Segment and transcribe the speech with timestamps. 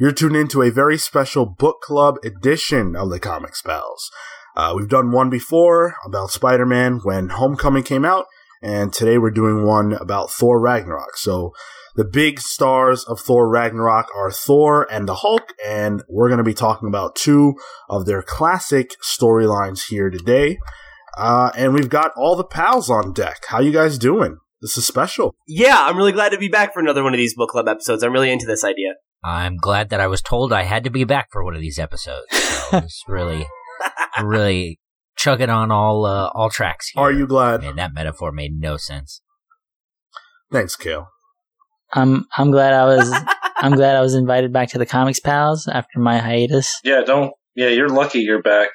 [0.00, 4.12] You're tuned into a very special book club edition of the Comic Pals.
[4.54, 8.26] Uh, we've done one before about Spider Man when Homecoming came out,
[8.62, 11.16] and today we're doing one about Thor Ragnarok.
[11.16, 11.52] So
[11.96, 16.44] the big stars of Thor Ragnarok are Thor and the Hulk, and we're going to
[16.44, 17.56] be talking about two
[17.88, 20.58] of their classic storylines here today.
[21.16, 23.46] Uh, and we've got all the pals on deck.
[23.48, 24.38] How you guys doing?
[24.62, 25.34] This is special.
[25.48, 28.04] Yeah, I'm really glad to be back for another one of these book club episodes.
[28.04, 28.94] I'm really into this idea.
[29.24, 31.78] I'm glad that I was told I had to be back for one of these
[31.78, 32.26] episodes.
[32.30, 33.46] So it's really,
[34.22, 34.78] really
[35.16, 36.90] chugging on all uh, all tracks.
[36.90, 37.02] Here.
[37.02, 37.62] Are you glad?
[37.62, 39.20] Man, that metaphor made no sense.
[40.50, 41.08] Thanks, Cale.
[41.92, 43.12] I'm I'm glad I was
[43.56, 46.80] I'm glad I was invited back to the Comics Pals after my hiatus.
[46.84, 47.32] Yeah, don't.
[47.54, 48.68] Yeah, you're lucky you're back.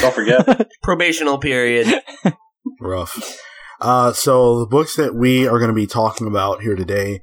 [0.00, 0.44] Don't forget.
[0.84, 1.86] Probational period.
[2.80, 3.40] Rough.
[3.80, 7.20] Uh, so the books that we are going to be talking about here today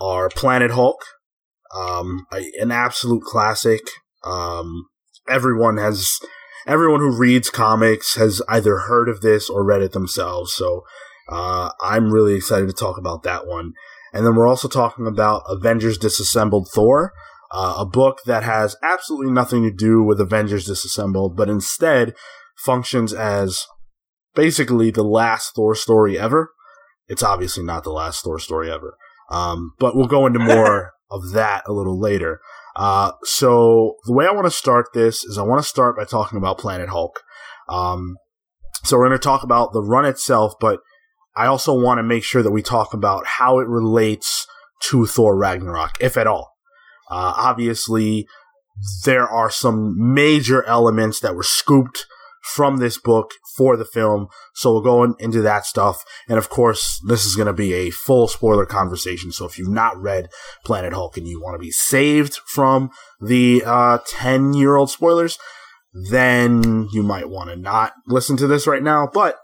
[0.00, 1.00] are Planet Hulk,
[1.76, 3.80] um, a, an absolute classic.
[4.24, 4.86] Um,
[5.28, 6.18] everyone has,
[6.66, 10.54] everyone who reads comics has either heard of this or read it themselves.
[10.54, 10.82] So,
[11.28, 13.72] uh, I'm really excited to talk about that one.
[14.12, 17.12] And then we're also talking about Avengers Disassembled Thor,
[17.50, 22.14] uh, a book that has absolutely nothing to do with Avengers Disassembled, but instead
[22.56, 23.66] functions as
[24.34, 26.52] basically the last Thor story ever.
[27.08, 28.96] It's obviously not the last Thor story ever.
[29.30, 32.40] Um, but we'll go into more of that a little later.
[32.74, 36.04] Uh, so the way I want to start this is I want to start by
[36.04, 37.20] talking about Planet Hulk.
[37.68, 38.16] Um,
[38.82, 40.80] so we're going to talk about the run itself, but
[41.36, 44.46] I also want to make sure that we talk about how it relates
[44.84, 46.52] to Thor Ragnarok, if at all.
[47.10, 48.26] Uh, obviously,
[49.04, 52.06] there are some major elements that were scooped
[52.42, 54.28] from this book for the film.
[54.54, 56.04] So we'll go in, into that stuff.
[56.28, 59.32] And of course, this is going to be a full spoiler conversation.
[59.32, 60.28] So if you've not read
[60.64, 65.38] Planet Hulk and you want to be saved from the 10 uh, year old spoilers,
[66.10, 69.08] then you might want to not listen to this right now.
[69.12, 69.38] But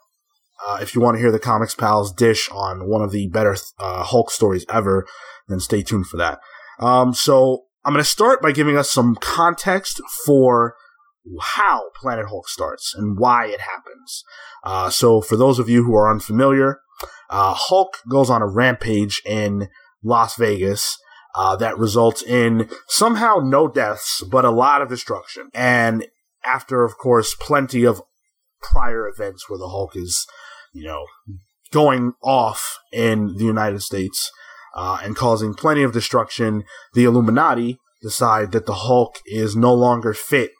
[0.66, 3.56] uh, if you want to hear the Comics Pals dish on one of the better
[3.78, 5.06] uh, Hulk stories ever,
[5.46, 6.40] then stay tuned for that.
[6.80, 10.74] Um, so I'm going to start by giving us some context for
[11.40, 14.24] how Planet Hulk starts and why it happens.
[14.64, 16.80] Uh, so for those of you who are unfamiliar,
[17.30, 19.68] uh, Hulk goes on a rampage in
[20.02, 20.96] Las Vegas.
[21.34, 25.50] Uh, that results in somehow no deaths, but a lot of destruction.
[25.54, 26.06] And
[26.44, 28.02] after, of course, plenty of
[28.60, 30.26] prior events where the Hulk is,
[30.72, 31.04] you know,
[31.70, 34.32] going off in the United States
[34.74, 36.64] uh, and causing plenty of destruction,
[36.94, 40.50] the Illuminati decide that the Hulk is no longer fit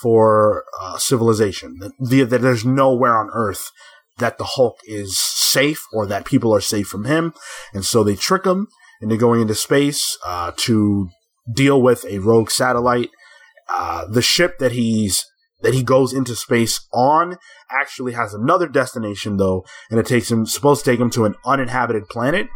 [0.00, 1.78] for uh, civilization.
[1.78, 3.70] That, that there's nowhere on Earth
[4.18, 7.34] that the Hulk is safe or that people are safe from him,
[7.72, 8.68] and so they trick him
[9.00, 11.08] into going into space uh, to
[11.52, 13.10] deal with a rogue satellite.
[13.68, 15.24] Uh, the ship that he's
[15.62, 17.38] that he goes into space on
[17.70, 21.34] actually has another destination though, and it takes him supposed to take him to an
[21.44, 22.48] uninhabited planet,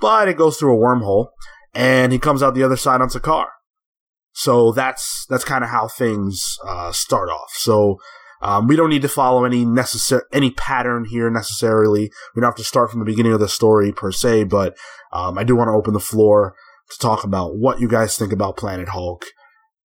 [0.00, 1.28] but it goes through a wormhole,
[1.74, 3.46] and he comes out the other side on Sakaar.
[4.36, 7.52] So that's that's kind of how things uh, start off.
[7.54, 7.96] So
[8.42, 12.10] um, we don't need to follow any necessary any pattern here necessarily.
[12.34, 14.76] We don't have to start from the beginning of the story per se, but
[15.10, 16.54] um, I do want to open the floor
[16.90, 19.24] to talk about what you guys think about Planet Hulk.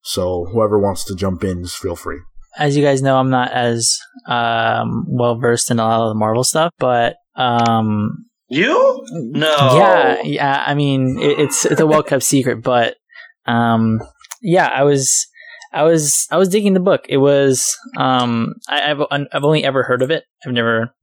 [0.01, 2.21] So whoever wants to jump in, just feel free.
[2.57, 6.19] As you guys know, I'm not as um, well versed in a lot of the
[6.19, 10.65] Marvel stuff, but um, you no, yeah, yeah.
[10.67, 12.97] I mean, it, it's it's a well kept secret, but
[13.45, 14.01] um,
[14.43, 15.27] yeah, I was,
[15.73, 17.07] I was, I was digging the book.
[17.09, 20.25] It was, um, I, have I've only ever heard of it.
[20.45, 20.95] I've never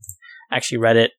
[0.52, 1.12] actually read it.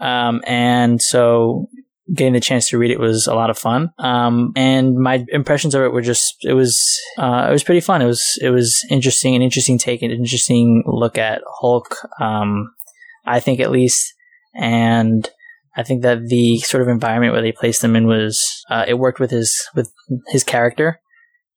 [0.00, 1.68] Um, and so
[2.12, 3.90] getting the chance to read it was a lot of fun.
[3.98, 6.78] Um, and my impressions of it were just, it was,
[7.18, 8.02] uh, it was pretty fun.
[8.02, 11.96] It was, it was interesting, an interesting take, an interesting look at Hulk.
[12.20, 12.74] Um,
[13.24, 14.12] I think at least,
[14.54, 15.28] and
[15.76, 18.94] I think that the sort of environment where they placed him in was, uh, it
[18.98, 19.90] worked with his, with
[20.28, 21.00] his character.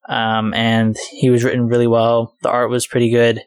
[0.08, 2.36] Um, and he was written really well.
[2.42, 3.42] The art was pretty good.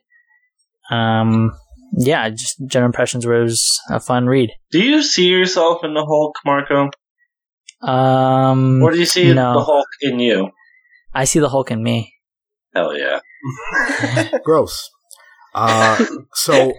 [0.91, 1.53] Um,
[1.97, 4.51] yeah, just general impressions were it was a fun read.
[4.71, 6.91] Do you see yourself in the Hulk, Marco?
[7.83, 9.55] Um, or do you see no.
[9.55, 10.51] the Hulk in you?
[11.15, 12.15] I see the Hulk in me.
[12.75, 13.21] Hell yeah!
[14.45, 14.91] Gross.
[15.55, 16.05] Uh,
[16.35, 16.73] so,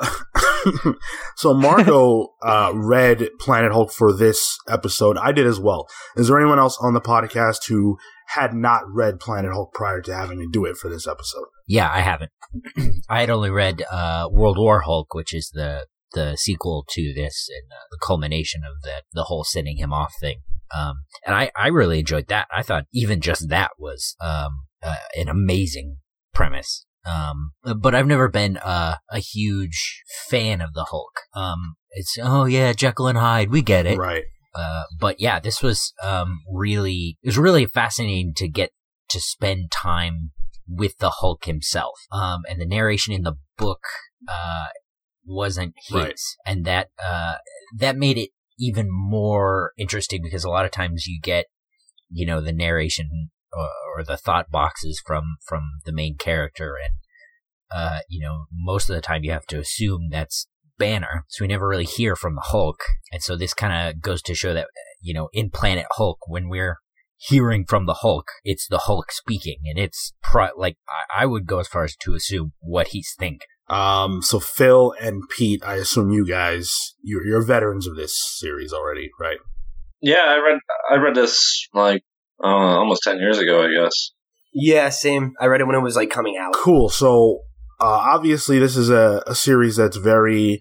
[1.36, 5.16] so Marco uh, read Planet Hulk for this episode.
[5.16, 5.88] I did as well.
[6.16, 7.96] Is there anyone else on the podcast who
[8.26, 11.46] had not read Planet Hulk prior to having to do it for this episode.
[11.66, 12.32] Yeah, I haven't.
[13.08, 17.48] I had only read uh, World War Hulk, which is the the sequel to this
[17.50, 20.40] and uh, the culmination of the the whole sending him off thing.
[20.76, 22.48] Um, and I, I really enjoyed that.
[22.54, 25.98] I thought even just that was, um, uh, an amazing
[26.34, 26.86] premise.
[27.06, 31.20] Um, but I've never been, uh, a huge fan of the Hulk.
[31.34, 33.96] Um, it's, oh yeah, Jekyll and Hyde, we get it.
[33.96, 34.24] Right.
[34.54, 38.70] Uh, but yeah, this was, um, really, it was really fascinating to get
[39.10, 40.32] to spend time
[40.66, 41.94] with the Hulk himself.
[42.10, 43.84] Um, and the narration in the book,
[44.28, 44.66] uh,
[45.24, 45.94] wasn't his.
[45.94, 46.20] Right.
[46.44, 47.34] And that, uh,
[47.78, 51.46] that made it even more interesting because a lot of times you get,
[52.10, 56.74] you know, the narration or, or the thought boxes from, from the main character.
[56.82, 56.94] And,
[57.70, 60.46] uh, you know, most of the time you have to assume that's
[60.78, 61.24] Banner.
[61.28, 62.80] So we never really hear from the Hulk.
[63.10, 64.68] And so this kind of goes to show that,
[65.00, 66.78] you know, in Planet Hulk, when we're
[67.16, 69.58] hearing from the Hulk, it's the Hulk speaking.
[69.64, 73.14] And it's pro- like, I, I would go as far as to assume what he's
[73.18, 73.46] thinking.
[73.68, 76.72] Um, so Phil and Pete, I assume you guys,
[77.02, 79.38] you're, you're veterans of this series already, right?
[80.02, 80.58] Yeah, I read
[80.90, 82.04] I read this like
[82.42, 84.10] uh, almost ten years ago, I guess.
[84.52, 85.34] Yeah, same.
[85.40, 86.54] I read it when it was like coming out.
[86.54, 86.88] Cool.
[86.88, 87.40] So,
[87.78, 90.60] uh, obviously this is a, a series that's very,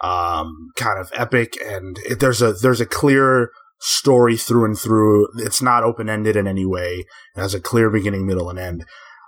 [0.00, 5.28] um, kind of epic and it, there's a, there's a clear story through and through.
[5.36, 7.04] It's not open ended in any way.
[7.34, 8.84] It has a clear beginning, middle, and end.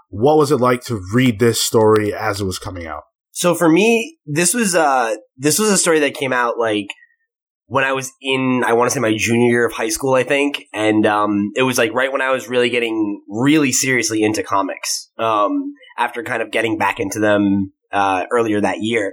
[0.08, 3.02] What was it like to read this story as it was coming out?
[3.30, 6.86] So for me, this was uh this was a story that came out like
[7.68, 10.24] when I was in I want to say my junior year of high school, I
[10.24, 14.42] think, and um it was like right when I was really getting really seriously into
[14.42, 15.10] comics.
[15.18, 19.12] Um after kind of getting back into them uh earlier that year.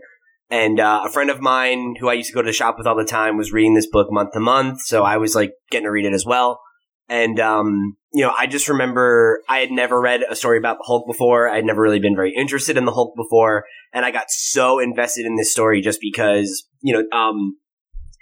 [0.50, 2.86] And uh, a friend of mine who I used to go to the shop with
[2.86, 5.86] all the time was reading this book month to month, so I was like getting
[5.86, 6.62] to read it as well.
[7.10, 10.86] And um, you know, I just remember I had never read a story about the
[10.86, 11.50] Hulk before.
[11.50, 14.80] I had never really been very interested in the Hulk before, and I got so
[14.80, 17.58] invested in this story just because, you know, um,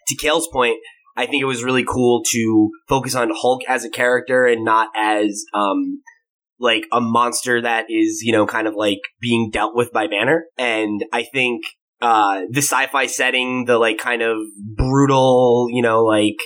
[0.07, 0.77] to Cale's point,
[1.15, 4.89] I think it was really cool to focus on Hulk as a character and not
[4.95, 6.01] as um
[6.59, 10.45] like a monster that is, you know, kind of like being dealt with by Banner.
[10.57, 11.63] And I think
[12.01, 14.37] uh the sci-fi setting, the like kind of
[14.75, 16.37] brutal, you know, like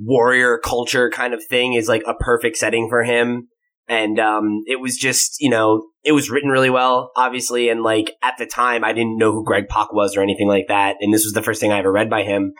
[0.00, 3.48] warrior culture kind of thing is like a perfect setting for him.
[3.88, 7.68] And um, it was just, you know, it was written really well, obviously.
[7.68, 10.66] And like at the time, I didn't know who Greg Pak was or anything like
[10.68, 10.96] that.
[11.00, 12.52] And this was the first thing I ever read by him.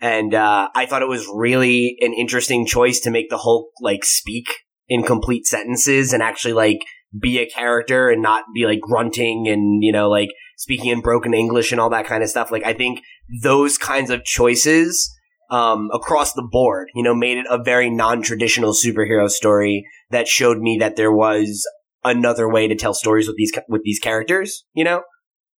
[0.00, 4.04] And uh, I thought it was really an interesting choice to make the Hulk like
[4.04, 4.46] speak
[4.88, 6.78] in complete sentences and actually like
[7.20, 11.34] be a character and not be like grunting and, you know, like speaking in broken
[11.34, 12.50] English and all that kind of stuff.
[12.50, 13.00] Like I think
[13.42, 15.12] those kinds of choices
[15.50, 20.58] um, across the board, you know, made it a very non-traditional superhero story that showed
[20.58, 21.66] me that there was
[22.04, 25.02] another way to tell stories with these with these characters, you know,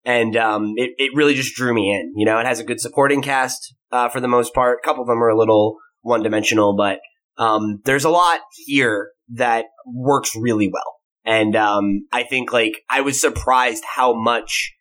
[0.04, 2.12] and um, it it really just drew me in.
[2.16, 4.78] You know, it has a good supporting cast uh, for the most part.
[4.82, 7.00] A couple of them are a little one-dimensional, but
[7.36, 13.00] um, there's a lot here that works really well, and um, I think like I
[13.02, 14.72] was surprised how much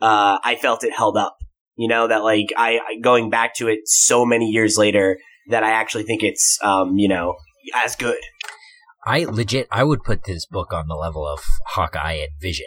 [0.00, 1.38] uh, I felt it held up
[1.78, 5.62] you know, that like I, I going back to it so many years later that
[5.62, 7.36] I actually think it's, um, you know,
[7.72, 8.18] as good.
[9.06, 11.38] I legit, I would put this book on the level of
[11.68, 12.66] Hawkeye and Vision.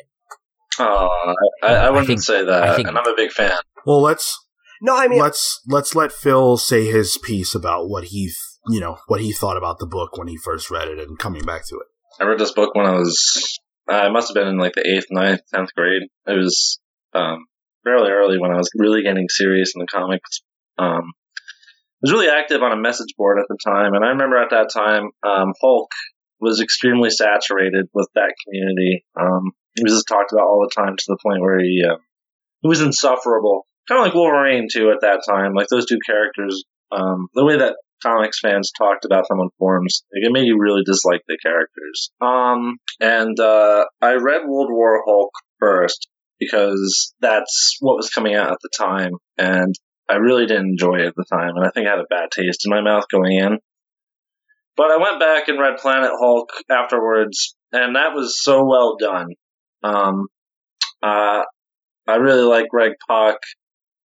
[0.81, 3.57] Oh, I, I, I wouldn't think- say that, I think- and I'm a big fan.
[3.85, 4.37] Well, let's
[4.81, 8.35] No, I mean, let's let's let Phil say his piece about what he th-
[8.69, 11.43] you know what he thought about the book when he first read it and coming
[11.43, 11.87] back to it.
[12.19, 13.59] I read this book when I was,
[13.89, 16.03] I must have been in like the eighth, ninth, tenth grade.
[16.27, 16.79] It was
[17.13, 17.45] um,
[17.83, 20.41] fairly early when I was really getting serious in the comics.
[20.77, 24.37] Um, I was really active on a message board at the time, and I remember
[24.37, 25.89] at that time, um, Hulk
[26.39, 29.05] was extremely saturated with that community.
[29.19, 31.97] Um, he was just talked about all the time to the point where he, uh,
[32.61, 33.65] he was insufferable.
[33.89, 35.55] Kind of like Wolverine too at that time.
[35.55, 40.03] Like those two characters, um, the way that comics fans talked about them on forums,
[40.13, 42.11] like it made you really dislike the characters.
[42.21, 46.07] Um, and uh, I read World War Hulk first
[46.39, 49.73] because that's what was coming out at the time, and
[50.07, 52.29] I really didn't enjoy it at the time, and I think I had a bad
[52.31, 53.57] taste in my mouth going in.
[54.77, 59.27] But I went back and read Planet Hulk afterwards, and that was so well done.
[59.83, 60.27] Um,
[61.03, 61.41] uh,
[62.07, 63.37] I really like Greg Pak.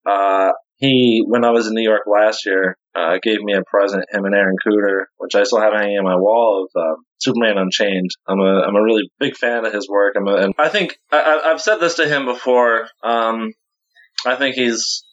[0.06, 4.04] Uh, he, when I was in New York last year, uh, gave me a present,
[4.12, 7.58] him and Aaron Kuder, which I still have hanging on my wall of uh, Superman
[7.58, 8.10] Unchained.
[8.28, 10.16] I'm a I'm a really big fan of his work.
[10.18, 12.88] I'm a, and I think I, I've said this to him before.
[13.04, 13.54] Um,
[14.26, 15.04] I think he's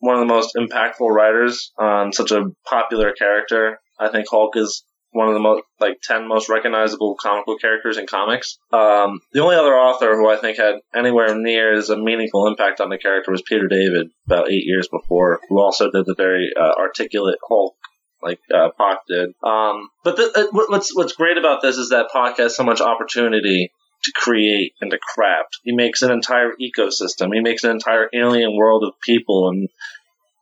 [0.00, 3.78] one of the most impactful writers on such a popular character.
[4.00, 4.84] I think Hulk is
[5.18, 8.58] one of the most like ten most recognizable comic book characters in comics.
[8.72, 12.80] Um, the only other author who I think had anywhere near as a meaningful impact
[12.80, 16.52] on the character was Peter David, about eight years before, who also did the very
[16.56, 17.74] uh, articulate Hulk
[18.22, 19.30] like uh, Pak did.
[19.42, 22.80] Um, but the, uh, what's what's great about this is that Pak has so much
[22.80, 23.72] opportunity
[24.04, 25.58] to create and to craft.
[25.64, 27.34] He makes an entire ecosystem.
[27.34, 29.68] He makes an entire alien world of people and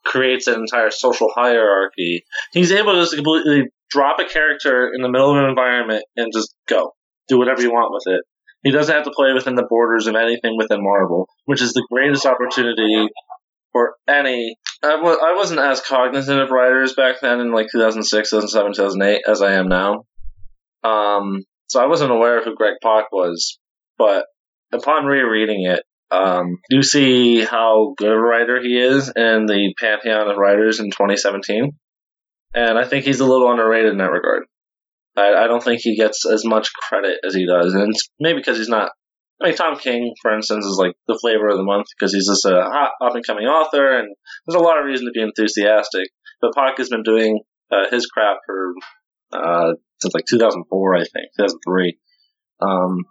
[0.07, 2.25] creates an entire social hierarchy.
[2.53, 6.33] He's able to just completely drop a character in the middle of an environment and
[6.33, 6.93] just go
[7.29, 8.23] do whatever you want with it.
[8.63, 11.87] He doesn't have to play within the borders of anything within Marvel, which is the
[11.91, 13.09] greatest opportunity
[13.73, 14.57] for any.
[14.83, 19.23] I w- I wasn't as cognizant of writers back then in like 2006, 2007, 2008
[19.29, 20.05] as I am now.
[20.83, 23.59] Um, so I wasn't aware of who Greg Pak was,
[23.99, 24.25] but
[24.73, 25.83] upon rereading it,
[26.17, 30.81] um, you see how good of a writer he is in the pantheon of writers
[30.81, 31.73] in 2017.
[32.55, 34.45] And I think he's a little underrated in that regard.
[35.17, 38.39] I, I don't think he gets as much credit as he does, and it's maybe
[38.39, 38.93] because he's not.
[39.41, 42.29] I mean, Tom King, for instance, is like the flavor of the month because he's
[42.29, 44.15] just a hot up and coming author, and
[44.47, 46.09] there's a lot of reason to be enthusiastic.
[46.41, 48.75] But Pak has been doing uh, his craft for
[49.33, 51.99] uh, since like 2004, I think, 2003.
[52.63, 53.05] Um,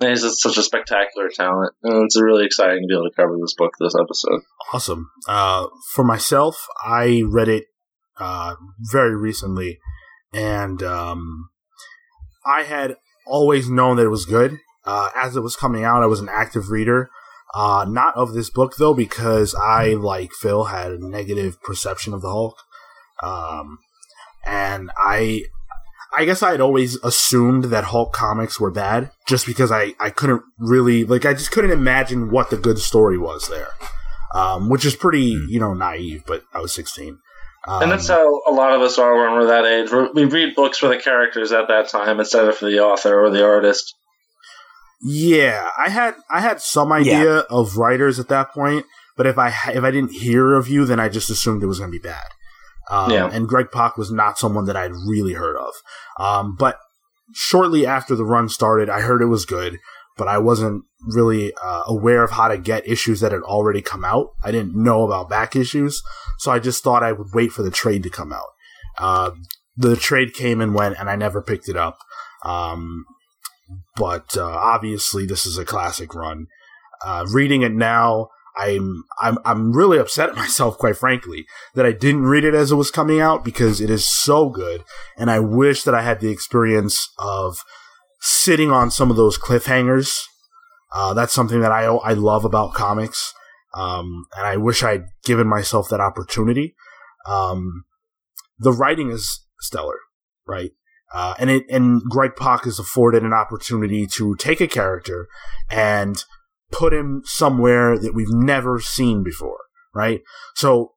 [0.00, 3.36] he's just such a spectacular talent, and it's really exciting to be able to cover
[3.40, 4.42] this book this episode.
[4.72, 5.10] Awesome.
[5.26, 7.64] Uh, for myself, I read it
[8.18, 9.78] uh, very recently,
[10.32, 11.50] and um,
[12.46, 14.58] I had always known that it was good.
[14.84, 17.10] Uh, as it was coming out, I was an active reader.
[17.54, 22.22] Uh, not of this book though, because I, like Phil, had a negative perception of
[22.22, 22.56] the Hulk.
[23.22, 23.78] Um,
[24.44, 25.44] and I,
[26.16, 30.10] I guess I had always assumed that Hulk comics were bad, just because I, I
[30.10, 33.68] couldn't really like I just couldn't imagine what the good story was there,
[34.34, 36.24] um, which is pretty you know naive.
[36.26, 37.18] But I was sixteen.
[37.66, 40.14] Um, and that's how a lot of us are when we're that age.
[40.14, 43.30] We read books for the characters at that time instead of for the author or
[43.30, 43.94] the artist.
[45.02, 47.42] Yeah, I had I had some idea yeah.
[47.50, 48.86] of writers at that point,
[49.16, 51.78] but if I if I didn't hear of you, then I just assumed it was
[51.78, 52.26] going to be bad.
[52.90, 53.30] Um, yeah.
[53.30, 55.74] And Greg Pak was not someone that I'd really heard of.
[56.18, 56.78] Um, but
[57.34, 59.78] shortly after the run started, I heard it was good,
[60.16, 64.04] but I wasn't really uh, aware of how to get issues that had already come
[64.04, 64.28] out.
[64.42, 66.02] I didn't know about back issues,
[66.38, 68.48] so I just thought I would wait for the trade to come out.
[68.98, 69.30] Uh,
[69.76, 71.98] the trade came and went, and I never picked it up.
[72.44, 73.04] Um,
[73.96, 76.46] but uh, obviously, this is a classic run.
[77.04, 78.28] Uh, reading it now,
[78.58, 82.72] I'm I'm I'm really upset at myself, quite frankly, that I didn't read it as
[82.72, 84.82] it was coming out because it is so good,
[85.16, 87.58] and I wish that I had the experience of
[88.20, 90.24] sitting on some of those cliffhangers.
[90.92, 93.32] Uh, that's something that I I love about comics,
[93.74, 96.74] um, and I wish I'd given myself that opportunity.
[97.26, 97.84] Um,
[98.58, 99.98] the writing is stellar,
[100.46, 100.72] right?
[101.14, 105.28] Uh, and it and Greg Pak is afforded an opportunity to take a character
[105.70, 106.24] and
[106.70, 109.60] put him somewhere that we've never seen before,
[109.94, 110.20] right?
[110.54, 110.92] So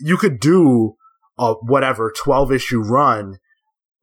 [0.00, 0.96] you could do
[1.38, 3.38] a whatever 12 issue run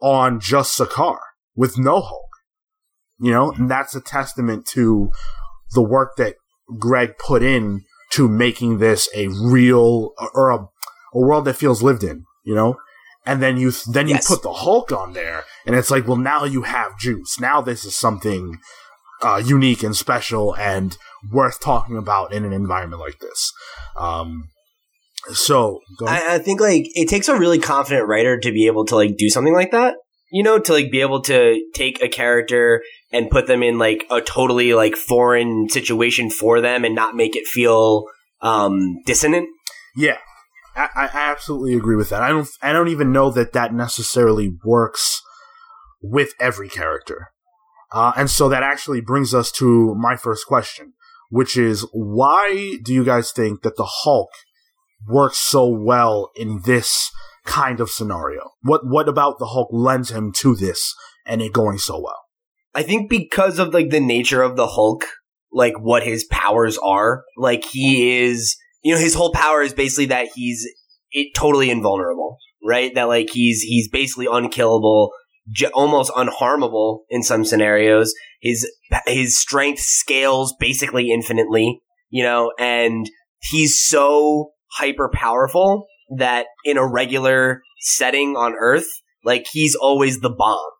[0.01, 1.19] on just Sakaar
[1.55, 2.29] with no Hulk,
[3.19, 5.09] you know, and that's a testament to
[5.73, 6.35] the work that
[6.79, 10.57] Greg put in to making this a real or a,
[11.13, 12.77] a world that feels lived in, you know?
[13.25, 14.27] And then you then you yes.
[14.27, 17.39] put the Hulk on there, and it's like, well, now you have juice.
[17.39, 18.59] Now this is something
[19.21, 20.97] uh, unique and special and
[21.31, 23.51] worth talking about in an environment like this.
[23.97, 24.49] Um,
[25.33, 28.95] so I, I, think like it takes a really confident writer to be able to
[28.95, 29.95] like do something like that.
[30.31, 34.05] You know, to like be able to take a character and put them in like
[34.11, 38.05] a totally like foreign situation for them and not make it feel
[38.41, 39.47] um, dissonant.
[39.95, 40.17] Yeah,
[40.75, 42.21] I, I absolutely agree with that.
[42.21, 42.47] I don't.
[42.61, 45.21] I don't even know that that necessarily works
[46.01, 47.29] with every character.
[47.95, 50.91] Uh, and so that actually brings us to my first question,
[51.29, 54.31] which is why do you guys think that the Hulk
[55.07, 57.09] works so well in this
[57.45, 58.51] kind of scenario?
[58.61, 60.93] What what about the Hulk lends him to this
[61.25, 62.21] and it going so well?
[62.73, 65.05] I think because of like the nature of the Hulk,
[65.53, 70.07] like what his powers are, like he is, you know, his whole power is basically
[70.07, 70.67] that he's
[71.11, 72.93] it, totally invulnerable, right?
[72.93, 75.13] That like he's he's basically unkillable
[75.51, 78.13] j- almost unharmable in some scenarios.
[78.41, 78.69] His
[79.05, 83.09] his strength scales basically infinitely, you know, and
[83.39, 85.87] he's so hyper powerful
[86.17, 88.87] that in a regular setting on Earth,
[89.23, 90.71] like he's always the bomb,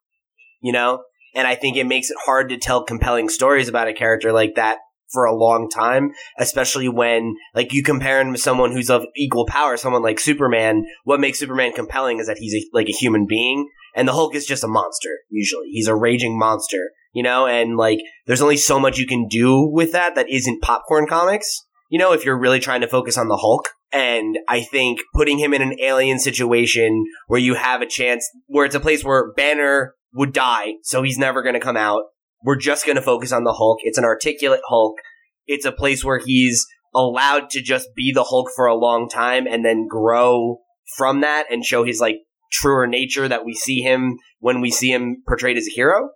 [0.61, 1.03] you know?
[1.33, 4.55] And I think it makes it hard to tell compelling stories about a character like
[4.55, 4.77] that
[5.15, 9.47] for a long time, especially when like you compare him to someone who's of equal
[9.47, 10.85] power, someone like Superman.
[11.05, 14.35] What makes Superman compelling is that he's a, like a human being and the Hulk
[14.35, 15.69] is just a monster, usually.
[15.71, 19.65] He's a raging monster, you know, and like there's only so much you can do
[19.65, 23.29] with that that isn't popcorn comics, you know, if you're really trying to focus on
[23.29, 23.69] the Hulk.
[23.93, 28.65] And I think putting him in an alien situation where you have a chance, where
[28.65, 32.03] it's a place where Banner would die, so he's never going to come out.
[32.43, 33.79] We're just going to focus on the Hulk.
[33.83, 34.97] It's an articulate Hulk.
[35.47, 39.45] It's a place where he's allowed to just be the Hulk for a long time
[39.47, 40.59] and then grow
[40.97, 42.17] from that and show his like
[42.51, 46.09] truer nature that we see him when we see him portrayed as a hero.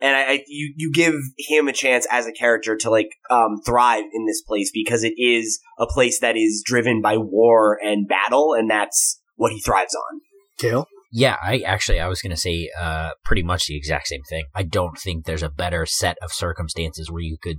[0.00, 3.60] And I, I you you give him a chance as a character to like um,
[3.66, 8.06] thrive in this place because it is a place that is driven by war and
[8.06, 10.20] battle, and that's what he thrives on.
[10.58, 10.86] Cale?
[11.10, 14.46] Yeah, I actually I was going to say uh, pretty much the exact same thing.
[14.54, 17.58] I don't think there's a better set of circumstances where you could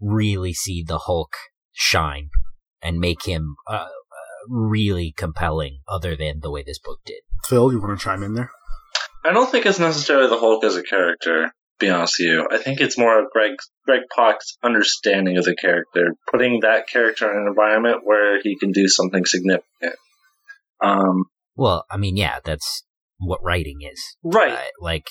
[0.00, 1.34] really see the Hulk
[1.72, 2.28] shine
[2.82, 3.86] and make him uh, uh,
[4.48, 7.20] really compelling, other than the way this book did.
[7.44, 8.50] Phil, you want to chime in there?
[9.24, 11.46] I don't think it's necessarily the Hulk as a character.
[11.46, 15.44] to Be honest with you, I think it's more of Greg Greg Pak's understanding of
[15.44, 19.96] the character, putting that character in an environment where he can do something significant.
[20.80, 21.24] Um,
[21.56, 22.84] Well, I mean, yeah, that's
[23.18, 24.16] what writing is.
[24.22, 25.08] right, Uh, like,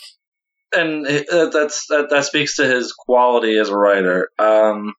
[0.74, 4.30] and uh, that's that, that speaks to his quality as a writer.
[4.38, 4.94] Um,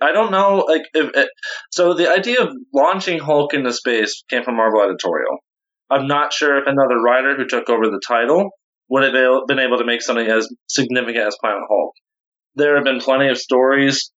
[0.00, 1.28] I don't know, like if it,
[1.70, 1.94] so.
[1.94, 5.38] The idea of launching Hulk into space came from Marvel editorial.
[5.90, 8.50] I'm not sure if another writer who took over the title
[8.88, 9.12] would have
[9.46, 11.94] been able to make something as significant as Planet Hulk.
[12.56, 14.10] There have been plenty of stories,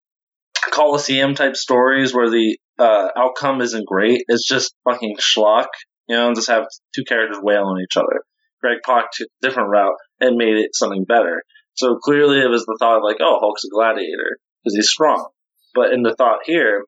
[0.71, 4.25] Coliseum type stories, where the uh, outcome isn't great.
[4.29, 5.67] It's just fucking schlock.
[6.09, 8.23] You know, just have two characters wail on each other.
[8.61, 11.43] Greg Pak took a different route and made it something better.
[11.75, 15.29] So clearly it was the thought of like, oh, Hulk's a gladiator because he's strong.
[15.75, 16.85] But in the thought here,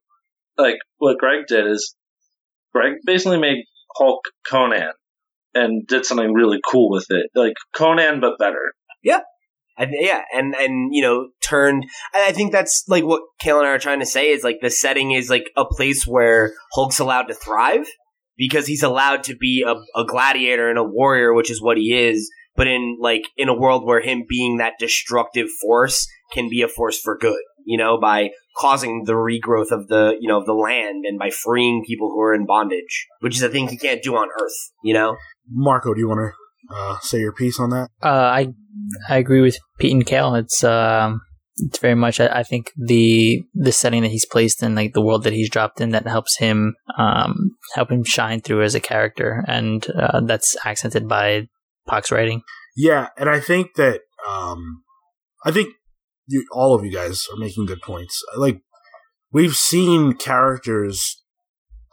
[0.57, 1.95] like what Greg did is
[2.73, 3.65] Greg basically made
[3.97, 4.93] Hulk Conan
[5.55, 7.31] and did something really cool with it.
[7.35, 8.73] Like Conan, but better.
[9.79, 11.85] I, yeah, and and you know turned.
[12.15, 14.59] I I think that's like what Cale and I are trying to say is like
[14.63, 17.87] the setting is like a place where Hulk's allowed to thrive
[18.37, 21.95] because he's allowed to be a, a gladiator and a warrior, which is what he
[21.95, 22.31] is.
[22.55, 26.69] But in like in a world where him being that destructive force can be a
[26.69, 30.55] force for good, you know, by causing the regrowth of the you know of the
[30.55, 34.03] land and by freeing people who are in bondage, which is a thing he can't
[34.03, 35.17] do on Earth, you know.
[35.51, 37.89] Marco, do you want to uh, say your piece on that?
[38.03, 38.55] Uh, I
[39.09, 40.35] I agree with Pete and Cale.
[40.35, 41.21] It's um,
[41.59, 42.21] it's very much.
[42.21, 45.51] I, I think the the setting that he's placed in, like the world that he's
[45.51, 50.21] dropped in, that helps him um help him shine through as a character, and uh,
[50.21, 51.49] that's accented by
[51.89, 52.43] Pak's writing.
[52.77, 54.83] Yeah, and I think that um,
[55.45, 55.75] I think
[56.27, 58.23] you, all of you guys are making good points.
[58.37, 58.61] Like
[59.33, 61.23] we've seen characters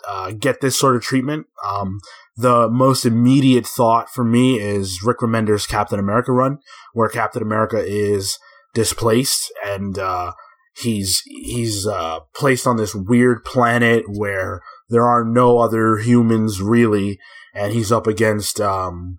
[0.08, 1.48] uh, get this sort of treatment.
[1.66, 2.00] Um,
[2.36, 6.58] the most immediate thought for me is Rick Remender's Captain America run,
[6.94, 8.38] where Captain America is
[8.74, 10.34] displaced and uh,
[10.76, 17.20] he's he's uh, placed on this weird planet where there are no other humans really,
[17.54, 19.18] and he's up against um,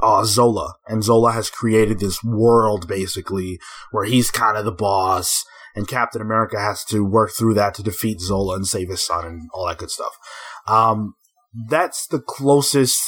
[0.00, 3.58] uh, Zola, and Zola has created this world basically
[3.90, 7.82] where he's kind of the boss, and Captain America has to work through that to
[7.82, 10.16] defeat Zola and save his son and all that good stuff.
[10.66, 11.14] Um,
[11.68, 13.00] that's the closest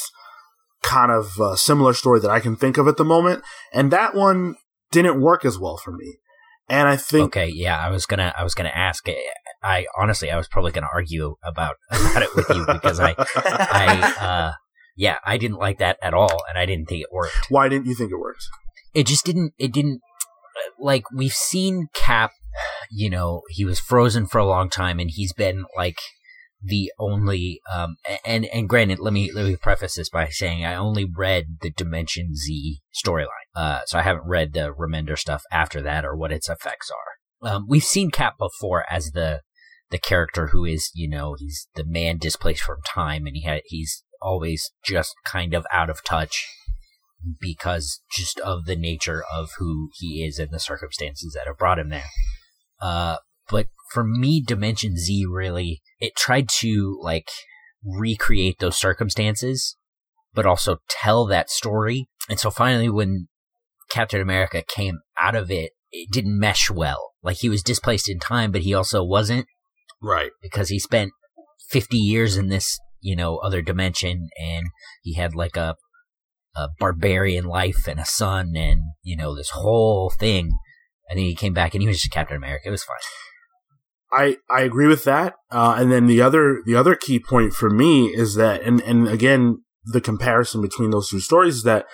[0.81, 4.15] kind of uh, similar story that I can think of at the moment, and that
[4.15, 4.55] one
[4.91, 6.17] didn't work as well for me.
[6.69, 9.07] And I think okay, yeah, I was gonna, I was gonna ask.
[9.09, 9.15] eh,
[9.63, 14.15] I honestly, I was probably gonna argue about about it with you because I, I,
[14.19, 14.51] uh,
[14.95, 17.47] yeah, I didn't like that at all, and I didn't think it worked.
[17.49, 18.43] why didn't you think it worked?
[18.93, 20.01] it just didn't it didn't
[20.79, 22.31] like we've seen cap
[22.91, 25.99] you know he was frozen for a long time and he's been like
[26.61, 27.95] the only um
[28.25, 31.69] and and granted let me let me preface this by saying i only read the
[31.69, 36.31] dimension z storyline uh so i haven't read the remender stuff after that or what
[36.31, 39.41] its effects are um we've seen cap before as the
[39.89, 43.61] the character who is you know he's the man displaced from time and he had
[43.65, 46.45] he's always just kind of out of touch
[47.39, 51.79] because just of the nature of who he is and the circumstances that have brought
[51.79, 52.09] him there.
[52.81, 53.17] Uh,
[53.49, 57.29] but for me, Dimension Z really, it tried to like
[57.83, 59.77] recreate those circumstances,
[60.33, 62.07] but also tell that story.
[62.29, 63.27] And so finally, when
[63.89, 67.11] Captain America came out of it, it didn't mesh well.
[67.23, 69.47] Like he was displaced in time, but he also wasn't
[70.01, 70.31] Right.
[70.41, 71.11] because he spent
[71.69, 74.67] 50 years in this, you know, other dimension and
[75.01, 75.75] he had like a,
[76.55, 80.51] a barbarian life and a son and, you know, this whole thing.
[81.09, 82.67] And then he came back and he was just Captain America.
[82.67, 82.97] It was fine.
[84.11, 85.35] I, I agree with that.
[85.51, 89.07] Uh, and then the other the other key point for me is that, and and
[89.07, 91.85] again, the comparison between those two stories is that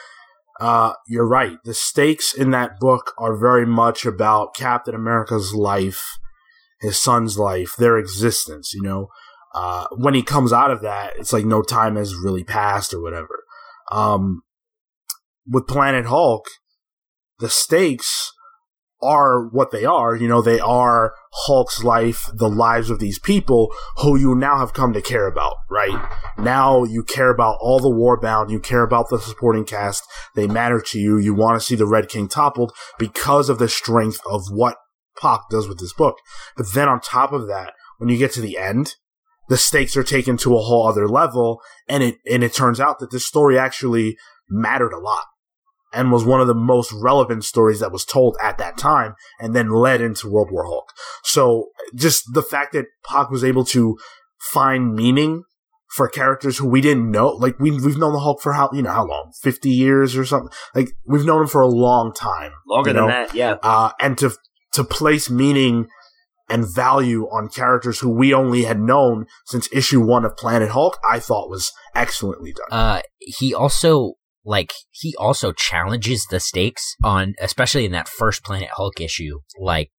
[0.59, 1.57] uh, you're right.
[1.65, 6.01] The stakes in that book are very much about Captain America's life,
[6.79, 9.07] his son's life, their existence, you know.
[9.53, 13.01] Uh, when he comes out of that, it's like no time has really passed or
[13.01, 13.43] whatever.
[13.91, 14.41] Um,
[15.47, 16.45] with Planet Hulk,
[17.39, 18.31] the stakes
[19.01, 20.15] are what they are.
[20.15, 21.13] You know, they are
[21.45, 25.53] Hulk's life, the lives of these people who you now have come to care about,
[25.69, 26.09] right?
[26.37, 30.03] Now you care about all the warbound, you care about the supporting cast,
[30.35, 33.69] they matter to you, you want to see the Red King toppled because of the
[33.69, 34.77] strength of what
[35.19, 36.17] Pak does with this book.
[36.57, 38.95] But then on top of that, when you get to the end,
[39.47, 42.97] the stakes are taken to a whole other level, and it and it turns out
[42.99, 44.17] that this story actually
[44.49, 45.25] mattered a lot
[45.95, 49.55] and was one of the most relevant stories that was told at that time and
[49.55, 50.91] then led into World War Hulk.
[51.23, 53.97] So just the fact that Pak was able to
[54.51, 55.43] find meaning
[55.95, 58.81] for characters who we didn't know, like we, we've known the Hulk for how, you
[58.81, 59.31] know, how long?
[59.41, 60.51] 50 years or something?
[60.75, 62.51] Like we've known him for a long time.
[62.67, 63.07] Longer you than know?
[63.07, 63.55] that, yeah.
[63.63, 64.31] Uh, and to,
[64.73, 65.87] to place meaning
[66.49, 70.99] and value on characters who we only had known since issue one of Planet Hulk,
[71.09, 72.77] I thought was excellently done.
[72.77, 78.69] Uh, he also like he also challenges the stakes on especially in that first planet
[78.73, 79.89] hulk issue like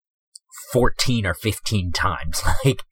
[0.72, 2.82] 14 or 15 times like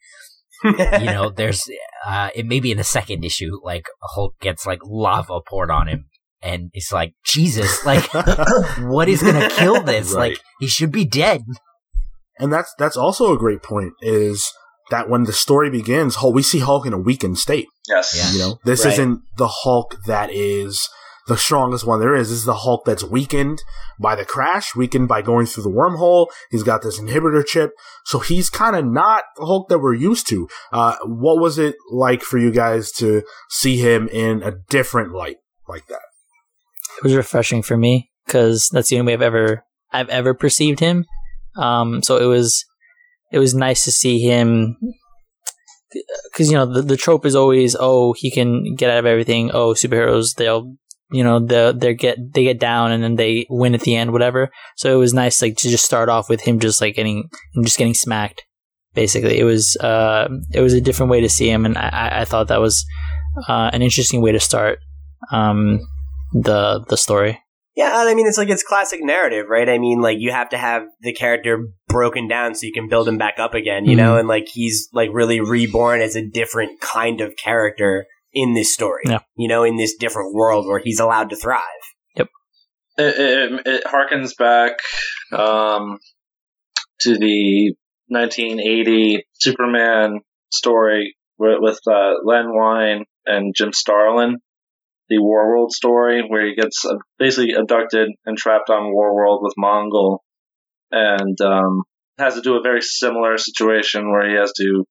[0.64, 1.62] you know there's
[2.06, 5.86] uh it may be in the second issue like hulk gets like lava poured on
[5.88, 6.06] him
[6.42, 8.04] and it's like jesus like
[8.80, 10.30] what is gonna kill this Right.
[10.32, 11.42] like he should be dead
[12.38, 14.52] And that's that's also a great point is
[14.90, 17.68] that when the story begins, Hulk, we see Hulk in a weakened state.
[17.88, 18.12] Yes.
[18.14, 18.30] Yeah.
[18.32, 18.92] You know, this Right.
[18.92, 20.86] isn't the Hulk that is
[21.26, 22.28] the strongest one there is.
[22.28, 23.62] This is the Hulk that's weakened
[23.98, 26.26] by the crash, weakened by going through the wormhole.
[26.50, 27.72] He's got this inhibitor chip,
[28.04, 30.48] so he's kind of not the Hulk that we're used to.
[30.72, 35.36] Uh, what was it like for you guys to see him in a different light
[35.68, 36.00] like that?
[36.96, 40.80] it was refreshing for me because that's the only way I've ever I've ever perceived
[40.80, 41.04] him.
[41.56, 42.64] Um, so it was
[43.32, 44.76] it was nice to see him
[46.30, 49.50] because you know the the trope is always oh he can get out of everything
[49.52, 50.74] oh superheroes they'll
[51.14, 54.12] you know they they get they get down and then they win at the end
[54.12, 54.50] whatever.
[54.76, 57.64] So it was nice like to just start off with him just like getting him
[57.64, 58.44] just getting smacked
[58.94, 59.38] basically.
[59.38, 62.48] It was uh it was a different way to see him and I I- thought
[62.48, 62.84] that was
[63.48, 64.78] uh, an interesting way to start
[65.32, 65.80] um
[66.32, 67.40] the the story.
[67.76, 69.68] Yeah, and I mean, it's like it's classic narrative, right?
[69.68, 73.08] I mean, like you have to have the character broken down so you can build
[73.08, 74.16] him back up again, you know?
[74.16, 79.02] And like he's like really reborn as a different kind of character in this story,
[79.06, 79.20] Yeah.
[79.36, 81.60] you know, in this different world where he's allowed to thrive.
[82.16, 82.26] it,
[82.98, 84.78] it, it harkens back
[85.32, 85.98] um,
[87.00, 87.74] to the
[88.08, 90.20] 1980 Superman
[90.52, 94.36] story with, with uh, Len Wein and Jim Starlin,
[95.08, 100.18] the Warworld story, where he gets uh, basically abducted and trapped on Warworld with Mongul,
[100.90, 101.82] and um,
[102.18, 104.84] has to do a very similar situation where he has to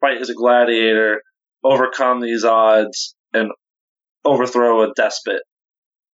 [0.00, 1.22] fight as a gladiator,
[1.64, 3.50] overcome these odds, and
[4.24, 5.42] overthrow a despot.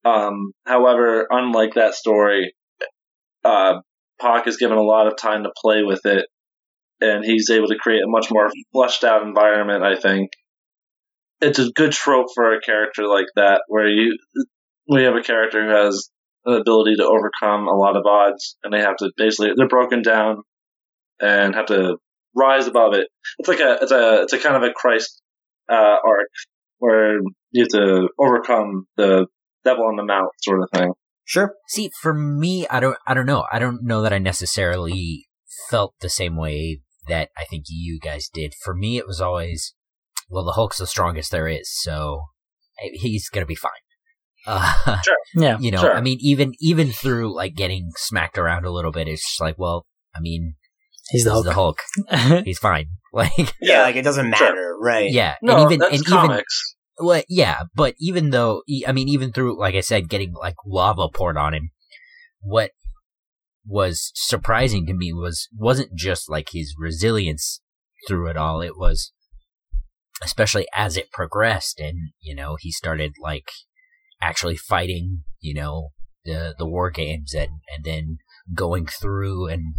[0.04, 2.54] Um, however, unlike that story,
[3.44, 3.80] uh,
[4.20, 6.26] Pak is given a lot of time to play with it,
[7.00, 9.82] and he's able to create a much more fleshed out environment.
[9.82, 10.30] I think
[11.40, 14.16] it's a good trope for a character like that, where you
[14.88, 16.08] we have a character who has
[16.44, 20.02] an ability to overcome a lot of odds, and they have to basically they're broken
[20.02, 20.42] down
[21.20, 21.96] and have to
[22.34, 23.08] rise above it.
[23.38, 25.20] It's like a it's a it's a kind of a Christ
[25.70, 26.28] uh, arc
[26.78, 27.18] where
[27.50, 29.26] you have to overcome the
[29.64, 30.92] devil on the mount sort of thing.
[31.24, 31.54] Sure.
[31.68, 33.46] See, for me, I don't, I don't know.
[33.50, 35.26] I don't know that I necessarily
[35.68, 38.54] felt the same way that I think you guys did.
[38.62, 39.74] For me, it was always,
[40.28, 42.22] well, the Hulk's the strongest there is, so
[42.78, 43.72] he's gonna be fine.
[44.48, 44.98] Uh,
[45.34, 45.92] yeah you know, Sure.
[45.92, 49.58] I mean, even even through like getting smacked around a little bit, it's just like,
[49.58, 50.54] well, I mean,
[51.10, 51.78] he's the this is Hulk.
[52.08, 52.44] the Hulk.
[52.44, 52.86] He's fine.
[53.12, 54.46] Like, Yeah, like it doesn't Sure.
[54.48, 55.10] matter, right?
[55.10, 56.42] yeah, No, and even that's and even
[56.98, 61.08] well, yeah, but even though, I mean, even through, like I said, getting like lava
[61.08, 61.70] poured on him,
[62.40, 62.72] what
[63.66, 67.60] was surprising to me was wasn't just like his resilience
[68.06, 68.60] through it all.
[68.60, 69.12] It was,
[70.22, 73.48] especially as it progressed, and you know, he started like
[74.22, 75.88] actually fighting, you know,
[76.24, 78.18] the the war games, and and then
[78.54, 79.74] going through and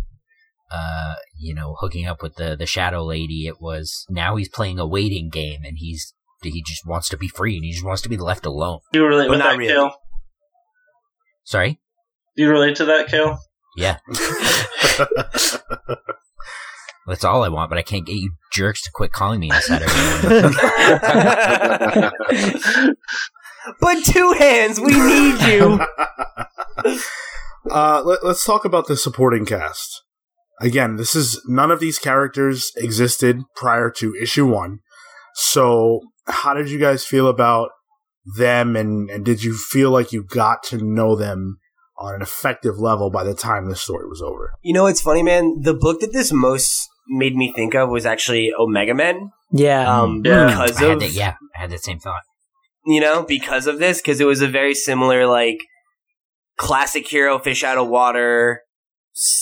[0.71, 3.47] uh, you know, hooking up with the the shadow lady.
[3.47, 7.27] It was now he's playing a waiting game, and he's he just wants to be
[7.27, 8.79] free, and he just wants to be left alone.
[8.93, 9.73] Do you relate But with that, really.
[9.73, 9.95] Cale?
[11.43, 11.79] Sorry.
[12.35, 13.37] Do you relate to that, Cale?
[13.75, 13.97] Yeah,
[17.07, 19.61] that's all I want, but I can't get you jerks to quit calling me on
[19.61, 19.93] Saturday.
[22.73, 22.95] morning.
[23.79, 25.79] But two hands, we need you.
[27.71, 30.03] uh, let, us talk about the supporting cast.
[30.59, 34.79] Again, this is none of these characters existed prior to issue one.
[35.35, 37.69] So, how did you guys feel about
[38.37, 41.57] them, and and did you feel like you got to know them
[41.99, 44.51] on an effective level by the time the story was over?
[44.63, 45.61] You know what's funny, man?
[45.61, 49.31] The book that this most made me think of was actually Omega Men.
[49.51, 50.01] Yeah.
[50.01, 50.47] Um, Yeah.
[50.47, 52.21] because I had of that, yeah, I had that same thought.
[52.85, 55.57] you know, because of this, because it was a very similar, like,
[56.57, 58.66] classic hero fish out of water s-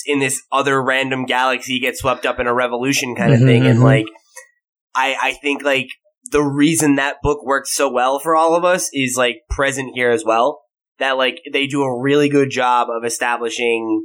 [0.06, 3.66] in this other random galaxy get swept up in a revolution kind of Mhm, thing.
[3.68, 3.84] And, mhm.
[3.84, 4.06] like,
[4.96, 5.88] I, I think, like,
[6.32, 10.10] the reason that book works so well for all of us is, like, present here
[10.12, 10.62] as well.
[11.00, 14.04] That, like, they do a really good job of establishing,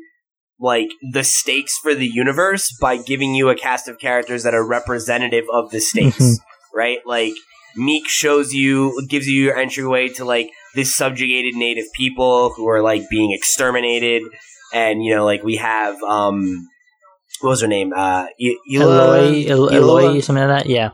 [0.58, 4.66] like, the stakes for the universe by giving you a cast of characters that are
[4.66, 6.36] representative of the stakes Mhm.
[6.74, 6.98] right?
[7.06, 7.32] Like
[7.78, 12.82] Miek shows you gives you your entryway to like this subjugated native people who are
[12.82, 14.22] like being exterminated
[14.72, 16.68] and you know like we have um
[17.40, 17.92] what was her name?
[17.94, 20.70] Uh E- Ela- Eloy, Eloy, something like that.
[20.70, 20.90] Yeah.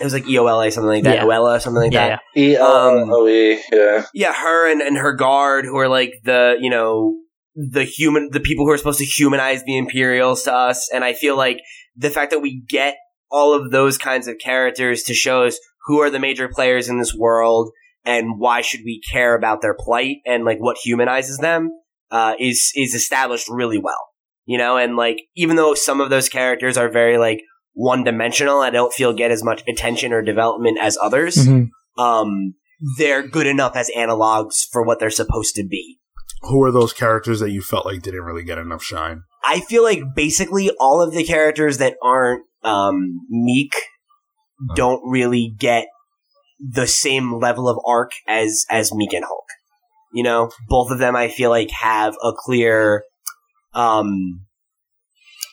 [0.00, 1.16] It was like EOLA something like that.
[1.16, 1.24] Yeah.
[1.24, 2.08] Oella something like yeah.
[2.08, 2.20] that.
[2.34, 2.42] yeah.
[2.42, 3.60] E L O E.
[3.70, 4.06] Yeah.
[4.14, 7.16] Yeah, her and, and her guard who are like the, you know,
[7.54, 11.12] the human the people who are supposed to humanize the Imperials to us and I
[11.12, 11.58] feel like
[11.96, 12.96] the fact that we get
[13.30, 16.98] all of those kinds of characters to show us who are the major players in
[16.98, 17.70] this world
[18.04, 21.70] and why should we care about their plight and like what humanizes them
[22.10, 24.08] uh, is is established really well
[24.46, 27.40] you know and like even though some of those characters are very like
[27.74, 31.68] one dimensional i don't feel get as much attention or development as others Mhm.
[31.98, 32.54] um
[32.98, 35.98] they're good enough as analogs for what they're supposed to be
[36.42, 39.24] Who are those characters that you felt like didn't really get enough shine?
[39.44, 43.72] I feel like basically all of the characters that aren't um, Miek
[44.74, 45.86] don't really get
[46.58, 49.44] the same level of arc as as Miek and Hulk.
[50.12, 53.04] You know, both of them I feel like have a clear,
[53.74, 54.42] um,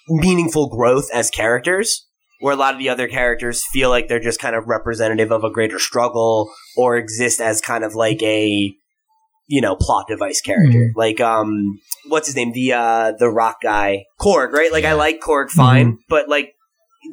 [0.09, 2.05] meaningful growth as characters.
[2.39, 5.43] Where a lot of the other characters feel like they're just kind of representative of
[5.43, 8.75] a greater struggle or exist as kind of like a,
[9.47, 10.91] you know, plot device character.
[10.95, 12.51] Like, um, what's his name?
[12.53, 14.71] The uh the rock guy, Korg, right?
[14.71, 16.53] Like I like Korg fine, but like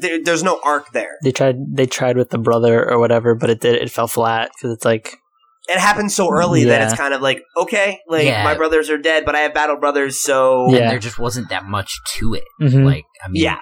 [0.00, 1.16] there, there's no arc there.
[1.22, 1.56] They tried.
[1.74, 3.76] They tried with the brother or whatever, but it did.
[3.76, 5.16] It fell flat because it's like
[5.66, 8.44] It happens so early that it's kind of like okay, like Yeah.
[8.44, 10.78] my brothers are dead, but I have battle brothers, so Yeah.
[10.82, 12.44] And there just wasn't that much to it.
[12.60, 12.84] mhm.
[12.84, 13.60] Like, I mean, yeah,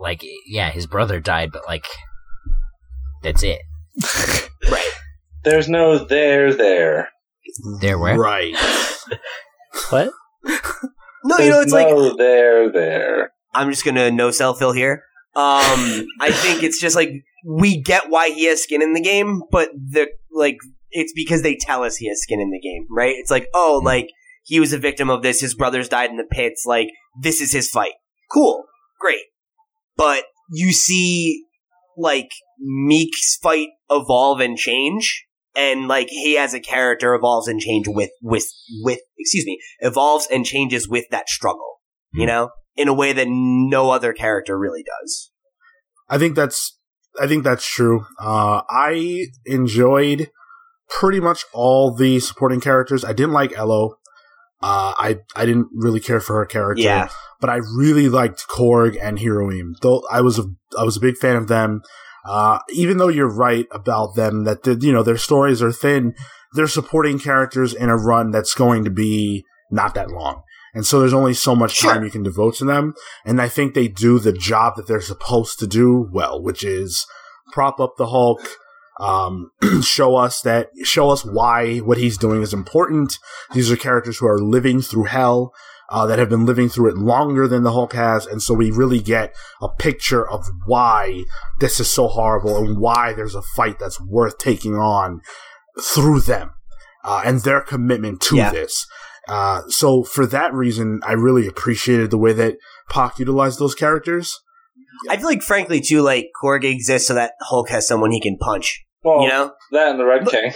[0.00, 1.86] like, yeah, his brother died, but like,
[3.22, 3.60] that's it.
[4.70, 4.90] right.
[5.44, 7.10] There's no there there.
[7.80, 8.18] There, where?
[8.18, 8.54] Right.
[9.90, 10.10] what?
[11.26, 13.32] No, There's you know it's like there there.
[13.54, 15.04] I'm just gonna no sell Phil here.
[15.36, 17.10] Um, I think it's just like
[17.46, 20.58] we get why he has skin in the game, but the like
[20.94, 23.14] it's because they tell us he has skin in the game, right?
[23.18, 24.08] It's like oh, like
[24.44, 25.40] he was a victim of this.
[25.40, 26.64] His brothers died in the pits.
[26.66, 26.88] Like
[27.20, 27.94] this is his fight.
[28.32, 28.64] Cool,
[29.00, 29.24] great,
[29.96, 31.44] but you see
[31.98, 35.26] like Miek's fight evolve and change.
[35.56, 38.46] And like he as a character evolves and change with with
[38.82, 41.80] with excuse me evolves and changes with that struggle,
[42.12, 45.30] you know, in a way that no other character really does.
[46.08, 46.76] I think that's
[47.20, 48.06] I think that's true.
[48.20, 50.30] Uh, I enjoyed
[51.00, 53.04] pretty much all the supporting characters.
[53.04, 53.96] I didn't like Elloe.
[54.62, 56.82] Uh, I I didn't really care for her character.
[56.82, 57.08] Yeah.
[57.40, 59.74] but I really liked Korg and Hiroim.
[59.82, 60.44] Though I was a
[60.78, 61.82] I was a big fan of them.
[62.26, 66.14] Uh, even though you're right about them that the, you know their stories are thin,
[66.54, 70.42] they're supporting characters in a run that's going to be not that long,
[70.74, 71.92] and so there's only so much Sure.
[71.92, 72.94] time you can devote to them.
[73.26, 77.06] And I think they do the job that they're supposed to do well, which is
[77.52, 78.40] prop up the Hulk,
[79.00, 79.50] um,
[79.82, 83.18] show us that show us why what he's doing is important.
[83.52, 85.52] These are characters who are living through hell
[85.90, 88.70] uh, that have been living through it longer than the Hulk has, and so we
[88.70, 91.24] really get a picture of why
[91.60, 95.20] this is so horrible and why there's a fight that's worth taking on
[95.82, 96.52] through them
[97.04, 98.50] uh, and their commitment to Yeah.
[98.50, 98.86] this.
[99.28, 102.56] Uh, so for that reason, I really appreciated the way that
[102.90, 104.38] Pak utilized those characters.
[105.10, 108.36] I feel like, frankly, too, like Korg exists so that Hulk has someone he can
[108.38, 108.84] punch.
[109.02, 109.52] Well, You know?
[109.72, 110.52] that and the Red But- King.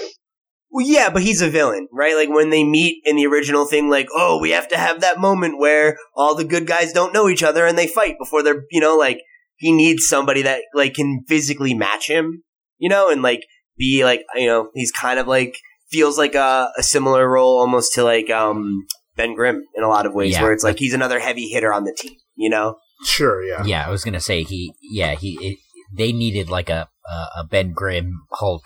[0.71, 2.15] Well, yeah, but he's a villain, right?
[2.15, 5.19] Like when they meet in the original thing, like, oh, we have to have that
[5.19, 8.65] moment where all the good guys don't know each other and they fight before they're,
[8.71, 9.23] you know, like
[9.57, 12.43] he needs somebody that like can physically match him,
[12.77, 13.45] you know, and like
[13.79, 15.57] be like, you know, he's kind of like
[15.91, 20.05] feels like a, a similar role almost to like um Ben Grimm in a lot
[20.05, 20.43] of ways, Yeah.
[20.43, 22.77] where it's like he's another heavy hitter on the team, you know?
[23.05, 23.65] Sure, yeah.
[23.65, 24.73] Yeah, I was gonna say he.
[24.83, 25.39] Yeah, he.
[25.41, 25.59] It,
[25.97, 28.63] they needed like a a, a Ben Grimm Hulk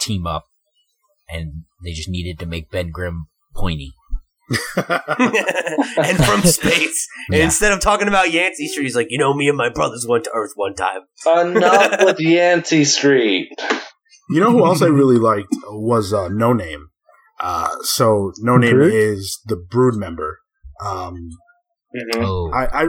[0.00, 0.44] team up,
[1.28, 3.92] and they just needed to make Ben Grimm pointy.
[4.76, 7.08] and from space.
[7.28, 7.44] And Yeah.
[7.44, 10.24] instead of talking about Yancey Street, he's like, you know, me and my brothers went
[10.24, 11.00] to Earth one time.
[11.26, 13.48] Enough with Yancey Street.
[14.30, 16.88] You know who else I really liked was uh, No Name.
[17.40, 18.92] Uh, so No Name Brood?
[18.92, 20.38] is the Brood member.
[20.84, 21.30] Um,
[21.94, 22.24] Mhm.
[22.24, 22.88] Oh, I, I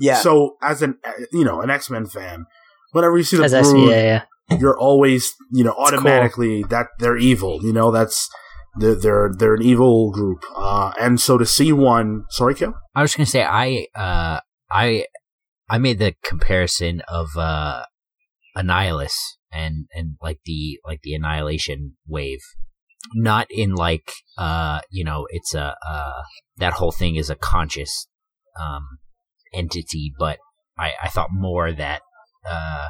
[0.00, 0.16] Yeah.
[0.16, 0.98] so as an
[1.32, 2.46] you know an X Men fan,
[2.92, 4.56] whenever you see the As Brood, SVA, yeah.
[4.58, 5.84] you're always you know cool.
[5.84, 7.60] automatically that they're evil.
[7.62, 8.28] You know that's
[8.76, 10.44] they're they're, they're an evil group.
[10.56, 12.74] Uh, and so to see one, sorry, Kill.
[12.94, 15.06] I was gonna say I uh I
[15.68, 17.84] I made the comparison of uh
[18.56, 19.14] Annihilus
[19.52, 22.40] and and like the like the annihilation wave.
[23.14, 26.22] Not in like uh you know it's a uh
[26.56, 28.08] that whole thing is a conscious
[28.60, 28.98] um
[29.54, 30.38] entity, but
[30.78, 32.02] I I thought more that
[32.48, 32.88] uh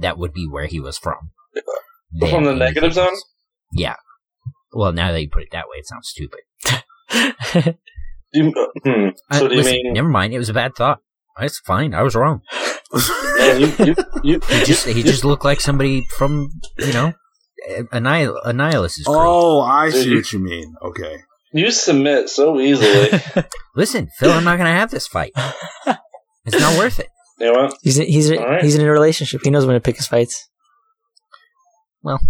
[0.00, 1.30] that would be where he was from.
[2.12, 3.08] than From the anything negative zone?
[3.08, 3.24] else.
[3.72, 3.96] Yeah.
[4.72, 6.40] Well, now that you put it that way, it sounds stupid.
[7.10, 7.74] Do
[8.32, 9.08] you, uh, hmm.
[9.30, 10.32] Uh, So do you listen, mean Never mind.
[10.34, 11.00] It was a bad thought.
[11.40, 11.94] It's fine.
[11.94, 12.40] I was wrong.
[13.38, 16.48] man, you, you, you, He just he just looked like somebody from
[16.78, 17.12] you know,
[17.92, 19.16] Annihil- Annihilus is great.
[19.18, 20.16] Oh, I see Dude.
[20.18, 20.74] what you mean.
[20.82, 21.16] Okay.
[21.52, 23.10] you submit so easily.
[23.74, 25.32] Listen, Phil, I'm not gonna have this fight.
[26.46, 27.08] It's not worth it.
[27.38, 27.78] you know what?
[27.82, 28.62] he's he's All right.
[28.62, 29.40] he's in a relationship.
[29.44, 30.48] He knows when to pick his fights.
[32.02, 32.20] Well,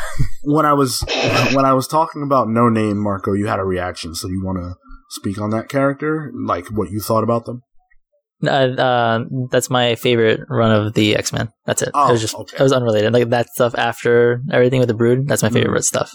[0.42, 1.04] when I was
[1.52, 4.14] when I was talking about No Name, Marco, you had a reaction.
[4.14, 4.74] So you want to
[5.10, 7.62] speak on that character, like what you thought about them?
[8.44, 11.50] Uh, uh, that's my favorite run of the X Men.
[11.64, 11.90] That's it.
[11.94, 12.56] Oh, it was just okay.
[12.58, 13.12] it was unrelated.
[13.12, 15.26] Like that stuff after everything with the Brood.
[15.26, 16.10] That's my favorite stuff.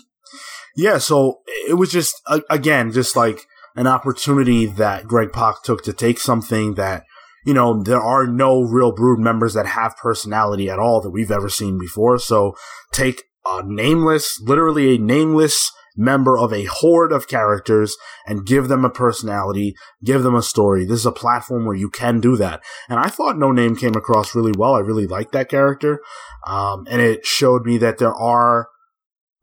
[0.76, 3.46] Yeah, so it was just a- again just like
[3.76, 7.04] an opportunity that Greg Pak took to take something that
[7.46, 11.32] you know there are no real Brood members that have personality at all that we've
[11.32, 12.20] ever seen before.
[12.20, 12.56] So
[12.92, 18.86] take a nameless, literally a nameless member of a horde of characters and give them
[18.86, 20.86] a personality, give them a story.
[20.86, 22.62] This is a platform where you can do that.
[22.88, 24.76] And I thought No Name came across really well.
[24.76, 26.00] I really liked that character.
[26.48, 28.68] Um, and it showed me that there are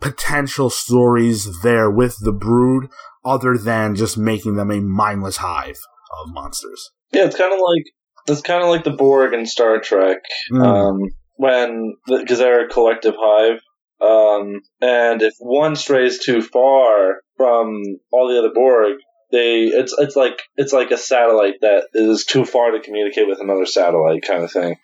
[0.01, 2.89] potential stories there with the brood
[3.25, 5.79] other than just making them a mindless hive
[6.21, 6.93] of monsters.
[7.12, 7.85] Yeah, it's kind of like
[8.29, 10.18] it's kind of like the Borg in Star Trek.
[10.53, 10.64] Mm.
[10.64, 13.61] Um, when because they're a collective hive,
[14.01, 18.99] um, and if one strays too far from all the other Borg,
[19.31, 23.40] they it's it's like it's like a satellite that is too far to communicate with
[23.40, 24.77] another satellite kind of thing,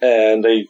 [0.00, 0.66] and they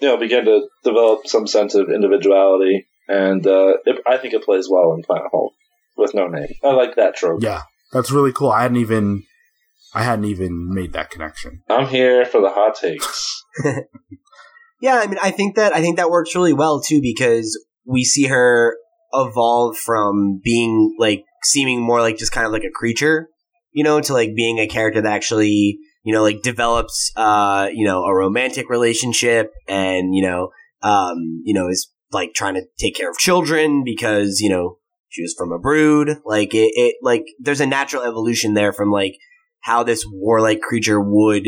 [0.00, 4.44] you know begin to develop some sense of individuality, and uh, it, I think it
[4.44, 5.52] plays well in Planet Hulk
[5.96, 6.48] with no name.
[6.64, 7.42] I like that trope.
[7.42, 8.50] yeah, that's really cool.
[8.50, 9.24] I hadn't even
[9.94, 11.62] I hadn't even made that connection.
[11.68, 13.44] I'm here for the hot takes.
[14.80, 18.04] Yeah, I mean, I think that I think that works really well too because we
[18.04, 18.76] see her
[19.12, 23.28] evolve from being like seeming more like just kind of like a creature,
[23.72, 27.86] you know, to like being a character that actually, you know, like develops, uh, you
[27.86, 30.48] know, a romantic relationship and you know,
[30.82, 34.78] um, you know, is like trying to take care of children because you know
[35.10, 36.16] she was from a brood.
[36.24, 39.16] Like it, it like there's a natural evolution there from like
[39.62, 41.46] how this warlike creature would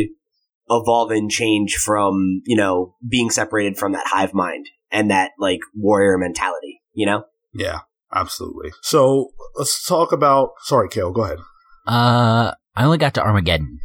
[0.69, 5.61] evolve and change from, you know, being separated from that hive mind and that like
[5.75, 7.25] warrior mentality, you know?
[7.55, 7.81] Yeah,
[8.15, 8.71] absolutely.
[8.83, 10.51] So let's talk about.
[10.63, 11.13] Sorry, Cale.
[11.13, 11.39] Go ahead.
[11.87, 13.81] Uh, I only got to Armageddon.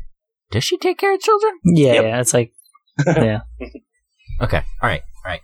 [0.52, 1.54] Does she take care of children?
[1.66, 2.04] Yeah, Yep.
[2.04, 2.20] yeah.
[2.22, 2.54] It's like
[3.08, 3.40] yeah.
[4.42, 5.42] Okay, all right, all right.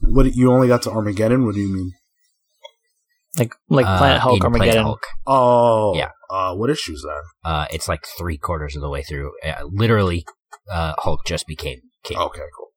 [0.00, 1.44] What you only got to Armageddon?
[1.44, 1.92] What do you mean?
[3.38, 4.72] Like like Uh, Planet Hulk in Armageddon.
[4.72, 5.06] Planet Hulk.
[5.26, 6.08] Oh, Yeah.
[6.30, 7.22] Uh, what issues then?
[7.52, 9.32] Uh, it's like three quarters of the way through.
[9.44, 10.24] Uh, literally,
[10.70, 12.18] uh, Hulk just became king.
[12.18, 12.68] Okay, cool.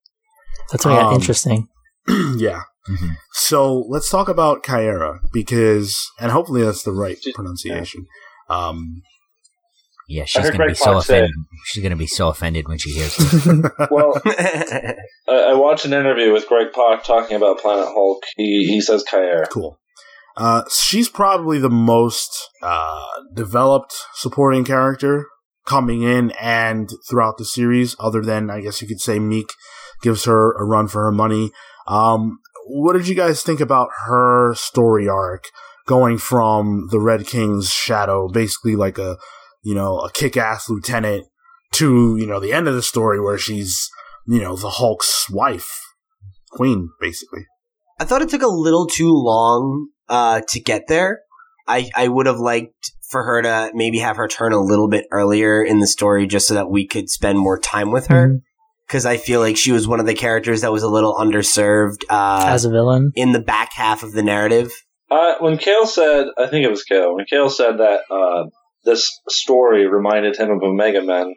[0.72, 1.68] That's what got Um, interesting.
[2.08, 2.62] yeah.
[2.90, 3.16] Mhm.
[3.34, 8.06] So let's talk about Caiera because, and hopefully that's the right She- pronunciation.
[8.50, 9.02] Um,
[10.08, 11.36] Yeah, she's gonna be Greg so Pak say- offended.
[11.66, 13.46] She's gonna be so offended when she hears this.
[13.92, 14.96] Well, I,
[15.28, 18.24] I watched an interview with Greg Pak talking about Planet Hulk.
[18.36, 19.48] He he says Kair.
[19.50, 19.78] cool.
[20.40, 25.26] Uh, she's probably the most uh, developed supporting character
[25.66, 29.50] coming in and throughout the series, other than I guess you could say Miek
[30.02, 31.52] gives her a run for her money.
[31.88, 35.44] Um, what did you guys think about her story arc
[35.86, 39.18] going from the Red King's shadow, basically like a
[39.62, 41.26] you know a kick-ass lieutenant,
[41.74, 43.90] to you know the end of the story where she's
[44.26, 45.70] you know the Hulk's wife,
[46.52, 47.46] queen, basically.
[48.00, 51.22] I thought it took a little too long uh, to get there.
[51.68, 55.06] I, I would have liked for her to maybe have her turn a little bit
[55.12, 58.28] earlier in the story just so that we could spend more time with her.
[58.28, 58.42] Mhm.
[58.88, 62.04] Because I feel like she was one of the characters that was a little underserved
[62.10, 63.12] uh, As a villain.
[63.16, 64.72] in the back half of the narrative.
[65.12, 68.50] Uh, when Cale said, I think it was Cale, when Cale said that uh,
[68.86, 71.36] this story reminded him of Omega Men,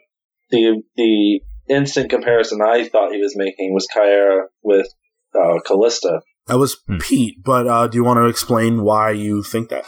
[0.50, 4.86] the the instant comparison I thought he was making was Caiera with
[5.34, 6.20] uh, Kalista.
[6.46, 6.98] That was Hmm.
[6.98, 9.84] Pete, but uh, do you want to explain why you think that?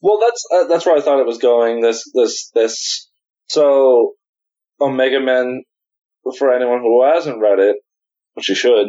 [0.00, 1.80] Well, that's uh, that's where I thought it was going.
[1.80, 3.08] This this this.
[3.48, 4.14] So,
[4.80, 5.62] Omega Men,
[6.38, 7.76] for anyone who hasn't read it,
[8.34, 8.88] which you should,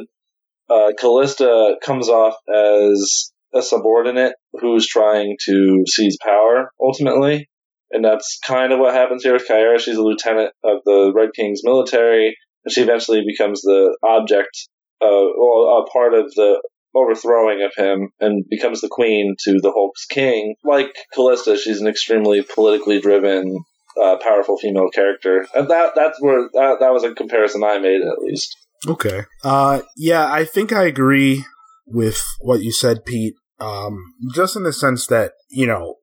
[0.70, 7.50] uh, Kalista comes off as a subordinate who's trying to seize power ultimately,
[7.92, 9.80] and that's kind of what happens here with Caiera.
[9.80, 14.68] She's a lieutenant of the Red King's military, and she eventually becomes the object,
[15.06, 16.62] well, a part of the
[16.96, 20.56] overthrowing of him and becomes the queen to the Hulk's king.
[20.64, 23.60] Like Kalista, she's an extremely politically driven,
[24.02, 28.02] uh, powerful female character, and that that's where that, that was a comparison I made
[28.02, 28.56] at least.
[28.88, 29.24] Okay.
[29.44, 31.46] Uh, yeah, I think I agree
[31.86, 33.36] with what you said, Pete.
[33.60, 35.96] Um, just in the sense that you know,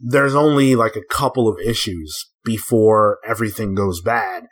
[0.00, 4.44] there's only like a couple of issues before everything goes bad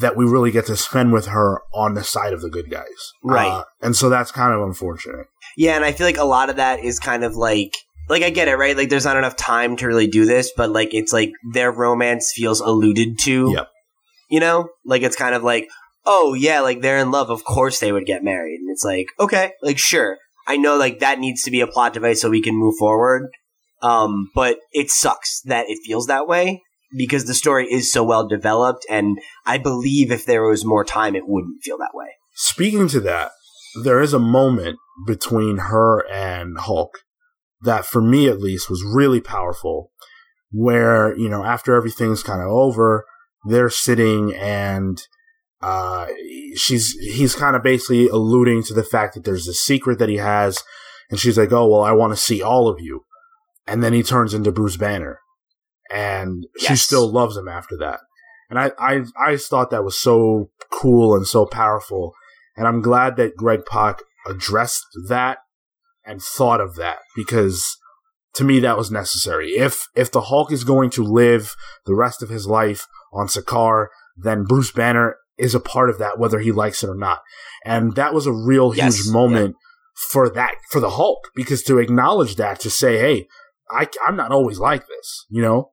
[0.00, 3.12] that we really get to spend with her on the side of the good guys,
[3.22, 3.50] Right.
[3.50, 5.26] Uh, and so that's kind of unfortunate.
[5.56, 7.74] Yeah, and I feel like a lot of that is kind of like
[8.08, 8.76] like I get it, right?
[8.76, 12.32] Like there's not enough time to really do this, but like it's like their romance
[12.34, 13.52] feels alluded to.
[13.52, 13.68] Yep.
[14.30, 14.68] You know?
[14.84, 15.68] Like it's kind of like,
[16.06, 18.60] oh yeah, like they're in love, of course they would get married.
[18.60, 20.16] And it's like, okay, like sure.
[20.46, 23.28] I know like that needs to be a plot device so we can move forward.
[23.82, 26.62] Um, but it sucks that it feels that way
[26.96, 31.14] because the story is so well developed and I believe if there was more time
[31.14, 32.08] it wouldn't feel that way.
[32.34, 33.32] Speaking to that,
[33.82, 36.98] there is a moment between her and Hulk
[37.62, 39.90] that, for me at least, was really powerful.
[40.50, 43.04] Where you know, after everything's kind of over,
[43.44, 44.98] they're sitting and
[45.60, 46.06] uh,
[46.54, 50.16] she's he's kind of basically alluding to the fact that there's a secret that he
[50.16, 50.62] has,
[51.10, 53.04] and she's like, "Oh well, I want to see all of you,"
[53.66, 55.18] and then he turns into Bruce Banner,
[55.90, 58.00] and she still loves him after that.
[58.50, 62.14] And I, I, I thought that was so cool and so powerful.
[62.56, 65.38] And I'm glad that Greg Pak addressed that
[66.04, 67.76] and thought of that because
[68.34, 69.50] to me that was necessary.
[69.50, 71.54] If if the Hulk is going to live
[71.86, 76.18] the rest of his life on Sakaar, then Bruce Banner is a part of that,
[76.18, 77.20] whether he likes it or not.
[77.64, 79.56] And that was a real Yes, huge moment
[79.94, 83.26] for that for the Hulk because to acknowledge that to say, hey,
[83.70, 85.70] I, I'm not always like this, you know,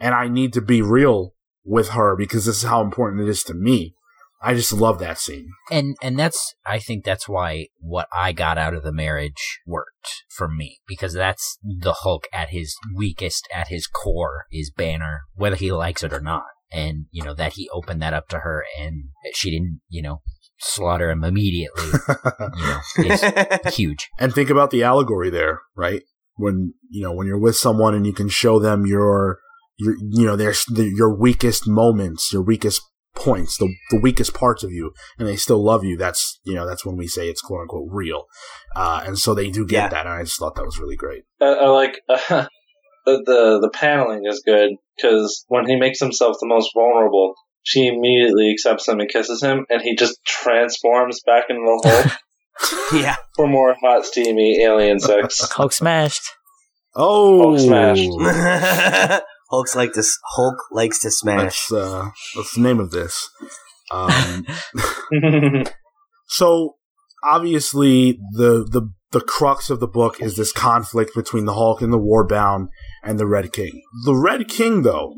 [0.00, 1.34] and I need to be real
[1.64, 3.94] with her because this is how important it is to me.
[4.40, 5.48] I just love that scene.
[5.70, 10.24] and and that's I think that's why what I got out of the marriage worked
[10.30, 15.56] for me because that's the Hulk at his weakest, at his core is Banner, whether
[15.56, 18.64] he likes it or not, and you know that he opened that up to her
[18.80, 20.22] and she didn't, you know,
[20.60, 21.84] slaughter him immediately.
[22.56, 23.24] you know, is
[23.74, 24.08] huge.
[24.20, 26.02] And think about the allegory there, right?
[26.36, 29.40] When you know when you're with someone and you can show them your
[29.78, 32.82] your you know their your weakest moments, your weakest
[33.14, 35.96] points, the the weakest parts of you, and they still love you.
[35.96, 38.24] That's you know that's when we say it's quote unquote real.
[38.76, 39.88] Uh, and so they do get Yeah.
[39.88, 41.24] that, and I just thought that was really great.
[41.40, 42.16] I, I like uh,
[43.06, 47.86] the, the the paneling is good because when he makes himself the most vulnerable, she
[47.86, 52.12] immediately accepts him and kisses him, and he just transforms back into the Hulk
[53.02, 53.16] yeah.
[53.36, 55.48] for more hot, steamy alien sex.
[55.52, 56.22] Hulk smashed.
[56.96, 59.22] Oh, Hulk smashed.
[59.50, 61.68] Hulk's like to s- Hulk likes to smash.
[61.68, 63.28] That's uh, that's the name of this.
[63.90, 64.46] Um,
[66.30, 66.76] So
[67.24, 71.90] obviously the the the crux of the book is this conflict between the Hulk and
[71.92, 72.68] the Warbound
[73.02, 73.82] and the Red King.
[74.04, 75.14] The Red King though,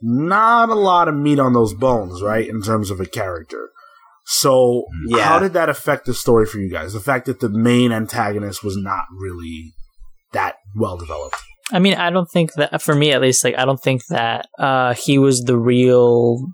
[0.00, 2.48] not a lot of meat on those bones, right?
[2.48, 3.68] In terms of a character.
[4.24, 5.24] So Yeah.
[5.24, 6.94] how did that affect the story for you guys?
[6.94, 9.74] The fact that the main antagonist was not really
[10.32, 11.36] that well developed.
[11.72, 14.48] I mean, I don't think that for me at least, like I don't think that
[14.58, 16.46] uh he was the real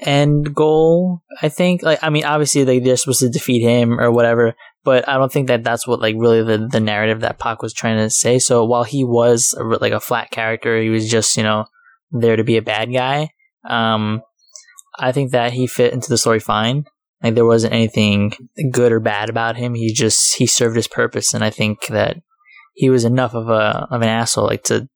[0.00, 1.22] end goal.
[1.42, 5.08] I think, like, I mean, obviously, like they're supposed to defeat him or whatever, but
[5.08, 7.98] I don't think that that's what like really the the narrative that Pak was trying
[7.98, 8.38] to say.
[8.38, 11.66] So while he was a, like a flat character, he was just you know
[12.10, 13.30] there to be a bad guy.
[13.68, 14.22] Um,
[14.98, 16.84] I think that he fit into the story fine.
[17.22, 18.32] Like there wasn't anything
[18.70, 19.74] good or bad about him.
[19.74, 22.18] He just he served his purpose, and I think that
[22.78, 24.88] he was enough of a of an asshole like to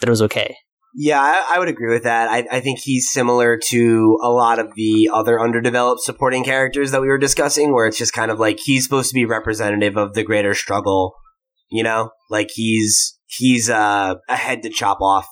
[0.00, 0.56] that it was okay.
[0.94, 2.28] Yeah, I, I would agree with that.
[2.28, 7.00] I, I think he's similar to a lot of the other underdeveloped supporting characters that
[7.00, 10.14] we were discussing, where it's just kind of like he's supposed to be representative of
[10.14, 11.14] the greater struggle.
[11.70, 15.26] You know, like he's he's uh, a head to chop off.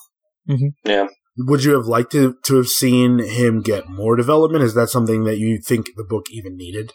[0.84, 1.08] Yeah.
[1.38, 4.62] Would you have liked to to have seen him get more development?
[4.62, 6.92] Is that something that you think the book even needed?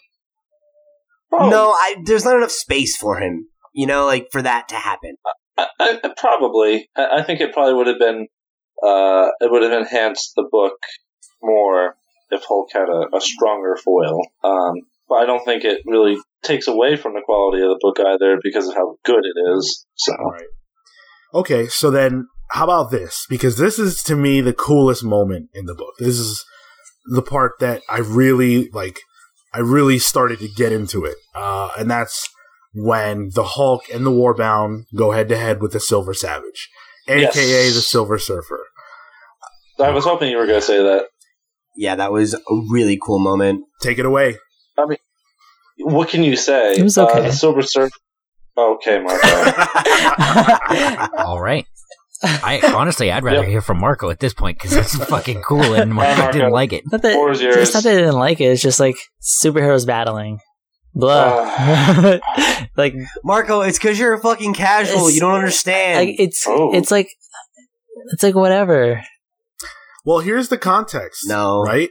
[1.30, 3.48] Oh, No, I, there's not enough space for him.
[3.72, 5.16] You know, like for that to happen.
[5.58, 6.88] I, I, probably.
[6.96, 8.28] I, I think it probably would have been.
[8.82, 10.78] Uh, it would have enhanced the book
[11.42, 11.96] more
[12.30, 14.20] if Hulk had a, a stronger foil.
[14.42, 14.74] Um,
[15.08, 18.38] but I don't think it really takes away from the quality of the book either
[18.42, 19.86] because of how good it is.
[19.94, 20.14] So.
[20.14, 20.46] Right.
[21.34, 23.26] Okay, so then how about this?
[23.28, 25.94] Because this is to me the coolest moment in the book.
[25.98, 26.44] This is
[27.06, 28.98] the part that I really like.
[29.54, 32.28] I really started to get into it, uh, and that's
[32.74, 36.68] when the Hulk and the Warbound go head to head with the Silver Savage,
[37.08, 37.74] aka Yes.
[37.74, 38.60] the Silver Surfer.
[39.80, 41.06] I was hoping you were going to say that.
[41.76, 42.38] Yeah, that was a
[42.70, 43.64] really cool moment.
[43.80, 44.36] Take it away.
[45.78, 46.74] What can you say?
[46.76, 47.22] It was Uh, okay.
[47.22, 47.90] the Silver Surfer.
[48.56, 49.26] Okay, Marco.
[51.18, 51.66] All right.
[52.22, 53.48] I honestly, I'd rather Yep.
[53.48, 56.32] hear from Marco at this point because it's fucking cool, and Marco Marco.
[56.32, 56.84] didn't like it.
[56.92, 58.44] Not that, Floor it's not that I didn't like it.
[58.44, 60.38] It's just like superheroes battling.
[60.94, 62.18] Blah.
[62.76, 65.10] like Marco, it's because you're a fucking casual.
[65.10, 65.98] You don't understand.
[66.00, 66.74] I, it's Oh.
[66.74, 67.10] it's like
[68.12, 69.02] it's like whatever.
[70.04, 71.28] Well, here's the context.
[71.28, 71.62] No.
[71.62, 71.90] right.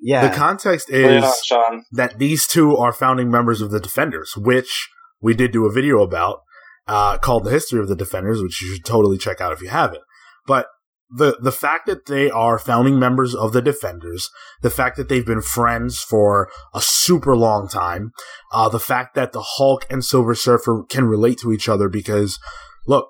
[0.00, 0.28] yeah.
[0.28, 1.84] The context is it is Sean.
[1.92, 4.88] that these two are founding members of the Defenders, which
[5.20, 6.40] we did do a video about
[6.88, 9.68] uh, called "The History of the Defenders," which you should totally check out if you
[9.68, 10.02] haven't.
[10.46, 10.66] But
[11.14, 14.30] the the fact that they are founding members of the Defenders,
[14.62, 18.12] the fact that they've been friends for a super long time,
[18.52, 22.38] uh, the fact that the Hulk and Silver Surfer can relate to each other because,
[22.86, 23.08] look,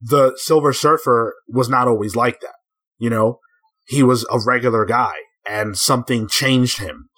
[0.00, 2.54] the Silver Surfer was not always like that.
[2.98, 3.40] You know,
[3.86, 5.14] he was a regular guy,
[5.46, 7.10] and something changed him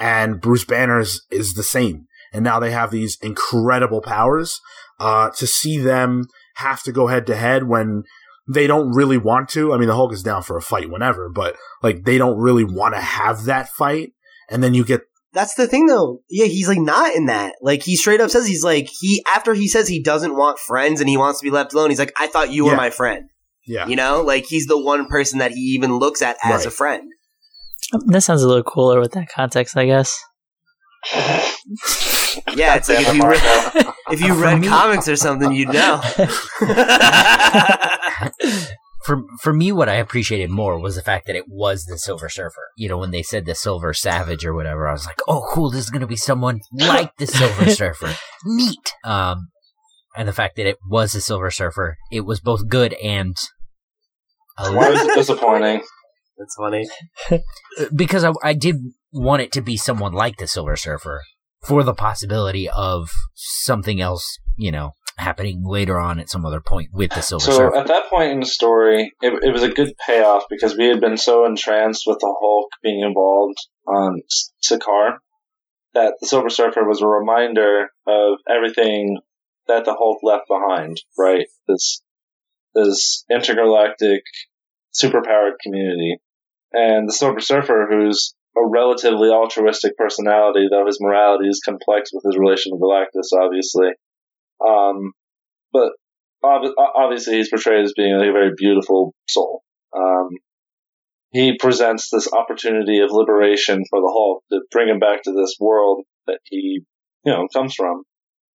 [0.00, 2.06] and Bruce Banner is, is the same.
[2.32, 4.58] And now they have these incredible powers.
[4.98, 8.02] Uh, to see them have to go head to head when
[8.52, 9.72] they don't really want to.
[9.72, 12.64] I mean, the Hulk is down for a fight whenever, but like they don't really
[12.64, 14.12] want to have that fight.
[14.48, 16.22] And then you get That's the thing, though.
[16.28, 17.54] Yeah, he's like not in that.
[17.62, 21.00] Like he straight up says he's like he after he says he doesn't want friends
[21.00, 21.90] and he wants to be left alone.
[21.90, 23.28] He's like, I thought you were my friend.
[23.66, 26.66] yeah, You know, like he's the one person that he even looks at as Right.
[26.66, 27.10] a friend.
[28.06, 30.18] That sounds a little cooler with that context, I guess.
[32.54, 33.42] Yeah, it's like if Damn you read,
[33.74, 33.92] Marco.
[34.12, 36.00] if you read me- comics or something, you'd know.
[39.04, 42.28] For for me, what I appreciated more was the fact that it was the Silver
[42.28, 42.68] Surfer.
[42.76, 45.70] You know, when they said the Silver Savage or whatever, I was like, "Oh, cool!
[45.70, 48.14] This is going to be someone like the Silver Surfer.
[48.44, 49.48] Neat." Um,
[50.16, 53.34] and the fact that it was the Silver Surfer, it was both good and
[54.58, 55.82] a Why little, it disappointing?
[56.36, 56.86] That's funny.
[57.96, 58.76] because I, I did
[59.12, 61.22] want it to be someone like the Silver Surfer
[61.62, 66.88] for the possibility of something else, you know, happening later on at some other point
[66.92, 67.76] with the Silver Surfer So Surfer.
[67.76, 71.00] at that point in the story, it, it was a good payoff because we had
[71.00, 74.22] been so entranced with the Hulk being involved on
[74.64, 75.18] Sakaar
[75.94, 79.18] that the Silver Surfer was a reminder of everything
[79.66, 80.96] that the Hulk left behind.
[81.18, 82.02] Right, this
[82.74, 84.22] this intergalactic
[84.94, 86.16] superpowered community,
[86.72, 92.24] and the Silver Surfer, who's a relatively altruistic personality, though his morality is complex with
[92.24, 93.90] his relation to Galactus, obviously.
[94.66, 95.12] Um,
[95.72, 95.92] but
[96.42, 99.62] ob- obviously he's portrayed as being a very beautiful soul.
[99.96, 100.30] Um,
[101.32, 105.56] he presents this opportunity of liberation for the Hulk to bring him back to this
[105.60, 106.82] world that he,
[107.24, 108.02] you know, comes from,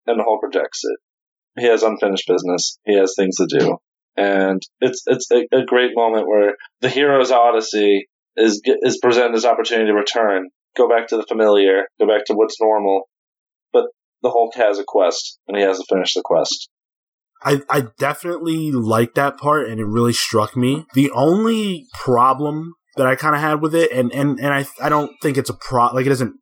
[0.07, 1.61] and the Hulk rejects it.
[1.61, 2.79] He has unfinished business.
[2.83, 3.77] He has things to do,
[4.17, 8.07] and it's it's a, a great moment where the hero's odyssey
[8.37, 12.33] is is presented this opportunity to return, go back to the familiar, go back to
[12.33, 13.03] what's normal,
[13.71, 13.85] but
[14.21, 16.69] the Hulk has a quest, and he has to finish the quest.
[17.43, 20.85] I, I definitely like that part and it really struck me.
[20.93, 24.89] The only problem that I kind of had with it, and, and, and I, I
[24.89, 26.35] don't think it's a pro, like it doesn't,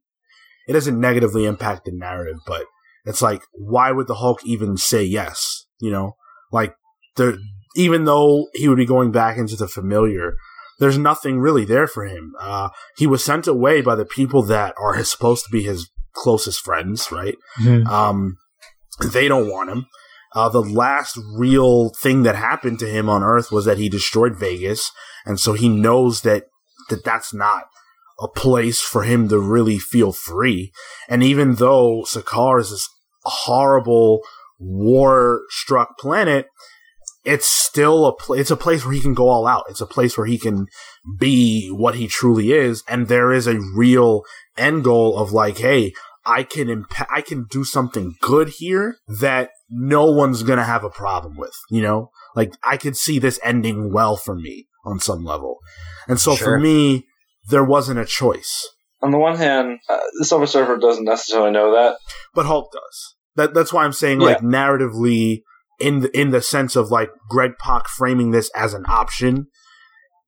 [0.68, 2.66] it doesn't negatively impact the narrative, but
[3.06, 5.66] it's like, why would the Hulk even say yes?
[5.80, 6.18] You know,
[6.52, 6.76] like
[7.16, 7.40] the,
[7.76, 10.36] even though he would be going back into the familiar,
[10.82, 12.34] there's nothing really there for him.
[12.40, 15.90] Uh, he was sent away by the people that are his, supposed to be his
[16.14, 17.36] closest friends, right?
[17.86, 18.38] Um,
[19.14, 19.86] they don't want him.
[20.34, 24.36] Uh, the last real thing that happened to him on Earth was that he destroyed
[24.40, 24.92] Vegas,
[25.24, 26.46] and so he knows that
[26.90, 27.66] that that's not
[28.20, 30.72] a place for him to really feel free.
[31.08, 32.90] And even though Sakaar is this
[33.24, 34.22] horrible
[34.58, 36.48] war-struck planet,
[37.24, 39.66] it's still a pl- it's a place where he can go all out.
[39.70, 40.68] It's a place where he can
[41.20, 44.24] be what he truly is, and there is a real
[44.58, 45.94] end goal of like, hey,
[46.26, 50.90] I can impa- I can do something good here that no one's gonna have a
[50.90, 51.54] problem with.
[51.70, 55.60] You know, like I could see this ending well for me on some level,
[56.08, 56.46] and so Sure.
[56.46, 57.06] for me,
[57.50, 58.68] there wasn't a choice.
[59.04, 61.98] On the one hand, uh, the Silver Surfer doesn't necessarily know that.
[62.36, 63.16] But Hulk does.
[63.36, 65.42] That that's why I'm saying like narratively
[65.82, 69.48] in the in the sense of like Greg Pak framing this as an option.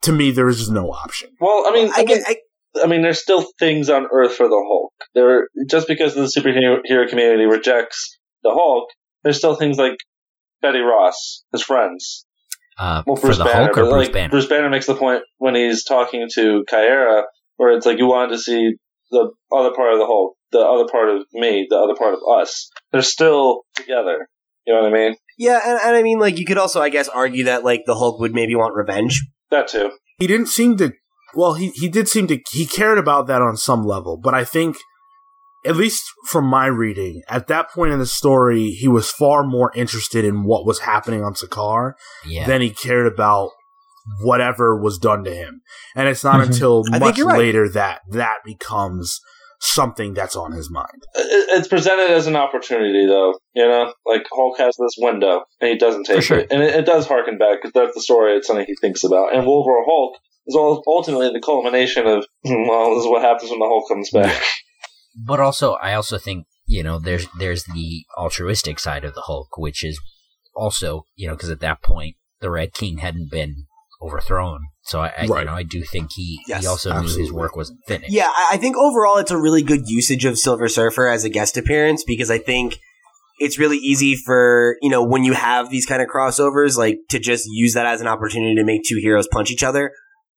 [0.03, 1.29] To me, there is no option.
[1.39, 2.23] Well, I mean, I get.
[2.27, 2.37] I,
[2.83, 4.93] I mean, there's still things on Earth for the Hulk.
[5.13, 8.89] There, just because the superhero community rejects the Hulk,
[9.23, 9.95] there's still things like
[10.61, 12.25] Betty Ross, his friends.
[12.77, 14.29] Uh, Well, for Bruce the Banner, Hulk or Bruce like, Banner?
[14.29, 17.23] Bruce Banner makes the point when he's talking to Caiera,
[17.57, 18.73] where it's like you wanted to see
[19.11, 22.19] the other part of the Hulk, the other part of me, the other part of
[22.39, 22.69] us.
[22.91, 24.27] They're still together.
[24.65, 25.15] You know what I mean?
[25.37, 27.95] Yeah, and, and I mean, like, you could also, I guess, argue that like the
[27.95, 29.25] Hulk would maybe want revenge.
[29.51, 29.91] That too.
[30.19, 30.93] He didn't seem to.
[31.35, 32.39] Well, he he did seem to.
[32.51, 34.77] He cared about that on some level, but I think.
[35.65, 39.71] At least from my reading, at that point in the story, he was far more
[39.73, 41.93] interested in what was happening on Sakaar
[42.27, 42.45] yeah.
[42.45, 43.51] than he cared about
[44.21, 45.61] whatever was done to him.
[45.95, 46.47] And it's not Mhm.
[46.47, 47.39] until much right.
[47.39, 49.21] later that that becomes
[49.63, 51.03] something that's on his mind.
[51.15, 53.33] It's presented as an opportunity, though.
[53.55, 56.39] You know, like Hulk has this window, and he doesn't take sure.
[56.39, 58.35] it, and it, it does harken back because that's the story.
[58.35, 62.95] It's something he thinks about, and Wolverine Hulk is ul- ultimately the culmination of well,
[62.95, 64.43] this is what happens when the Hulk comes back.
[65.25, 69.57] but also I also think you know there's there's the altruistic side of the Hulk,
[69.57, 69.99] which is
[70.55, 73.67] also you know because at that point the Red King hadn't been
[74.03, 75.39] overthrown, so I, I Right.
[75.39, 78.11] you know I do think he Yes, he also knew his work wasn't finished.
[78.11, 81.29] Yeah, I, I think overall it's a really good usage of Silver Surfer as a
[81.29, 82.77] guest appearance because I think
[83.39, 87.19] it's really easy for you know when you have these kind of crossovers, like to
[87.19, 89.91] just use that as an opportunity to make two heroes punch each other.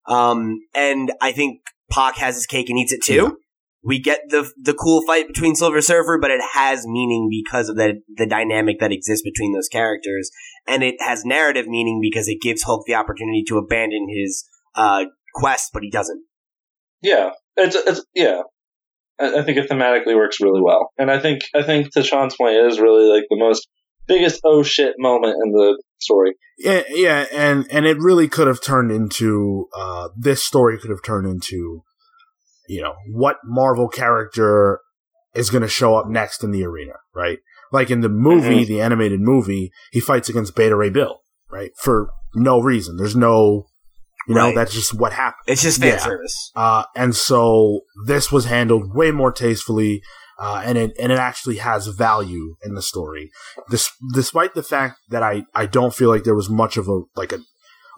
[0.07, 1.61] Um, and I think
[1.91, 3.13] Pak has his cake and eats it too.
[3.15, 3.29] Yeah.
[3.85, 7.75] We get the the cool fight between Silver Surfer, but it has meaning because of
[7.75, 10.31] the the dynamic that exists between those characters,
[10.67, 15.05] and it has narrative meaning because it gives Hulk the opportunity to abandon his uh,
[15.33, 16.23] quest, but he doesn't.
[17.01, 18.41] Yeah, it's it's yeah.
[19.19, 22.35] I, I think it thematically works really well, and I think I think to Sean's
[22.35, 23.67] point, it is really like the most
[24.07, 26.33] biggest oh shit moment in the story.
[26.57, 31.03] Yeah, yeah, and and it really could have turned into uh this story could have
[31.03, 31.83] turned into
[32.67, 34.79] you know, what Marvel character
[35.33, 37.39] is going to show up next in the arena, right?
[37.71, 38.67] Like in the movie, Mhm.
[38.67, 41.19] the animated movie, he fights against Beta Ray Bill,
[41.51, 41.71] right?
[41.77, 42.97] For no reason.
[42.97, 43.65] There's no
[44.27, 44.55] you know, Right.
[44.55, 45.43] that's just what happened.
[45.45, 45.97] It's just fan Yeah.
[45.99, 46.51] service.
[46.55, 50.01] Uh, and so this was handled way more tastefully,
[50.39, 53.29] uh, and it and it actually has value in the story,
[53.69, 57.01] Des- despite the fact that I, I don't feel like there was much of a
[57.15, 57.39] like a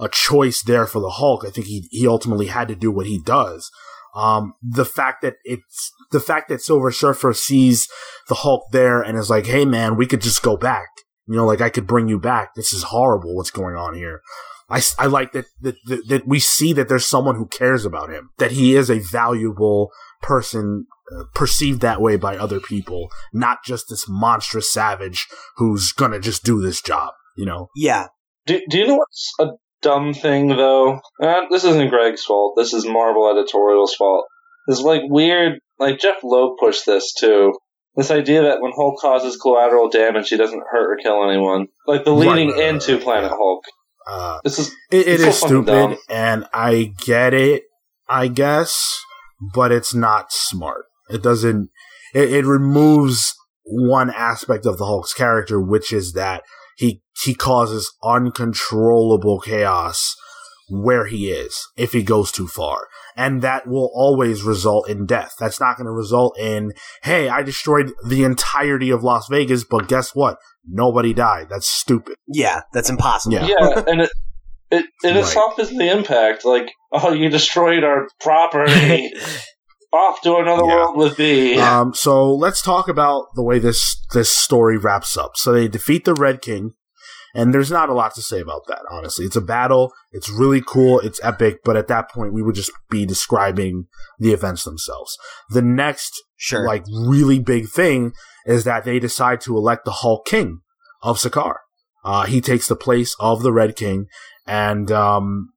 [0.01, 1.45] a choice there for the Hulk.
[1.47, 3.71] I think he he ultimately had to do what he does.
[4.15, 7.87] Um, the fact that it's the fact that Silver Surfer sees
[8.27, 10.87] the Hulk there and is like, "Hey, man, we could just go back."
[11.27, 12.55] You know, like I could bring you back.
[12.55, 13.35] This is horrible.
[13.35, 14.21] What's going on here?
[14.69, 18.09] I, I like that, that, that, that we see that there's someone who cares about
[18.09, 19.91] him, that he is a valuable
[20.21, 26.19] person uh, perceived that way by other people, not just this monstrous savage who's gonna
[26.19, 27.69] just do this job, you know?
[27.75, 28.07] Yeah.
[28.45, 29.51] Do, do you know what's a
[29.81, 30.99] dumb thing though?
[31.21, 32.53] Uh, this isn't Greg's fault.
[32.57, 34.25] This is Marvel editorial's fault.
[34.67, 37.53] This like weird, like Jeph Loeb pushed this too.
[37.95, 41.67] This idea that when Hulk causes collateral damage, he doesn't hurt or kill anyone.
[41.87, 43.37] Like the leading right, into right, Planet yeah.
[43.37, 43.63] Hulk.
[44.09, 45.91] Uh, This is it, it It's so is fucking dumb.
[45.93, 47.63] stupid, and I get it,
[48.07, 48.99] I guess,
[49.53, 50.85] but it's not smart.
[51.09, 51.69] It doesn't,
[52.13, 56.43] it, it removes one aspect of the Hulk's character, which is that
[56.77, 60.15] he, he causes uncontrollable chaos
[60.69, 62.87] where he is if he goes too far.
[63.15, 65.33] And that will always result in death.
[65.39, 66.73] That's not going to result in,
[67.03, 70.37] hey, I destroyed the entirety of Las Vegas, but guess what?
[70.69, 71.47] Nobody died.
[71.49, 72.15] That's stupid.
[72.27, 72.61] Yeah.
[72.73, 73.35] That's impossible.
[73.37, 73.47] Yeah.
[73.47, 74.09] yeah, and it
[74.69, 75.25] it, it Right.
[75.25, 76.43] softens the impact.
[76.45, 79.13] Like, oh, you destroyed our property.
[79.97, 80.75] Off to another Yeah.
[80.75, 81.59] world with thee.
[81.59, 85.31] Um, so let's talk about the way this this story wraps up.
[85.35, 86.73] So they defeat the Red King,
[87.33, 88.81] and there's not a lot to say about that.
[88.91, 89.91] Honestly, it's a battle.
[90.11, 90.99] It's really cool.
[90.99, 91.59] It's epic.
[91.63, 93.87] But at that point, we would just be describing
[94.19, 95.17] the events themselves.
[95.49, 96.65] The next Sure.
[96.65, 98.13] like really big thing
[98.45, 100.61] is that they decide to elect the Hulk King
[101.01, 101.55] of Sakaar.
[102.05, 104.05] Uh, he takes the place of the Red King,
[104.45, 105.49] and um,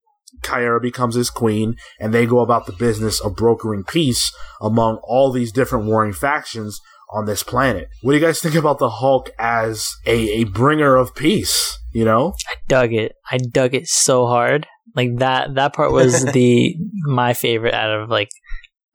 [0.42, 5.30] Caiera becomes his queen, and they go about the business of brokering peace among all
[5.30, 6.80] these different warring factions
[7.12, 7.88] on this planet.
[8.02, 11.78] What do you guys think about the Hulk as a, a bringer of peace?
[11.92, 13.12] You know, I dug it.
[13.30, 14.66] I dug it so hard.
[14.94, 15.54] Like that.
[15.54, 18.28] That part was the my favorite out of like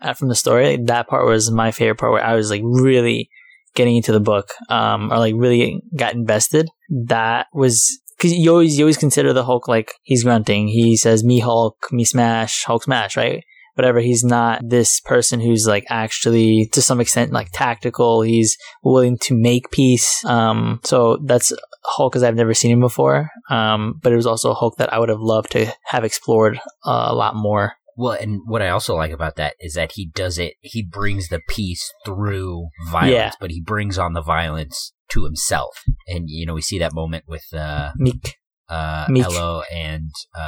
[0.02, 0.78] out from the story.
[0.78, 3.30] Like, that part was my favorite part where I was like really
[3.76, 6.70] getting into the book, um, or like really got invested.
[6.90, 10.68] That was because you always you always consider the Hulk like he's grunting.
[10.68, 13.44] He says me Hulk, me smash, Hulk smash, right?
[13.76, 14.00] whatever.
[14.00, 18.22] He's not this person who's like actually to some extent like tactical.
[18.22, 20.24] He's willing to make peace.
[20.24, 21.52] Um, so that's
[21.84, 23.30] Hulk as I've never seen him before.
[23.50, 26.58] Um, but it was also a Hulk that I would have loved to have explored
[26.86, 27.74] uh, a lot more.
[27.98, 30.54] Well, and what I also like about that is that he does it.
[30.62, 33.32] He brings the peace through violence, Yeah.
[33.40, 35.84] but he brings on the violence to himself.
[36.08, 38.32] And you know, we see that moment with uh, Miek.
[38.70, 39.24] uh, Miek.
[39.26, 40.40] Elloe and uh,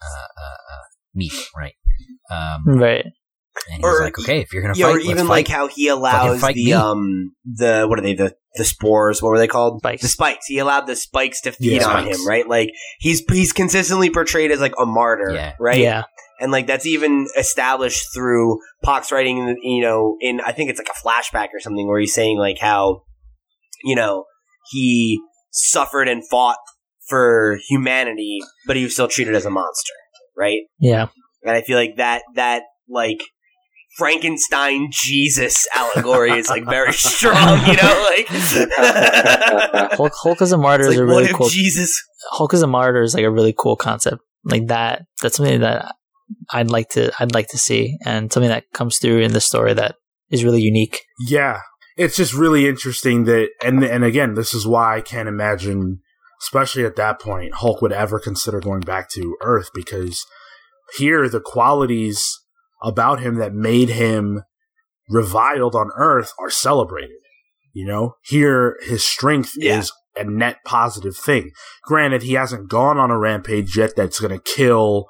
[0.00, 0.84] uh, uh, uh,
[1.20, 1.74] Miek, right?
[2.30, 3.04] Um, Right.
[3.70, 5.32] and he's Or- like, okay, if you're gonna Yeah, fight, or let's even fight.
[5.32, 6.72] like how he allows fight the me.
[6.72, 9.20] um the what are they the the spores?
[9.22, 9.80] What were they called?
[9.80, 10.02] Spikes.
[10.02, 10.46] The spikes.
[10.46, 11.86] He allowed the spikes to feed Yeah.
[11.88, 12.18] on Spikes.
[12.20, 12.48] him, right?
[12.48, 12.70] Like
[13.00, 15.52] he's he's consistently portrayed as like a martyr, Yeah.
[15.60, 15.78] right?
[15.78, 16.02] Yeah.
[16.40, 20.88] and like that's even established through Pak's writing, you know, in I think it's like
[20.88, 23.02] a flashback or something where he's saying like how,
[23.84, 24.24] you know,
[24.70, 25.20] he
[25.52, 26.58] suffered and fought
[27.08, 29.92] for humanity, but he was still treated as a monster,
[30.36, 30.62] right?
[30.78, 31.08] Yeah.
[31.42, 33.20] And I feel like that that like
[33.96, 38.26] Frankenstein Jesus allegory is like very strong, you know, like
[39.92, 41.48] Hulk, Hulk as a martyr It's is a really cool.
[41.48, 44.18] Jesus Hulk as a martyr is like a really cool concept.
[44.44, 45.02] Like that.
[45.22, 45.94] That's something that
[46.50, 47.12] I'd like to.
[47.18, 49.96] I'd like to see, and something that comes through in the story that
[50.30, 51.02] is really unique.
[51.28, 51.60] Yeah,
[51.96, 56.00] it's just really interesting that, and and again, this is why I can't imagine,
[56.42, 60.24] especially at that point, Hulk would ever consider going back to Earth because
[60.98, 62.40] here the qualities
[62.82, 64.42] about him that made him
[65.08, 67.16] reviled on Earth are celebrated.
[67.72, 69.78] You know, here his strength Yeah.
[69.80, 71.50] is a net positive thing.
[71.82, 75.06] Granted, he hasn't gone on a rampage yet that's going to kill,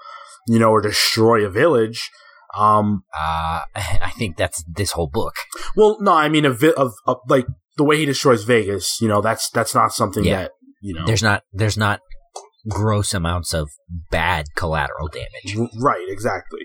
[0.48, 2.10] you know, or destroy a village.
[2.56, 5.34] Um, uh, I think that's this whole book.
[5.76, 7.46] well, no, I mean, a vi- of, of like
[7.76, 8.98] the way he destroys Vegas.
[9.00, 10.42] You know, that's that's not something Yeah.
[10.42, 10.50] that
[10.80, 11.06] you know.
[11.06, 12.00] There's not there's not
[12.68, 13.68] gross amounts of
[14.10, 15.68] bad collateral damage.
[15.80, 16.60] Right, exactly.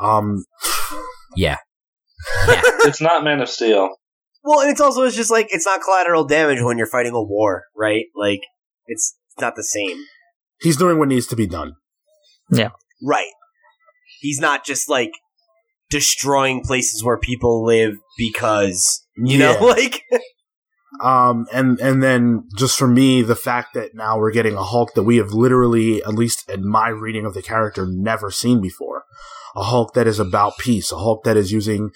[0.00, 0.44] Um,
[1.36, 1.56] Yeah,
[2.48, 3.90] yeah, it's not Man of Steel.
[4.42, 7.22] Well, and it's also it's just like it's not collateral damage when you're fighting a
[7.22, 8.04] war, right?
[8.14, 8.40] Like
[8.86, 10.04] it's not the same.
[10.60, 11.74] he's doing what needs to be done.
[12.50, 12.70] Yeah.
[13.02, 13.30] Right.
[14.20, 15.10] He's not just like
[15.90, 20.02] destroying places where people live because you know, like
[21.02, 24.94] Um, and and then just for me, the fact that now we're getting a Hulk
[24.94, 29.04] that we have literally, at least in my reading of the character, never seen before.
[29.54, 30.92] A Hulk that is about peace.
[30.92, 31.90] A Hulk that is using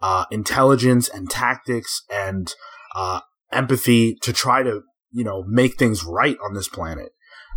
[0.00, 2.54] uh, intelligence and tactics and
[2.94, 3.20] uh,
[3.52, 4.82] empathy to try to,
[5.12, 7.10] you know, make things right on this planet.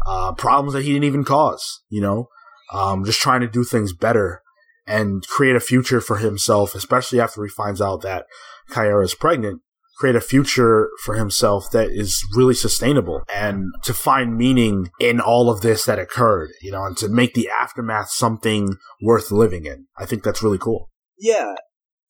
[0.06, 1.82] Uh, problems that he didn't even cause.
[1.90, 2.28] You know,
[2.74, 4.42] um, just trying to do things better
[4.88, 8.26] and create a future for himself, especially after he finds out that
[8.70, 9.62] Caiera is pregnant
[9.96, 15.50] create a future for himself that is really sustainable and to find meaning in all
[15.50, 19.88] of this that occurred, you know, and to make the aftermath something worth living in.
[19.98, 20.90] I think that's really cool.
[21.18, 21.56] Yeah.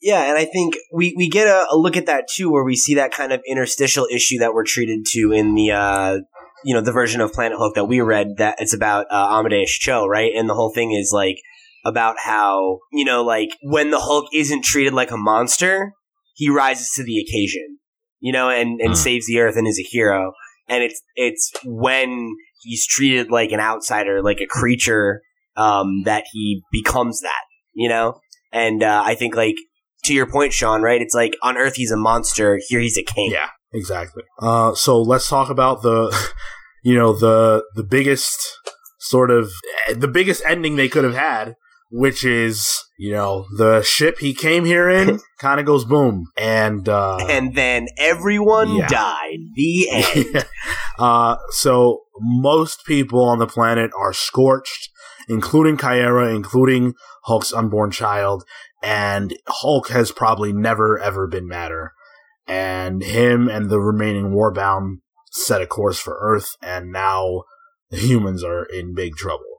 [0.01, 2.75] Yeah, and I think we, we get a, a look at that too, where we
[2.75, 6.17] see that kind of interstitial issue that we're treated to in the uh,
[6.63, 8.37] you know the version of Planet Hulk that we read.
[8.37, 10.31] That it's about uh, Amadeus Cho, right?
[10.35, 11.37] And the whole thing is like
[11.85, 15.93] about how you know like when the Hulk isn't treated like a monster,
[16.33, 17.77] he rises to the occasion,
[18.19, 18.97] you know, and and Mm.
[18.97, 20.33] saves the Earth and is a hero.
[20.67, 25.21] And it's it's when he's treated like an outsider, like a creature,
[25.55, 28.19] um, that he becomes that, you know.
[28.51, 29.55] And uh, I think like
[30.05, 31.01] to your point, Sean, right?
[31.01, 33.29] It's like on Earth he's a monster, here he's a king.
[33.31, 34.23] Yeah, exactly.
[34.39, 36.15] Uh, so let's talk about the,
[36.83, 38.39] you know, the the biggest
[38.99, 39.51] sort of
[39.95, 41.53] the biggest ending they could have had,
[41.97, 46.87] which is you know the ship he came here in kind of goes boom, and
[46.89, 48.87] uh, And then everyone Yeah.
[48.87, 49.39] died.
[49.55, 50.45] The end.
[50.99, 54.89] uh, so most people on the planet are scorched,
[55.29, 56.93] including Caiera, including
[57.23, 58.43] Hulk's unborn child,
[58.83, 61.93] and Hulk has probably never ever been madder.
[62.47, 64.97] And him and the remaining Warbound
[65.31, 67.43] set a course for Earth, and now
[67.89, 69.54] the humans are in big trouble.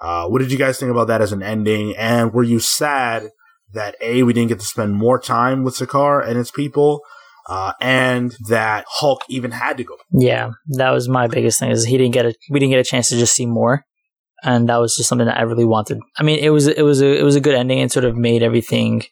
[0.00, 1.96] Uh, what did you guys think about that as an ending?
[1.96, 3.30] And were you sad
[3.72, 7.00] that A, we didn't get to spend more time with Sakaar and its people,
[7.48, 11.70] uh, and that Hulk even had to go Yeah, that was my biggest thing.
[11.70, 13.84] Is he didn't get a we didn't get a chance to just see more,
[14.42, 15.98] and that was just something that I really wanted.
[16.16, 18.16] I mean, it was it was a it was a good ending and sort of
[18.16, 19.02] made everything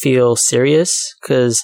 [0.00, 1.62] feel serious because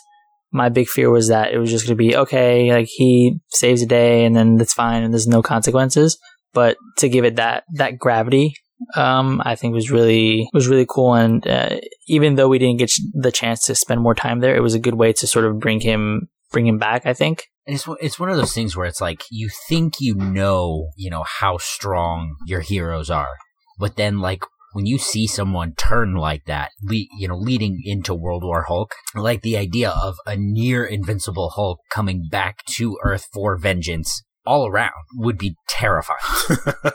[0.53, 3.83] my big fear was that it was just going to be okay, like he saves
[3.83, 6.19] a day and then it's fine and there's no consequences.
[6.53, 8.55] But to give it that that gravity,
[8.95, 11.15] um, I think was really was really cool.
[11.15, 14.63] And uh, even though we didn't get the chance to spend more time there, it
[14.63, 17.07] was a good way to sort of bring him bring him back.
[17.07, 17.47] I think.
[17.65, 21.25] It's it's one of those things where it's like you think you know you know
[21.41, 23.37] how strong your heroes are,
[23.79, 28.15] but then like when you see someone turn like that, le- you know, leading into
[28.15, 33.27] World War Hulk, like the idea of a near invincible Hulk coming back to Earth
[33.33, 36.19] for vengeance all around would be terrifying.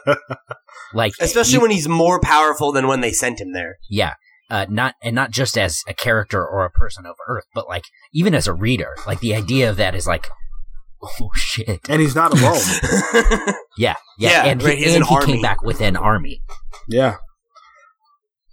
[0.94, 3.78] like, Especially you- when he's more powerful than when they sent him there.
[3.90, 4.14] yeah.
[4.50, 7.84] Uh, not and not just as a character or a person of Earth, but like
[8.14, 10.30] even as a reader, like the idea of that is like,
[11.04, 12.56] oh shit, and he's not alone.
[13.78, 15.34] yeah, yeah, Yeah, and, right, he, he and an he army.
[15.34, 16.42] came back with an army.
[16.88, 17.18] Yeah.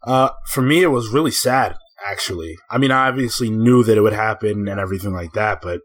[0.03, 2.57] Uh, for me, it was really sad, actually.
[2.69, 5.81] I mean, I obviously knew that it would happen and everything like that, but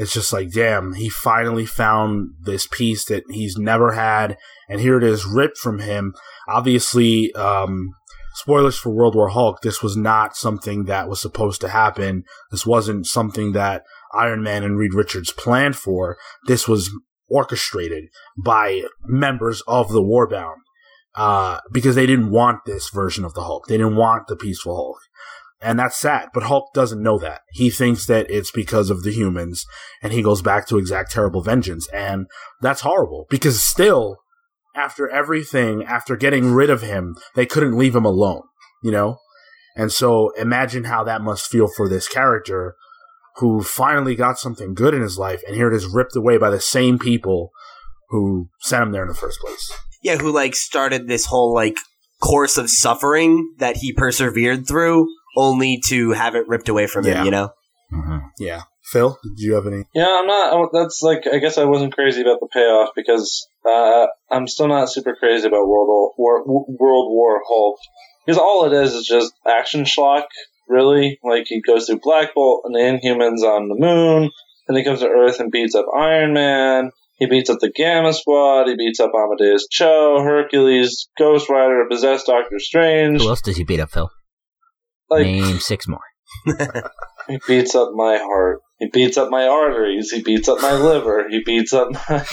[0.00, 4.96] it's just like, damn, he finally found this piece that he's never had, and here
[4.96, 6.14] it is ripped from him.
[6.48, 7.90] Obviously, um,
[8.32, 12.24] spoilers for World War Hulk, this was not something that was supposed to happen.
[12.50, 13.82] This wasn't something that
[14.14, 16.16] Iron Man and Reed Richards planned for.
[16.46, 16.90] This was
[17.28, 18.04] orchestrated
[18.42, 20.56] by members of the Warbound
[21.14, 23.66] uh, because they didn't want this version of the Hulk.
[23.66, 24.98] They didn't want the peaceful Hulk.
[25.62, 27.42] And that's sad, but Hulk doesn't know that.
[27.50, 29.66] He thinks that it's because of the humans,
[30.02, 31.86] and he goes back to exact terrible vengeance.
[31.92, 32.26] And
[32.62, 34.16] that's horrible, because still,
[34.74, 38.42] after everything, after getting rid of him, they couldn't leave him alone,
[38.82, 39.18] you know?
[39.76, 42.74] And so imagine how that must feel for this character
[43.36, 46.50] who finally got something good in his life, and here it is ripped away by
[46.50, 47.50] the same people
[48.08, 49.72] who sent him there in the first place.
[50.02, 51.76] yeah, who like started this whole like
[52.20, 55.06] course of suffering that he persevered through,
[55.36, 57.20] only to have it ripped away from Yeah.
[57.20, 57.24] him.
[57.26, 57.50] You know,
[58.38, 58.62] Yeah.
[58.92, 59.84] Phil, did you have any?
[59.94, 60.70] Yeah, I'm not.
[60.72, 61.24] That's like.
[61.32, 65.46] I guess I wasn't crazy about the payoff because uh, I'm still not super crazy
[65.46, 67.76] about World War, War World War Hulk
[68.26, 70.24] because all it is is just action schlock.
[70.68, 74.30] Really, like he goes through Black Bolt and the Inhumans on the moon,
[74.66, 76.90] and he comes to Earth and beats up Iron Man.
[77.18, 78.66] He beats up the Gamma Squad.
[78.66, 83.20] He beats up Amadeus Cho, Hercules, Ghost Rider, possessed Doctor Strange.
[83.20, 84.10] Who else does he beat up, Phil?
[85.10, 86.00] Like Name six more.
[87.28, 88.60] He beats up my heart.
[88.80, 90.10] He beats up my arteries.
[90.10, 91.28] He beats up my liver.
[91.28, 92.26] He beats up my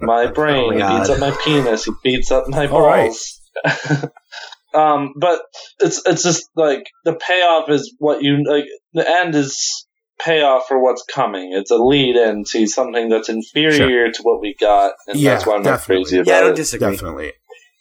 [0.00, 0.72] my brain.
[0.74, 1.84] Oh my he beats up my penis.
[1.84, 3.08] He beats up my All right.
[3.08, 3.40] balls.
[4.74, 5.40] um, but
[5.80, 8.64] it's it's just like the payoff is what you like.
[8.94, 9.86] The end is
[10.20, 11.52] payoff for what's coming.
[11.52, 15.46] It's a lead in to something that's inferior to what we got, and Yeah, that's
[15.46, 16.30] why I'm not crazy about it.
[16.30, 16.56] yeah, I don't it.
[16.56, 16.90] disagree.
[16.92, 17.32] Definitely.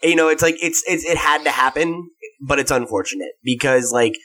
[0.04, 2.10] you know, it's like it's it's it had to happen,
[2.48, 4.16] but it's unfortunate because like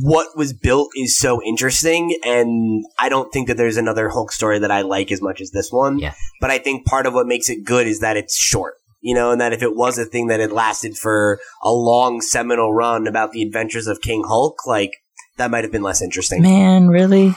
[0.00, 4.58] what was built is so interesting, and I don't think that there's another Hulk story
[4.58, 5.98] that I like as much as this one.
[5.98, 6.14] Yeah.
[6.40, 8.74] But I think part of what makes it good is that it's short.
[9.00, 12.20] You know, and that if it was a thing that had lasted for a long
[12.20, 14.90] seminal run about the adventures of King Hulk, like
[15.36, 16.42] that might have been less interesting.
[16.42, 17.36] Man, really?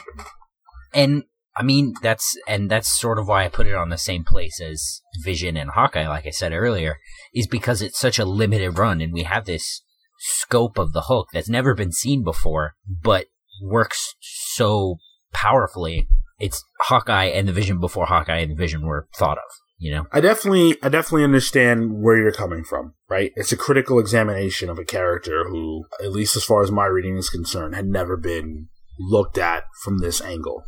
[0.92, 1.26] And
[1.56, 4.60] I mean, that's and that's sort of why I put it on the same place
[4.60, 6.98] as Vision and Hawkeye, like I said earlier,
[7.34, 9.84] is because it's such a limited run, and we have this
[10.22, 13.26] scope of the Hulk that's never been seen before, but
[13.64, 14.98] works so
[15.34, 16.08] powerfully.
[16.40, 19.44] It's Hawkeye and the Vision before Hawkeye and the Vision were thought of.
[19.78, 22.94] You know, I definitely, I definitely understand where you're coming from.
[23.10, 23.32] Right?
[23.36, 27.18] It's a critical examination of a character who, at least as far as my reading
[27.18, 28.68] is concerned, had never been
[29.00, 30.64] looked at from this angle.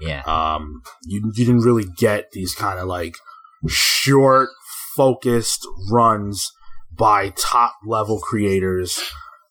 [0.00, 0.22] yeah.
[0.22, 3.14] Um, you you didn't really get these kind of like
[3.66, 4.50] short,
[4.94, 6.52] focused runs
[6.96, 9.00] by top level creators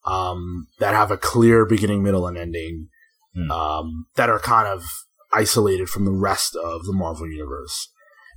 [0.06, 2.88] um, that have a clear beginning, middle, and ending
[3.34, 3.50] Hmm.
[3.50, 4.84] um, that are kind of
[5.32, 7.88] isolated from the rest of the Marvel universe.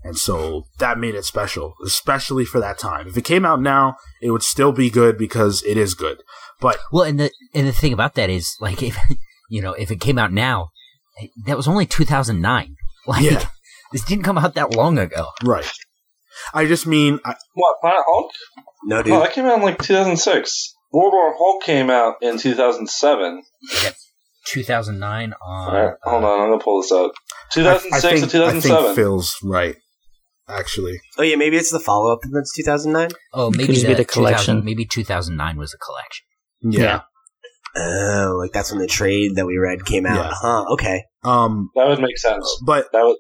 [0.05, 3.09] And so that made it special, especially for that time.
[3.09, 6.23] If it came out now, it would still be good because it is good.
[6.61, 8.97] But Well, and the and the thing about that is, like, if
[9.51, 10.69] you know, if it came out now,
[11.47, 12.77] that was only 2009.
[13.07, 13.49] Like, Yeah.
[13.93, 15.27] this didn't come out that long ago.
[15.43, 15.69] right,
[16.53, 18.31] I just mean I, What Planet Hulk?
[18.85, 19.13] No, dude.
[19.13, 20.75] Oh, that came out in like 2006.
[20.93, 23.43] World War Hulk came out in 2007.
[24.47, 25.35] 2009 on.
[25.43, 27.13] All right, hold uh, on, I'm gonna pull this up.
[27.53, 28.77] 2006 I think, to 2007.
[28.77, 29.77] I think Phil's right.
[30.47, 33.09] Actually, oh yeah, maybe it's the follow up that's 2009.
[33.33, 34.65] Oh, maybe just the, be the 2000 collection.
[34.65, 36.27] Maybe 2009 was a collection.
[36.61, 36.83] yeah.
[36.83, 37.01] Yeah.
[37.77, 40.17] Oh, like that's when the trade that we read came out.
[40.17, 40.33] Yeah.
[40.33, 40.65] Huh.
[40.75, 41.05] Okay.
[41.25, 42.47] Um, that would make sense.
[42.65, 43.17] but That would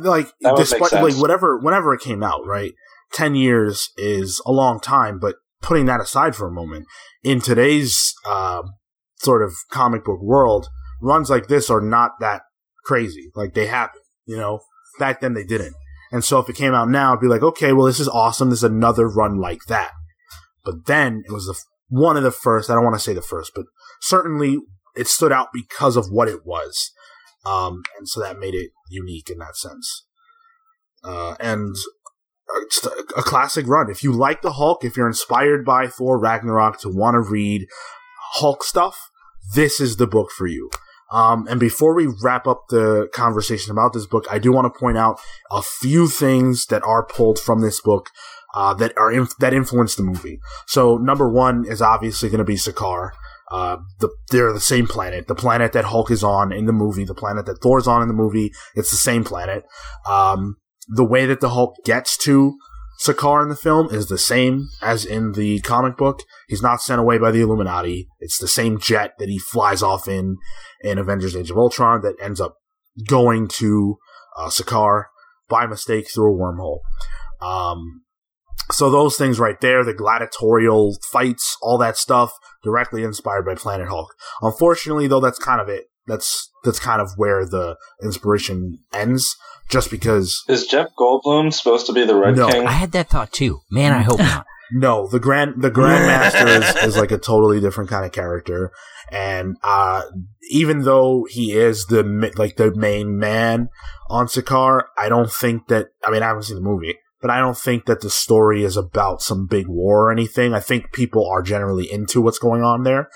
[0.00, 2.72] like That would make despite like whatever whenever it came out, right?
[3.12, 6.86] Ten years is a long time, but putting that aside for a moment,
[7.22, 8.62] in today's uh,
[9.16, 10.68] sort of comic book world,
[11.00, 12.42] runs like this are not that
[12.84, 13.30] crazy.
[13.34, 14.60] Like they happen, you know.
[14.98, 15.74] Back then they didn't,
[16.10, 18.48] and so if it came out now, it'd be like, okay, well this is awesome.
[18.48, 19.90] This is another run like that.
[20.64, 22.70] But then it was the f- one of the first.
[22.70, 23.66] I don't want to say the first, but
[24.00, 24.58] certainly
[24.96, 26.92] it stood out because of what it was.
[27.46, 30.06] Um, and so that made it unique in that sense.
[31.04, 31.76] Uh, and
[32.48, 33.90] a, a classic run.
[33.90, 37.66] If you like the Hulk, if you're inspired by Thor Ragnarok to want to read
[38.34, 39.10] Hulk stuff,
[39.54, 40.70] this is the book for you.
[41.12, 44.78] Um, and before we wrap up the conversation about this book, I do want to
[44.78, 45.20] point out
[45.52, 48.10] a few things that are pulled from this book
[48.54, 50.40] uh, that are inf- that influence the movie.
[50.66, 53.10] So number one is obviously going to be Sakaar.
[53.50, 55.28] Uh, the, they're the same planet.
[55.28, 58.08] The planet that Hulk is on in the movie, the planet that Thor's on in
[58.08, 59.64] the movie, it's the same planet.
[60.08, 60.56] Um,
[60.88, 62.56] the way that the Hulk gets to
[63.00, 66.22] Sakaar in the film is the same as in the comic book.
[66.48, 68.08] He's not sent away by the Illuminati.
[68.20, 70.36] It's the same jet that he flies off in
[70.80, 72.56] in Avengers Age of Ultron that ends up
[73.06, 73.98] going to
[74.38, 75.04] uh, Sakaar
[75.48, 76.80] by mistake through a wormhole.
[77.40, 78.02] Um,
[78.72, 82.32] so those things right there, the gladiatorial fights, all that stuff,
[82.62, 84.14] directly inspired by Planet Hulk.
[84.42, 85.84] Unfortunately, though, that's kind of it.
[86.06, 89.36] That's that's kind of where the inspiration ends.
[89.68, 92.48] Just because Is Jeff Goldblum supposed to be the Red No.
[92.48, 92.68] King?
[92.68, 93.62] I had that thought too.
[93.68, 94.46] Man, I hope not.
[94.72, 98.70] no, the grand the Grandmaster is, is like a totally different kind of character,
[99.10, 100.02] and uh,
[100.50, 102.04] even though he is the
[102.36, 103.68] like the main man
[104.08, 105.88] on Sakaar, I don't think that.
[106.04, 108.76] I mean, I haven't seen the movie, but I don't think that the story is
[108.76, 110.54] about some big war or anything.
[110.54, 113.08] I think people are generally into what's going on there.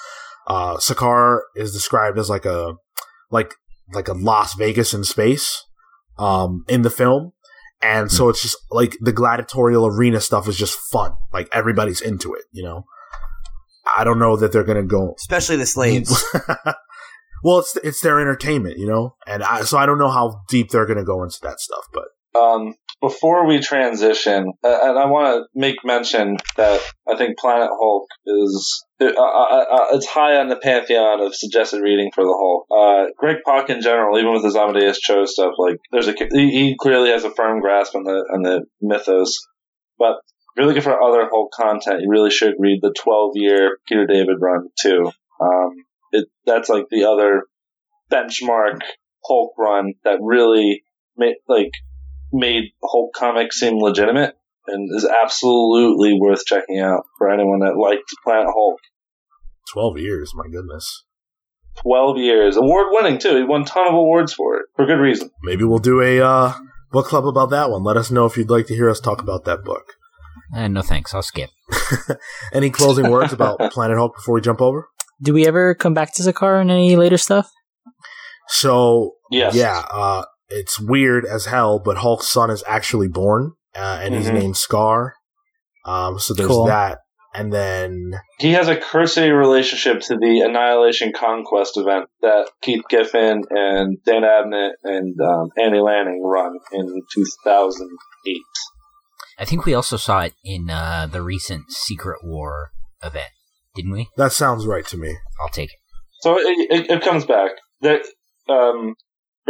[0.46, 2.74] Uh, Sakaar is described as like a
[3.30, 3.54] like
[3.92, 5.64] like a Las Vegas in space
[6.18, 7.32] um, in the film.
[7.82, 11.12] And so it's just like the gladiatorial arena stuff is just fun.
[11.32, 12.84] Like everybody's into it, you know.
[13.96, 15.14] I don't know that they're gonna go.
[15.16, 16.24] Especially the slaves.
[17.42, 20.70] well, it's it's their entertainment, you know, and I, so I don't know how deep
[20.70, 21.84] they're gonna go into that stuff.
[21.92, 22.04] But
[22.38, 27.70] um, before we transition, uh, and I want to make mention that I think Planet
[27.72, 32.36] Hulk is uh, uh, uh, it's high on the pantheon of suggested reading for the
[32.36, 32.66] Hulk.
[32.70, 36.50] Uh, Greg Pak in general, even with his Amadeus Cho stuff, like there's a he,
[36.50, 39.34] he clearly has a firm grasp on the on the mythos.
[39.98, 43.78] But if you're looking for other Hulk content, you really should read the 12 year
[43.88, 45.10] Peter David run too.
[45.40, 45.70] Um,
[46.12, 47.44] it that's like the other
[48.12, 48.80] benchmark
[49.24, 50.82] Hulk run that really
[51.16, 51.70] made like
[52.32, 54.34] made Hulk comics seem legitimate
[54.66, 58.78] and is absolutely worth checking out for anyone that liked Planet Hulk.
[59.72, 61.04] twelve years, my goodness.
[61.82, 62.56] 12 years.
[62.56, 63.36] Award winning, too.
[63.36, 65.30] He won a ton of awards for it, for good reason.
[65.44, 66.52] Maybe we'll do a uh,
[66.90, 67.84] book club about that one.
[67.84, 69.94] Let us know if you'd like to hear us talk about that book.
[70.54, 71.14] Uh, no thanks.
[71.14, 71.48] I'll skip.
[72.52, 74.88] Any closing words about Planet Hulk before we jump over?
[75.22, 77.50] Do we ever come back to Sakaar in any later stuff?
[78.48, 79.54] So Yes.
[79.54, 84.28] yeah, uh, it's weird as hell, but Hulk's son is actually born, uh, and he's
[84.28, 84.34] Mhm.
[84.34, 85.14] named Scar.
[85.86, 86.66] Um, so there's Cool.
[86.66, 86.98] that,
[87.34, 93.44] and then He has a cursory relationship to the Annihilation Conquest event that Keith Giffen
[93.50, 98.36] and Dan Abnett and um, Andy Lanning run in 2008.
[99.38, 102.72] I think we also saw it in uh, the recent Secret War
[103.02, 103.30] event,
[103.74, 104.08] didn't we?
[104.16, 105.16] that sounds right to me.
[105.40, 105.78] I'll take it.
[106.20, 108.02] So it, it, it comes back that
[108.50, 108.94] um,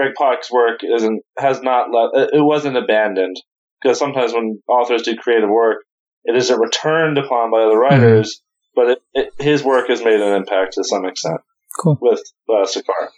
[0.00, 2.16] Greg Pak's work isn't has not left.
[2.16, 3.36] It it wasn't abandoned
[3.82, 5.78] because sometimes when authors do creative work,
[6.24, 8.42] it isn't returned upon by other writers,
[8.74, 11.40] but it, it, his work has made an impact to some extent
[11.78, 11.98] Cool.
[12.00, 13.08] with uh, Sakaar.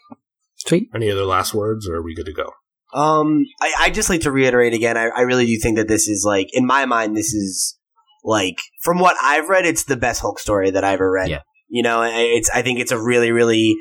[0.56, 0.88] Sweet.
[0.94, 2.50] Any other last words, or are we good to go?
[2.94, 4.96] Um, I, I just like to reiterate again.
[4.96, 7.78] I, I really do think that this is like, in my mind, this is
[8.24, 11.30] like from what I've read, it's the best Hulk story that I've ever read.
[11.30, 11.40] Yeah.
[11.68, 13.76] You know, it's I think it's a really really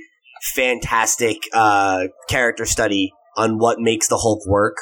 [0.54, 4.78] fantastic uh, character study on what makes the Hulk work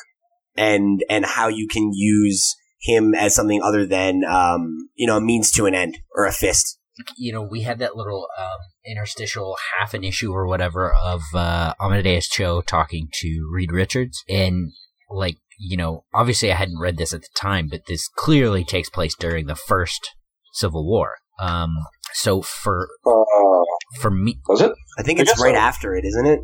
[0.57, 5.22] and and how you can use him as something other than um, you know a
[5.22, 6.78] means to an end or a fist.
[7.18, 11.74] You know, we had that little um, interstitial half an issue or whatever of uh,
[11.80, 14.72] Amadeus Cho talking to Reed Richards, and
[15.10, 18.89] like you know, obviously I hadn't read this at the time, but this clearly takes
[18.89, 20.10] place during the first
[20.53, 21.16] Civil War.
[21.39, 21.76] Um,
[22.14, 23.64] so for Uh,
[23.99, 24.71] for me, was it?
[24.97, 25.59] I think I it's right so.
[25.59, 26.41] after it, isn't it?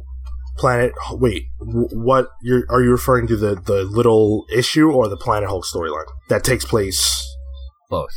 [0.57, 0.93] Planet.
[1.11, 2.29] Wait, what?
[2.41, 6.43] You're are you referring to the the little issue or the Planet Hulk storyline that
[6.43, 7.21] takes place?
[7.89, 8.13] both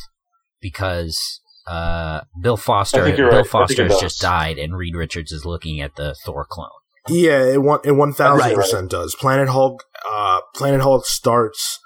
[0.60, 3.46] because uh, Bill Foster I think you're Bill right.
[3.46, 6.68] Foster has just died, and Reed Richards is looking at the Thor clone.
[7.08, 9.14] Yeah, it one it one thousand percent does.
[9.14, 9.84] Planet Hulk.
[10.10, 11.78] Uh, Planet Hulk starts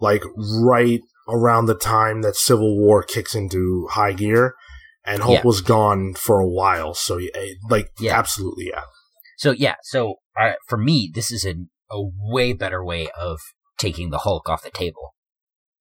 [0.00, 4.54] like right around the time that Civil War kicks into high gear,
[5.06, 5.42] and Hulk Yeah.
[5.44, 6.94] was gone for a while.
[6.94, 7.30] So yeah,
[7.70, 8.18] like Yeah.
[8.18, 8.82] absolutely, yeah.
[9.38, 13.38] So yeah, so uh, for me, this is an, a way better way of
[13.78, 15.14] taking the Hulk off the table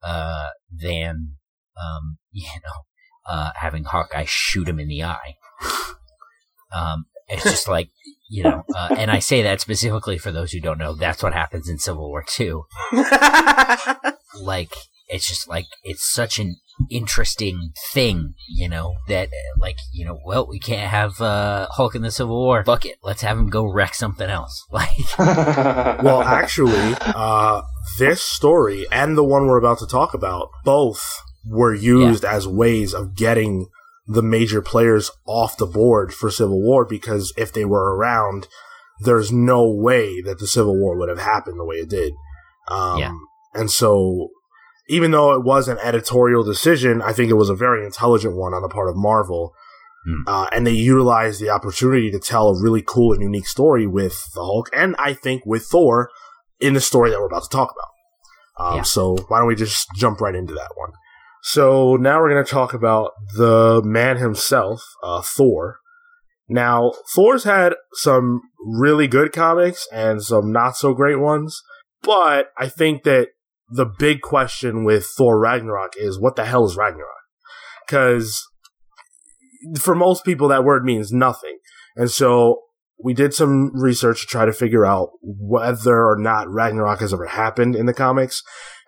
[0.04, 1.34] uh, than
[1.78, 2.84] um, you know
[3.34, 5.36] uh, having Hawkeye shoot him in the eye.
[6.74, 7.90] Um, it's just like
[8.28, 10.94] you know, uh, and I say that specifically for those who don't know.
[10.96, 12.66] That's what happens in Civil War Two.
[14.42, 14.74] Like
[15.08, 16.58] it's just like it's such an
[16.90, 21.96] interesting thing, you know, that uh, like, you know, well, we can't have uh Hulk
[21.96, 22.64] in the Civil War.
[22.64, 22.98] Fuck it.
[23.04, 24.66] Let's have him go wreck something else.
[24.72, 27.62] Like well, actually, uh,
[27.98, 32.94] this story and the one we're about to talk about both were used as ways
[32.94, 33.68] of getting
[34.08, 38.48] the major players off the board for Civil War because if they were around,
[39.00, 42.14] there's no way that the Civil War would have happened the way it did.
[42.68, 43.14] Um, Yeah.
[43.54, 44.30] And so,
[44.88, 48.54] even though it was an editorial decision, I think it was a very intelligent one
[48.54, 49.54] on the part of Marvel.
[50.06, 50.22] Hmm.
[50.28, 54.22] Uh, and they utilized the opportunity to tell a really cool and unique story with
[54.36, 56.10] the Hulk, and I think with Thor
[56.60, 58.64] in the story that we're about to talk about.
[58.64, 58.82] Um, Yeah.
[58.84, 60.92] So why don't we just jump right into that one?
[61.42, 65.78] So now we're going to talk about the man himself, uh, Thor.
[66.48, 71.62] Now, Thor's had some really good comics and some not so great ones,
[72.02, 73.30] but I think that
[73.70, 77.10] the big question with Thor Ragnarok is what the hell is Ragnarok?
[77.86, 78.46] Because
[79.80, 81.58] for most people, that word means nothing.
[81.96, 82.62] And so
[83.04, 87.28] we did some research to try to figure out whether or not Ragnarok has ever
[87.28, 88.44] happened in the comics.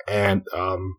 [0.08, 0.98] And, um,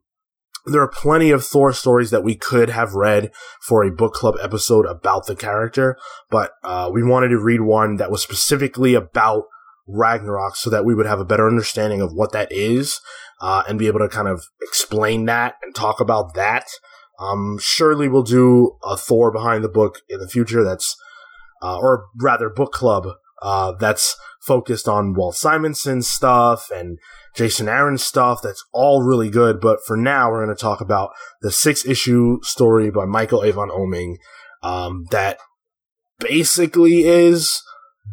[0.66, 3.30] there are plenty of Thor stories that we could have read
[3.62, 5.96] for a book club episode about the character,
[6.30, 9.44] but uh, we wanted to read one that was specifically about
[9.86, 13.00] Ragnarok so that we would have a better understanding of what that is
[13.40, 16.66] uh, and be able to kind of explain that and talk about that.
[17.18, 20.96] Um, surely we'll do a Thor behind the book in the future that's,
[21.62, 23.06] uh, or rather book club,
[23.42, 26.98] uh, that's focused on Walt Simonson stuff and
[27.34, 28.40] Jason Aaron stuff.
[28.42, 29.60] That's all really good.
[29.60, 31.10] But for now, we're going to talk about
[31.42, 34.16] the six issue story by Michael Avon Oeming,
[34.62, 35.38] um, that
[36.18, 37.62] basically is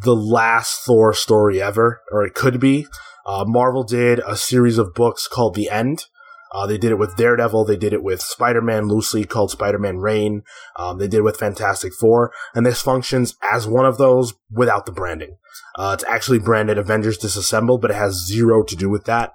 [0.04, 2.88] the last Thor story ever, or it could be.
[3.26, 6.06] Uh, Marvel did a series of books called The End.
[6.52, 7.66] Uh, they did it with Daredevil.
[7.66, 10.44] They did it with Spider-Man loosely called Spider-Man Reign.
[10.78, 12.32] Um, they did it with Fantastic Four.
[12.54, 15.38] And this functions as one of those without the branding.
[15.76, 19.34] Uh, it's actually branded Avengers Disassembled, but it has zero to do with that.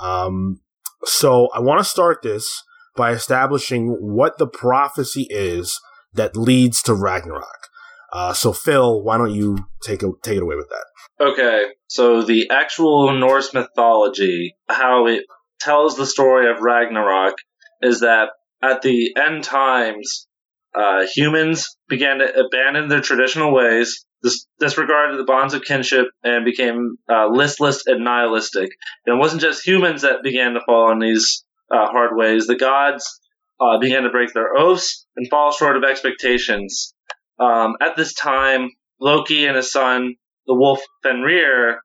[0.00, 0.60] Um,
[1.04, 2.62] so I want to start this
[2.94, 5.80] by establishing what the prophecy is
[6.12, 7.68] that leads to Ragnarok.
[8.12, 10.84] Uh, so Phil, why don't you take a, take it away with that?
[11.20, 15.24] Okay, so the actual Norse mythology, how it
[15.60, 17.34] tells the story of Ragnarok,
[17.82, 18.30] is that
[18.62, 20.26] at the end times,
[20.74, 26.46] uh, humans began to abandon their traditional ways, dis- disregarded the bonds of kinship, and
[26.46, 28.70] became uh, listless and nihilistic.
[29.04, 32.46] And it wasn't just humans that began to fall in these uh, hard ways.
[32.46, 33.20] The gods
[33.60, 36.94] uh, began to break their oaths and fall short of expectations.
[37.38, 40.14] Um, at this time, Loki and his son,
[40.50, 41.80] the wolf Fenrir,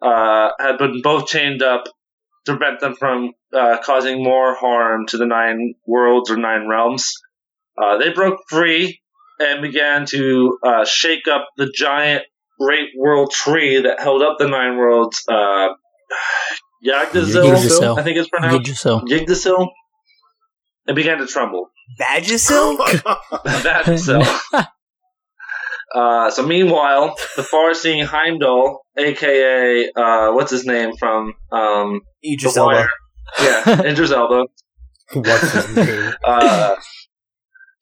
[0.00, 1.84] uh, had been both chained up
[2.46, 7.12] to prevent them from uh, causing more harm to the nine worlds or nine realms.
[7.76, 8.98] Uh, they broke free
[9.38, 12.24] and began to uh, shake up the giant
[12.58, 15.22] great world tree that held up the nine worlds.
[15.28, 15.68] Uh,
[16.82, 17.98] Yggdrasil, Yggdrasil.
[17.98, 18.56] I think it's pronounced.
[18.60, 19.02] Yggdrasil.
[19.10, 19.68] Yggdrasil.
[20.88, 21.68] It began to tremble.
[22.00, 22.78] Vagisil?
[23.44, 24.22] Yggdrasil.
[25.94, 32.60] Uh, so meanwhile, the far-seeing Heimdall, aka uh, what's his name from um, Idris The
[32.60, 32.74] Elba.
[32.74, 32.88] Wire?
[33.40, 34.46] Yeah, Idris Elba.
[35.14, 36.12] What's his name?
[36.26, 36.76] Uh,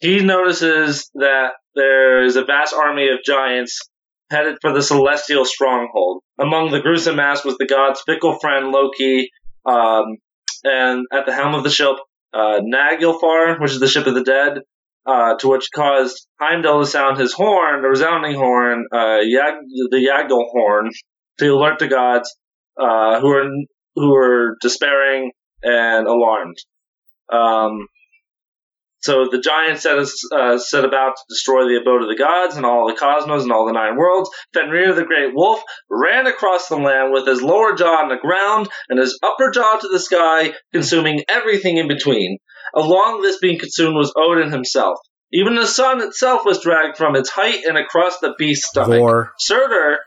[0.00, 3.80] he notices that there is a vast army of giants
[4.30, 6.22] headed for the celestial stronghold.
[6.38, 9.30] Among the gruesome mass was the god's fickle friend Loki,
[9.64, 10.18] um,
[10.62, 11.96] and at the helm of the ship,
[12.34, 14.60] uh, Naglfar, which is the ship of the dead,
[15.06, 20.90] uh, to which caused Heimdall to sound his horn, the resounding horn, uh, the Gjallarhorn,
[21.38, 22.34] to alert the gods,
[22.80, 23.50] uh, who are
[23.96, 25.32] who are despairing
[25.62, 26.56] and alarmed.
[27.32, 27.86] Um,
[29.04, 29.98] so the giants set,
[30.32, 33.52] uh, set about to destroy the abode of the gods and all the cosmos and
[33.52, 34.30] all the nine worlds.
[34.54, 38.68] Fenrir the great wolf ran across the land with his lower jaw on the ground
[38.88, 42.38] and his upper jaw to the sky, consuming everything in between.
[42.76, 44.98] Along this being consumed was Odin himself.
[45.32, 48.98] Even the sun itself was dragged from its height and across the beast's stomach.
[48.98, 49.32] Vor.
[49.38, 49.98] Surtur,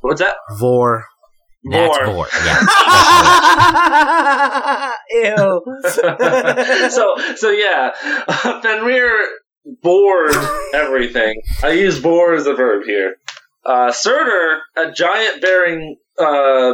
[0.00, 0.34] what's that?
[0.58, 1.06] Vor.
[1.70, 2.06] That's Vor.
[2.06, 2.26] Vor.
[2.44, 2.58] Yeah.
[5.12, 5.62] Ew.
[6.90, 7.92] so so yeah,
[8.62, 9.16] Fenrir
[9.80, 10.34] bored
[10.74, 11.40] everything.
[11.62, 13.14] I use bore as a verb here.
[13.64, 16.72] Uh, Surtur, a giant bearing uh,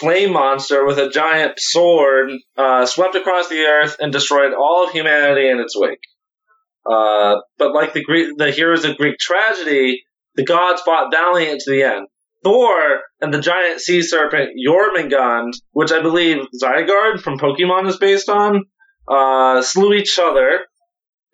[0.00, 4.92] flame monster with a giant sword, uh, swept across the earth and destroyed all of
[4.92, 6.00] humanity in its wake.
[6.90, 10.02] Uh, but like the Greek, the heroes of Greek tragedy,
[10.34, 12.08] the gods fought valiantly to the end.
[12.42, 18.30] Thor and the giant sea serpent Jormungand, which I believe Zygarde from Pokemon is based
[18.30, 18.64] on,
[19.06, 20.60] uh, slew each other,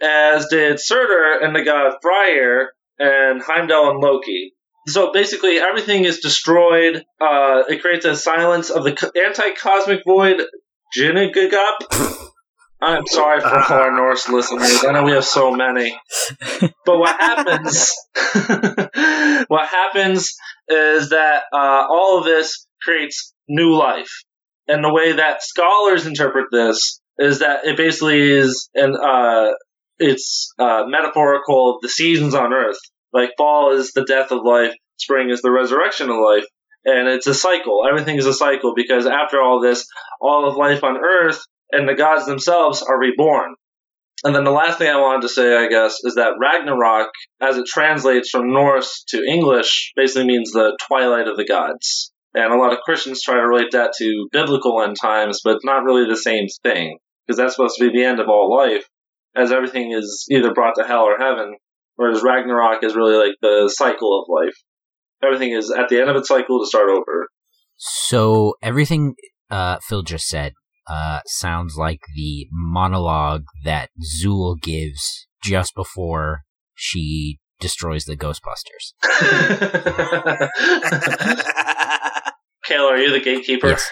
[0.03, 4.56] as did Surtur and the god Freyr and Heimdall and Loki.
[4.89, 7.05] So basically, everything is destroyed.
[7.21, 10.41] Uh, it creates a silence of the co- anti-cosmic void
[10.97, 12.21] Ginnungagap.
[12.81, 14.85] I'm sorry for all our Norse listeners.
[14.85, 15.99] I know we have so many.
[16.85, 17.93] But what happens?
[19.49, 20.37] what happens
[20.69, 24.23] is that uh, all of this creates new life,
[24.69, 29.49] and the way that scholars interpret this is that it basically is an uh,
[29.99, 32.79] it's uh, metaphorical of the seasons on Earth.
[33.17, 36.45] Like fall is the death of life, spring is the resurrection of life,
[36.85, 37.81] and it's a cycle.
[37.89, 39.87] Everything is a cycle because after all this,
[40.21, 41.41] all of life on Earth
[41.73, 43.55] and the gods themselves are reborn.
[44.23, 47.09] And then the last thing I wanted to say, I guess, is that Ragnarok,
[47.41, 52.13] as it translates from Norse to English, basically means the twilight of the gods.
[52.35, 55.65] And a lot of Christians try to relate that to biblical end times, but it's
[55.65, 58.85] not really the same thing, because that's supposed to be the end of all life,
[59.35, 61.57] as everything is either brought to hell or heaven,
[61.97, 64.55] whereas Ragnarok is really like the cycle of life.
[65.23, 67.29] Everything is at the end of its cycle to start over.
[67.77, 69.15] So everything
[69.51, 70.53] uh, Phil just said
[70.89, 73.91] uh, sounds like the monologue that
[74.23, 76.43] Zuul gives just before
[76.75, 78.93] she destroys the Ghostbusters.
[82.69, 83.69] Kayla, are you the gatekeeper?
[83.69, 83.91] Yes.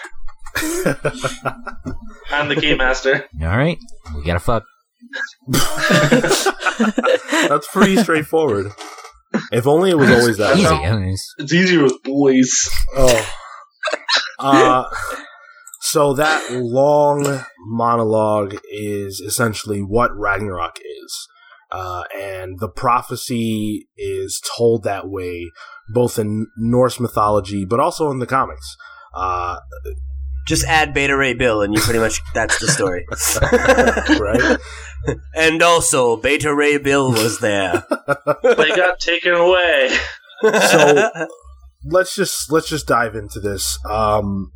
[2.31, 3.25] I'm the key master.
[3.41, 3.77] All right,
[4.15, 4.63] we gotta fuck.
[7.47, 8.71] That's pretty straightforward.
[9.51, 10.57] If only it was always that.
[10.57, 10.65] Easy.
[10.67, 10.71] way.
[10.85, 12.69] I mean, it's- It's easier with boys.
[12.95, 13.31] Oh.
[14.39, 14.83] Uh,
[15.81, 21.27] so that long monologue is essentially what Ragnarok is.
[21.71, 25.51] Uh, and the prophecy is told that way
[25.93, 28.75] both in Norse mythology, but also in the comics.
[29.13, 29.57] Uh,
[30.45, 33.05] Just add Beta Ray Bill, and you pretty much that's the story.
[34.19, 35.17] right?
[35.35, 37.83] and also, Beta Ray Bill was there.
[38.43, 39.95] They got taken away.
[40.41, 41.09] So
[41.83, 43.79] let's just let's just dive into this.
[43.89, 44.51] Um,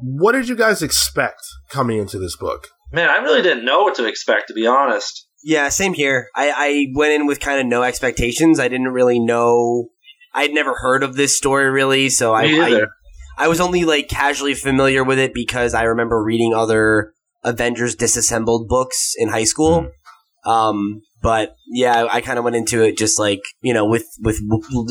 [0.00, 2.68] what did you guys expect coming into this book?
[2.92, 5.26] Man, I really didn't know what to expect, to be honest.
[5.42, 6.28] Yeah, same here.
[6.34, 8.60] I, I went in with kind of no expectations.
[8.60, 9.88] I didn't really know.
[10.34, 12.88] I'd never heard of this story really, so I, Me I either.
[13.40, 18.68] I was only like casually familiar with it because I remember reading other Avengers Disassembled
[18.68, 19.90] books in high school.
[20.44, 24.38] Um, but yeah, I kind of went into it just like you know with with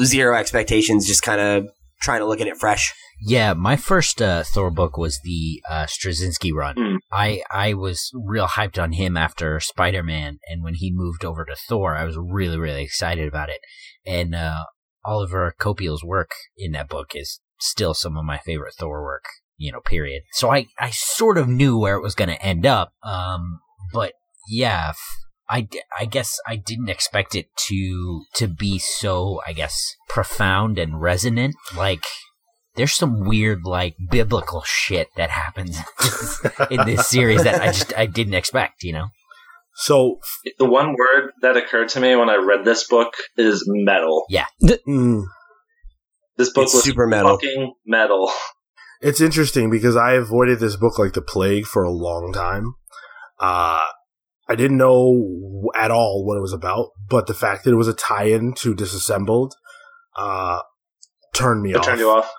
[0.03, 1.69] zero expectations, just kind of
[2.01, 2.91] trying to look at it fresh.
[3.21, 6.76] Yeah, my first uh, Thor book was the uh, Straczynski run.
[6.76, 6.95] Hmm.
[7.11, 11.45] I I was real hyped on him after Spider Man, and when he moved over
[11.45, 13.59] to Thor, I was really really excited about it.
[14.07, 14.63] And uh,
[15.05, 19.26] Olivier Coipel's work in that book is still some of my favorite Thor work.
[19.57, 20.23] You know, period.
[20.31, 22.94] So I I sort of knew where it was going to end up.
[23.03, 23.60] Um,
[23.94, 24.14] but
[24.49, 24.88] yeah.
[24.90, 25.15] f-
[25.52, 30.77] I, d- I guess I didn't expect it to to be so I guess profound
[30.77, 32.06] and resonant like
[32.76, 35.80] there's some weird like biblical shit that happens
[36.69, 39.07] in this series that I just I didn't expect, you know.
[39.76, 40.19] So,
[40.60, 44.26] The one word that occurred to me when I read this book is metal.
[44.88, 45.23] mm,
[46.39, 47.37] This book It's was super metal.
[47.37, 48.31] fucking metal.
[49.01, 52.73] It's interesting because I avoided this book like the plague for a long time.
[53.39, 53.85] Uh,
[54.49, 57.87] I didn't know at all what it was about, but the fact that it was
[57.87, 59.55] a tie-in to Disassembled,
[60.17, 60.59] uh,
[61.33, 61.85] turned me It off.
[61.85, 62.29] turned you off.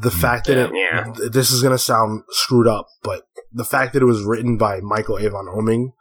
[0.00, 1.12] The fact that it, yeah.
[1.30, 3.22] this is gonna sound screwed up, but
[3.52, 5.92] the fact that it was written by Michael Avon Oeming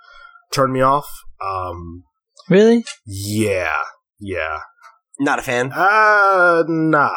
[0.51, 1.07] turned me off.
[1.39, 2.05] Um,
[2.49, 2.83] Really?
[3.05, 3.83] yeah,
[4.19, 4.61] yeah.
[5.19, 5.71] Not a fan.
[5.73, 7.09] Uh, nah.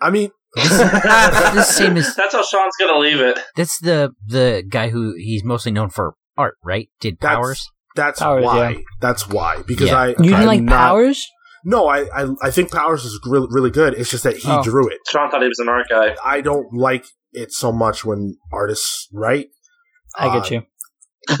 [0.00, 3.38] I mean, the same as- That's how Sean's gonna leave it.
[3.56, 6.88] That's the the guy who he's mostly known for art, right?
[7.00, 7.68] Did That's- Powers?
[7.94, 8.70] that's Powers, why.
[8.70, 8.78] yeah.
[9.02, 9.62] That's why.
[9.66, 9.98] Because Yeah.
[9.98, 11.26] I You didn't I'm like not- Powers?
[11.64, 13.94] No, I, I I think Powers is really, really good.
[13.94, 14.62] It's just that he Oh.
[14.64, 14.98] drew it.
[15.10, 16.16] Sean thought he was an art guy.
[16.24, 19.48] I don't like it so much when artists write.
[20.18, 20.62] I Uh, get you.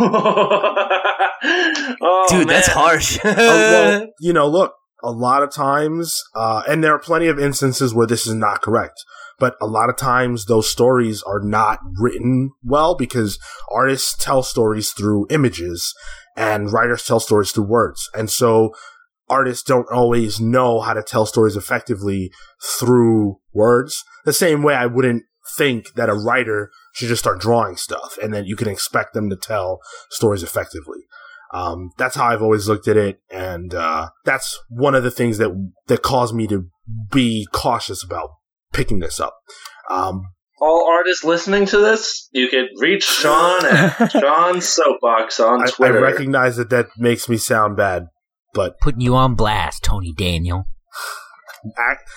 [2.00, 3.18] oh, Dude, that's harsh.
[3.24, 4.72] uh, well, you know, look,
[5.02, 8.62] a lot of times, uh, and there are plenty of instances where this is not
[8.62, 9.04] correct,
[9.38, 13.38] but a lot of times those stories are not written well because
[13.70, 15.94] artists tell stories through images
[16.36, 18.08] and writers tell stories through words.
[18.14, 18.72] And so
[19.28, 22.30] artists don't always know how to tell stories effectively
[22.78, 24.04] through words.
[24.24, 25.24] The same way I wouldn't
[25.56, 29.28] think that a writer should just start drawing stuff and then you can expect them
[29.30, 29.80] to tell
[30.10, 31.00] stories effectively.
[31.52, 35.38] Um, that's how I've always looked at it, and uh, that's one of the things
[35.38, 35.50] that
[35.86, 36.68] that caused me to
[37.10, 38.30] be cautious about
[38.72, 39.36] picking this up.
[39.90, 40.22] Um,
[40.60, 45.90] All artists listening to this, you could reach Sean at Sean's Soapbox on I, I
[45.90, 48.06] recognize that that makes me sound bad,
[48.54, 50.64] but Putting you on blast, Tony Daniel.
[51.78, 52.08] act,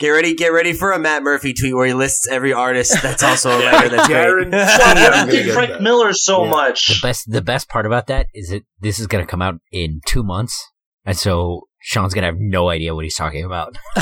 [0.00, 3.22] Get ready, get ready for a Matt Murphy tweet where he lists every artist that's
[3.22, 3.90] also a writer.
[3.96, 4.68] That's Guarantee great.
[4.68, 5.82] Sean, I'm why gonna do you get Frank that.
[5.82, 6.50] Miller so Yeah.
[6.50, 7.02] The much?
[7.02, 10.24] best the best part about that is that this is gonna come out in two
[10.24, 10.68] months,
[11.04, 13.76] and so Sean's gonna have no idea what he's talking about.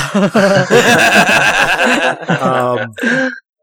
[2.29, 2.91] um,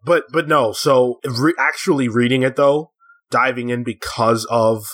[0.04, 0.72] but but no.
[0.72, 2.92] So re- actually reading it though,
[3.30, 4.84] diving in because of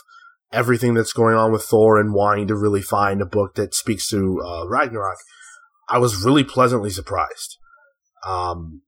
[0.52, 4.08] everything that's going on with Thor and wanting to really find a book that speaks
[4.08, 5.18] to uh, Ragnarok,
[5.88, 7.58] I was really pleasantly surprised.
[8.26, 8.82] Um,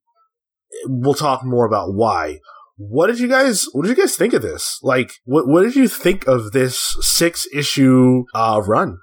[0.86, 2.40] we'll talk more about why.
[2.76, 3.66] What did you guys?
[3.72, 4.78] What did you guys think of this?
[4.82, 8.98] Like, what what did you think of this six issue uh, run?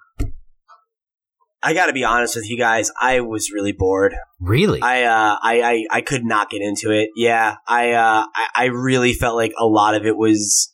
[1.66, 2.92] I got to be honest with you guys.
[3.02, 4.14] I was really bored.
[4.40, 4.84] Really?
[4.84, 7.10] I, uh, I, I, I could not get into it.
[7.16, 10.72] Yeah, I, uh, I, I really felt like a lot of it was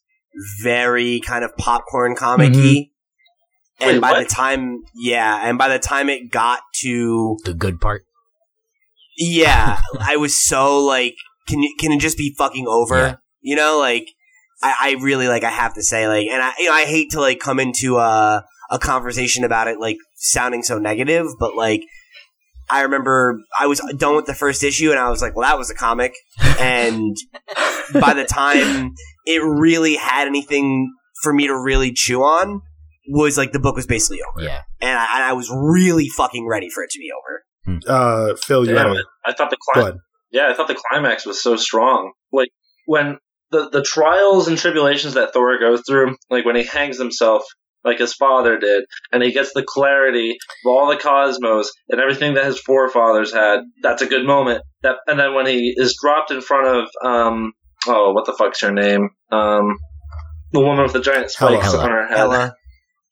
[0.61, 2.89] very kind of popcorn comic-y.
[3.81, 4.29] And Wait, by what?
[4.29, 8.03] the time, yeah, and by the time it got to, the good part.
[9.17, 11.15] yeah, I was so like,
[11.47, 12.95] can you, can it just be fucking over?
[12.95, 13.15] Yeah.
[13.41, 14.07] You know, like,
[14.61, 17.11] I, I really like, I have to say, like, and I, you know, I hate
[17.11, 21.81] to like come into a, a conversation about it like sounding so negative, but like,
[22.69, 25.57] I remember I was done with the first issue and I was like, well, that
[25.57, 26.13] was a comic.
[26.59, 27.17] And
[27.93, 28.93] by the time
[29.25, 32.61] it really had anything for me to really chew on,
[33.07, 34.43] was like the book was basically over.
[34.45, 34.61] Yeah.
[34.79, 37.43] And I, I was really fucking ready for it to be over.
[37.87, 39.03] Uh, Phil, you Damn know.
[39.25, 39.99] I thought the go clim- ahead.
[40.31, 42.13] yeah, I thought the climax was so strong.
[42.31, 42.49] Like
[42.85, 43.17] when
[43.51, 47.43] the the trials and tribulations that Thor goes through, like when he hangs himself
[47.83, 52.35] like his father did, and he gets the clarity of all the cosmos and everything
[52.35, 53.61] that his forefathers had.
[53.81, 54.63] That's a good moment.
[54.83, 57.53] That and then when he is dropped in front of um
[57.87, 59.77] oh what the fuck's her name um
[60.51, 61.83] the woman with the giant spikes Hela.
[61.83, 62.17] on her head.
[62.17, 62.53] Hella.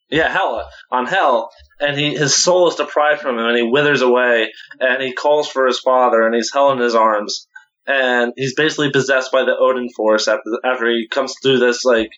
[0.10, 4.02] Yeah, Hela on Hell, and he his soul is deprived from him, and he withers
[4.02, 7.48] away, and he calls for his father, and he's held in his arms,
[7.86, 12.10] and he's basically possessed by the Odin force after after he comes through this like,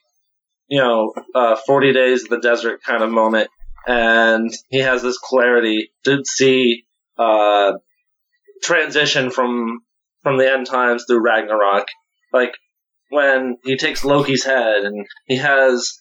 [0.67, 3.49] you know, uh, forty days of the desert kind of moment,
[3.85, 6.85] and he has this clarity to see
[7.17, 7.73] uh,
[8.63, 9.79] transition from
[10.23, 11.87] from the end times through Ragnarok,
[12.31, 12.53] like
[13.09, 16.00] when he takes Loki's head and he has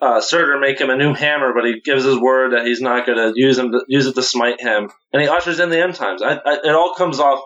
[0.00, 3.06] uh, Surtur make him a new hammer, but he gives his word that he's not
[3.06, 5.80] going to use him to, use it to smite him, and he ushers in the
[5.82, 6.22] end times.
[6.22, 7.40] I, I, it all comes off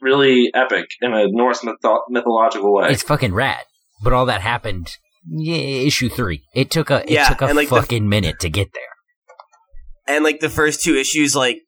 [0.00, 2.88] really epic in a Norse mytho- mythological way.
[2.90, 3.64] It's fucking rad.
[4.02, 4.90] But all that happened
[5.28, 6.44] yeah, issue three.
[6.54, 10.14] It took a it Yeah, took a and, like, the- fucking minute to get there.
[10.14, 11.67] and like the first two issues like w-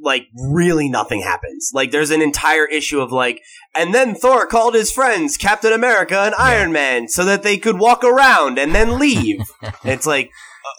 [0.00, 1.70] like really nothing happens.
[1.72, 3.40] Like there's an entire issue of like
[3.74, 7.78] and then thor called his friends captain america and iron man so that they could
[7.78, 9.40] walk around and then leave.
[9.62, 10.30] And it's like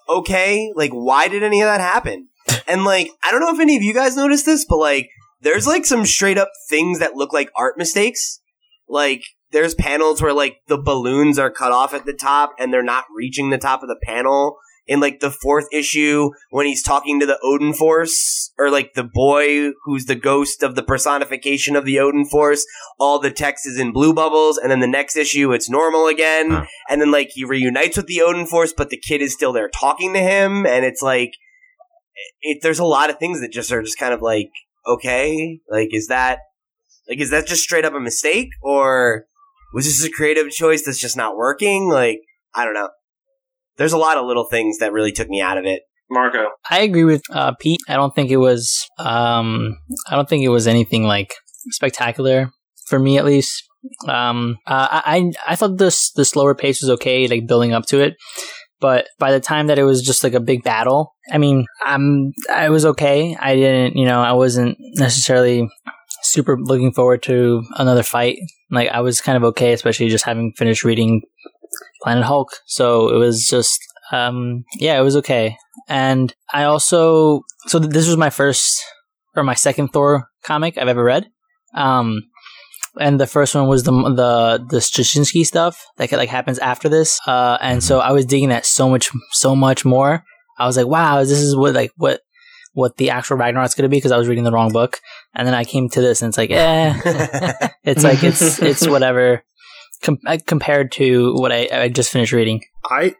[0.09, 2.27] uh, okay like why did any of that happen?
[2.67, 5.09] And like i don't know if any of you guys noticed this but like
[5.41, 8.39] there's like some straight up things that look like art mistakes.
[8.87, 12.83] Like there's panels where like the balloons are cut off at the top and they're
[12.83, 17.19] not reaching the top of the panel in like the fourth issue when he's talking
[17.19, 21.85] to the Odin Force or like the boy who's the ghost of the personification of
[21.85, 22.65] the Odin Force,
[22.99, 26.49] all the text is in blue bubbles, and then the next issue it's normal again,
[26.51, 26.65] Huh.
[26.89, 29.69] and then like he reunites with the Odin Force, but the kid is still there
[29.69, 31.31] talking to him, and it's like
[32.41, 34.49] it, there's a lot of things that just are just kind of like
[34.87, 36.39] okay, like is that
[37.07, 39.25] like is that just straight up a mistake or
[39.73, 41.89] was this a creative choice that's just not working?
[41.89, 42.19] Like
[42.53, 42.89] I don't know.
[43.77, 45.83] There's a lot of little things that really took me out of it.
[46.09, 47.79] Marco, I agree with uh, Pete.
[47.87, 48.85] I don't think it was.
[48.99, 49.77] Um,
[50.09, 51.33] I don't think it was anything like
[51.69, 52.51] spectacular
[52.87, 53.63] for me, at least.
[54.07, 57.85] Um, uh, I I I thought this the slower pace was okay, like building up
[57.87, 58.15] to it.
[58.81, 62.31] But by the time that it was just like a big battle, I mean, um,
[62.51, 63.37] I was okay.
[63.39, 65.69] I didn't, you know, I wasn't necessarily
[66.23, 68.37] super looking forward to another fight.
[68.71, 71.21] Like I was kind of okay, especially just having finished reading
[72.03, 72.49] Planet Hulk.
[72.65, 73.79] So it was just,
[74.11, 75.57] um, yeah, it was okay.
[75.87, 78.83] And I also, so th- this was my first
[79.35, 81.27] or my second Thor comic I've ever read.
[81.75, 82.23] Um,
[82.99, 87.19] and the first one was the the the Straczynski stuff that like happens after this.
[87.25, 90.23] Uh, and so I was digging that so much so much more.
[90.57, 92.19] I was like, wow, this is what like what
[92.73, 94.99] what the actual Ragnarok's going to be because I was reading the wrong book.
[95.33, 99.43] And then I came to this and it's like, eh, it's like it's it's whatever
[100.01, 102.61] com- uh, compared to what I, I just finished reading.
[102.85, 103.15] I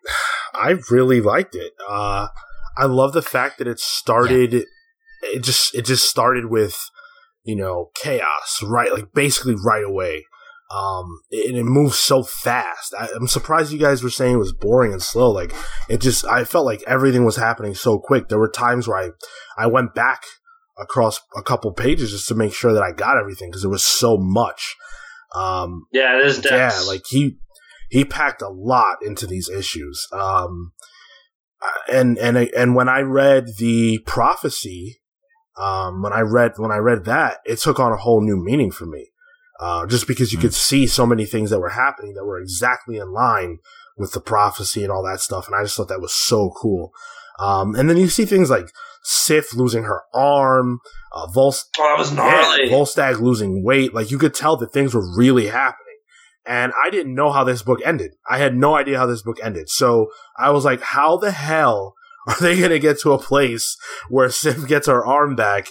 [0.54, 1.74] I really liked it.
[1.88, 2.28] Uh,
[2.78, 4.66] I love the fact that it started.
[5.24, 6.80] It just it just started with
[7.44, 8.94] you know, chaos, right?
[8.94, 10.26] Like basically right away.
[10.74, 12.94] Um, and it moves so fast.
[12.98, 15.30] I, I'm surprised you guys were saying it was boring and slow.
[15.30, 15.54] Like
[15.90, 18.30] it just, I felt like everything was happening so quick.
[18.30, 19.10] There were times where I,
[19.58, 20.24] I went back
[20.80, 23.86] across a couple pages just to make sure that I got everything because there was
[23.86, 24.76] so much.
[25.36, 26.52] Um, Yeah, it is dense.
[26.54, 27.38] yeah, like he
[27.90, 30.08] he packed a lot into these issues.
[30.12, 30.74] Um,
[31.92, 35.02] and and and when I read the prophecy,
[35.58, 38.72] um, when I read when I read that, it took on a whole new meaning
[38.72, 39.08] for me.
[39.60, 42.98] Uh, just because you could see so many things that were happening that were exactly
[42.98, 43.60] in line
[43.96, 46.92] with the prophecy and all that stuff, and I just thought that was so cool.
[47.38, 48.72] Um, and then you see things like
[49.04, 50.80] Sif losing her arm,
[51.14, 52.70] uh, Volst- oh, that was yeah, gnarly.
[52.70, 53.94] Volstagg losing weight.
[53.94, 55.78] Like you could tell that things were really happening.
[56.46, 58.12] And I didn't know how this book ended.
[58.30, 59.70] I had no idea how this book ended.
[59.70, 60.08] So
[60.38, 61.94] I was like, how the hell
[62.28, 63.78] are they going to get to a place
[64.10, 65.70] where Sif gets her arm back?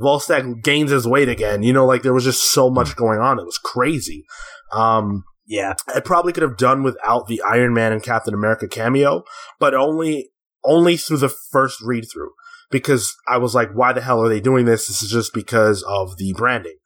[0.00, 1.62] Volstagg gains his weight again.
[1.62, 3.38] You know, like there was just so much going on.
[3.38, 4.24] It was crazy.
[4.72, 5.74] Um, Yeah.
[5.94, 9.22] I probably could have done without the Iron Man and Captain America cameo,
[9.58, 10.30] but only
[10.64, 12.32] only through the first read through
[12.70, 14.86] because I was like, why the hell are they doing this?
[14.88, 16.76] This is just because of the branding.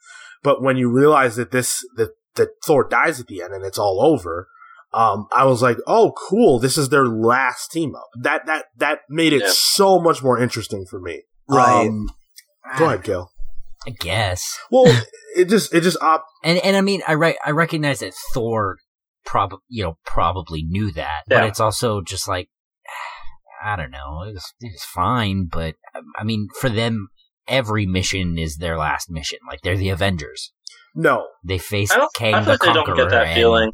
[0.42, 3.78] But when you realize that this that that Thor dies at the end and it's
[3.78, 4.48] all over,
[4.92, 6.58] um, I was like, oh, cool.
[6.58, 8.08] This is their last team up.
[8.20, 9.50] That that that made it Yeah.
[9.52, 11.22] so much more interesting for me.
[11.48, 11.86] Right.
[11.88, 12.08] Um,
[12.78, 13.30] go ahead, Cale.
[13.86, 14.58] I guess.
[14.70, 14.84] Well,
[15.36, 18.76] it just it just op- And and I mean, I re- I recognize that Thor,
[19.24, 22.48] probably, you know probably knew that, but it's also just like
[23.62, 24.22] I don't know.
[24.26, 27.08] It was it was fine, but um, I mean, for them,
[27.48, 29.38] every mission is their last mission.
[29.48, 30.52] Like they're the Avengers.
[30.94, 31.26] no.
[31.44, 32.14] They face I don't.
[32.14, 33.72] Kang I the feel like they don't get that feeling.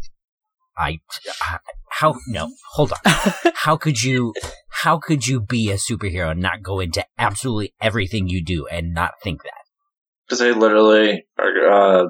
[0.79, 0.99] I,
[1.43, 1.59] I-
[1.89, 2.99] how no hold on.
[3.55, 4.35] how could you
[4.69, 8.93] how could you be a superhero and not go into absolutely everything you do and
[8.93, 9.63] not think that?
[10.29, 12.07] Because they literally are uh,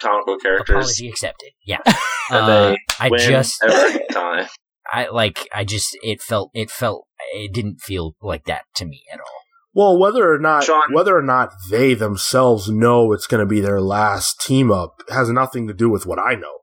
[0.00, 0.74] comic book characters.
[0.74, 1.50] Apology accepted.
[1.64, 1.78] Yeah.
[2.30, 4.46] And Uh, they I win just every time.
[4.92, 9.02] I like I just it felt it felt it didn't feel like that to me
[9.12, 9.26] at all.
[9.74, 13.60] Well, whether or not Sean- whether or not they themselves know it's going to be
[13.60, 16.58] their last team up has nothing to do with what I know.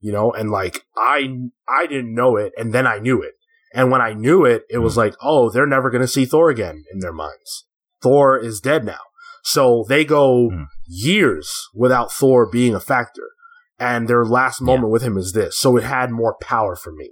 [0.00, 1.28] You know, and like I
[1.68, 3.34] I didn't know it and then I knew it.
[3.74, 6.48] And when I knew it, it was like, "Oh, they're never going to see Thor
[6.48, 7.66] again in their minds.
[8.02, 9.00] Thor is dead now."
[9.42, 10.62] So they go Hmm.
[10.86, 13.30] years without Thor being a factor.
[13.78, 14.66] And their last Yeah.
[14.66, 15.58] moment with him is this.
[15.58, 17.10] So it had more power for me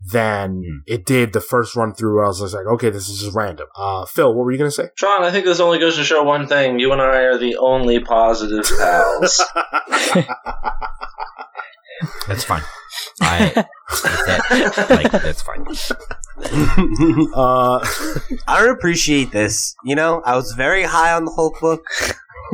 [0.00, 0.78] than Hmm.
[0.86, 3.34] it did the first run through where I was just like, okay, this is just
[3.34, 3.66] random.
[3.76, 4.90] Uh, Phil, what were you going to say?
[4.94, 7.56] Sean, I think this only goes to show one thing: you and I are the
[7.56, 9.42] only positive pals.
[12.28, 12.62] That's fine.
[13.20, 13.50] I
[14.04, 15.66] that, like that's fine.
[17.34, 17.80] uh,
[18.46, 19.74] I don't appreciate this.
[19.84, 21.84] You know, I was very high on the Hulk book.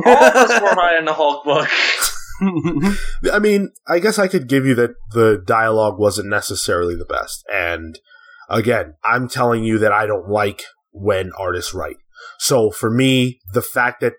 [0.05, 1.69] All of us were high on the Hulk book.
[3.31, 7.43] I mean, I guess I could give you that the dialogue wasn't necessarily the best.
[7.51, 7.99] And
[8.49, 11.97] again, I'm telling you that I don't like when artists write.
[12.39, 14.13] So for me, the fact that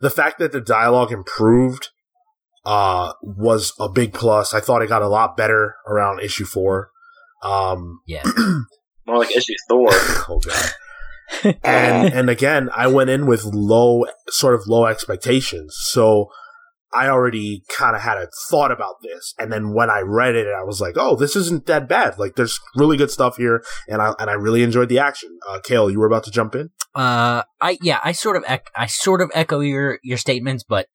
[0.00, 1.88] the fact that the dialogue improved
[2.64, 4.52] uh was a big plus.
[4.52, 6.90] I thought it got a lot better around issue 4.
[7.42, 8.24] Um Yeah.
[9.06, 9.88] More like issue Thor.
[9.92, 11.54] oh god.
[11.62, 15.76] and and again, I went in with low, sort of low expectations.
[15.78, 16.28] So
[16.92, 20.46] I already kind of had a thought about this, and then when I read it,
[20.46, 22.18] I was like, "Oh, this isn't that bad.
[22.18, 25.60] Like, there's really good stuff here, and I and I really enjoyed the action." Uh,
[25.62, 26.70] Cale, you were about to jump in.
[26.94, 30.86] Uh, I yeah, I sort of ec- I sort of echo your your statements, but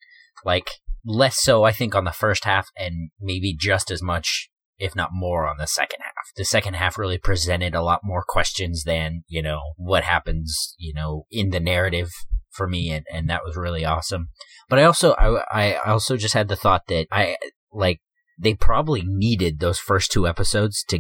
[0.46, 0.72] like
[1.06, 1.64] less so.
[1.64, 4.50] I think on the first half, and maybe just as much,
[4.80, 6.32] if not more, on the second half.
[6.36, 10.94] The second half really presented a lot more questions than you know what happens, you
[10.94, 12.10] know, in the narrative
[12.52, 14.30] for me, and and that was really awesome.
[14.70, 17.38] But I also I I also just had the thought that I
[17.72, 18.02] like
[18.38, 21.00] they probably needed those first two episodes to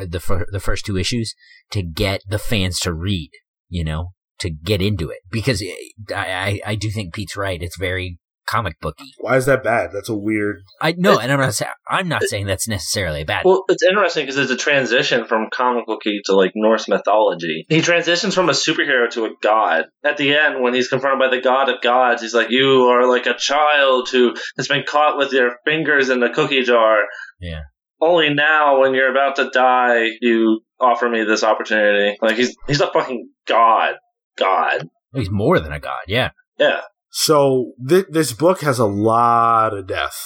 [0.00, 1.34] uh, the fir- the first two issues
[1.70, 3.30] to get the fans to read,
[3.68, 5.62] you know, to get into it because
[6.10, 7.62] I, I, I do think Pete's right.
[7.62, 9.12] It's very comic booky.
[9.18, 9.90] Why is that bad?
[9.92, 10.56] That's a weird.
[10.80, 13.44] I no, and I'm not saying I'm not saying that's necessarily bad.
[13.44, 17.66] Well, it's interesting because it's a transition from comic booky to like Norse mythology.
[17.68, 19.86] He transitions from a superhero to a god.
[20.04, 23.08] At the end, when he's confronted by the god of gods, he's like, "You are
[23.08, 26.98] like a child who has been caught with your fingers in the cookie jar."
[27.40, 27.62] Yeah.
[28.00, 32.16] Only now, when you're about to die, you offer me this opportunity.
[32.20, 33.94] Like he's he's a fucking god.
[34.36, 34.88] God.
[35.14, 36.02] He's more than a god.
[36.06, 36.30] Yeah.
[36.58, 36.82] Yeah.
[37.18, 40.18] So th- this book has a lot of death,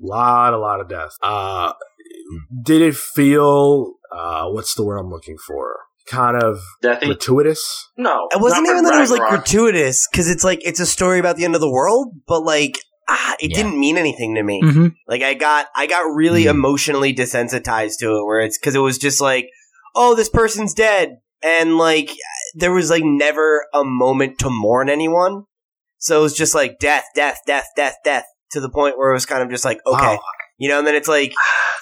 [0.00, 1.10] lot, a lot of death.
[1.22, 1.74] Uh,
[2.62, 3.92] did it feel?
[4.10, 5.80] Uh, what's the word I'm looking for?
[6.06, 7.04] kind of Deathy?
[7.04, 7.90] gratuitous.
[7.98, 9.44] No, It wasn't even that it was like Ragnarok.
[9.44, 12.78] gratuitous because it's like it's a story about the end of the world, but like
[13.10, 13.56] ah, it Yeah.
[13.56, 14.62] didn't mean anything to me.
[14.64, 16.48] hmm Like I got I got really Hmm.
[16.56, 19.50] emotionally desensitized to it, where it's because it was just like,
[19.94, 22.10] oh, this person's dead, and like
[22.54, 25.44] there was like never a moment to mourn anyone.
[25.98, 29.14] So it was just like death, death, death, death, death, to the point where it
[29.14, 30.20] was kind of just like okay, Wow.
[30.58, 30.78] you know.
[30.78, 31.32] And then it's like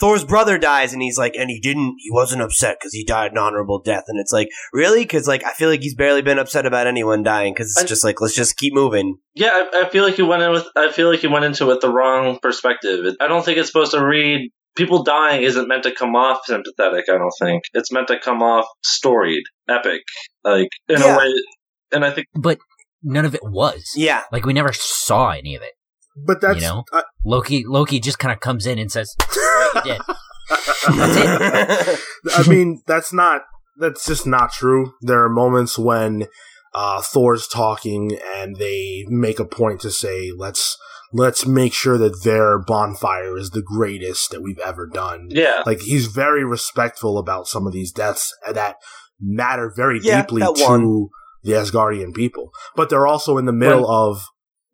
[0.01, 3.33] Thor's brother dies, and he's like, and he didn't, he wasn't upset because he died
[3.33, 6.39] an honorable death, and it's like really because like I feel like he's barely been
[6.39, 9.17] upset about anyone dying because it's I- just like let's just keep moving.
[9.35, 10.67] Yeah, I, I feel like you went in with.
[10.77, 13.05] I feel like you went into it with the wrong perspective.
[13.21, 14.51] I don't think it's supposed to read.
[14.77, 17.07] People dying isn't meant to come off sympathetic.
[17.09, 20.03] I don't think it's meant to come off storied, epic,
[20.45, 21.15] like in Yeah.
[21.15, 21.33] a way.
[21.93, 22.59] And I think But
[23.03, 23.93] none of it was.
[23.97, 25.73] Yeah, Like we never saw any of it.
[26.27, 26.85] But that's You know?
[26.93, 30.01] uh, Loki Loki just kind of comes in and says, "Right, "You did."
[32.35, 33.43] I mean, that's not.
[33.79, 34.95] That's just not true.
[35.03, 36.27] There are moments when
[36.75, 40.79] uh, Thor's talking, and they make a point to say, "Let's
[41.13, 45.81] let's make sure that their bonfire is the greatest that we've ever done." yeah, Like
[45.81, 48.77] he's very respectful about some of these deaths that
[49.21, 51.09] matter very Yeah, deeply that to one.
[51.47, 54.23] The Asgardian people, but they're also in the middle of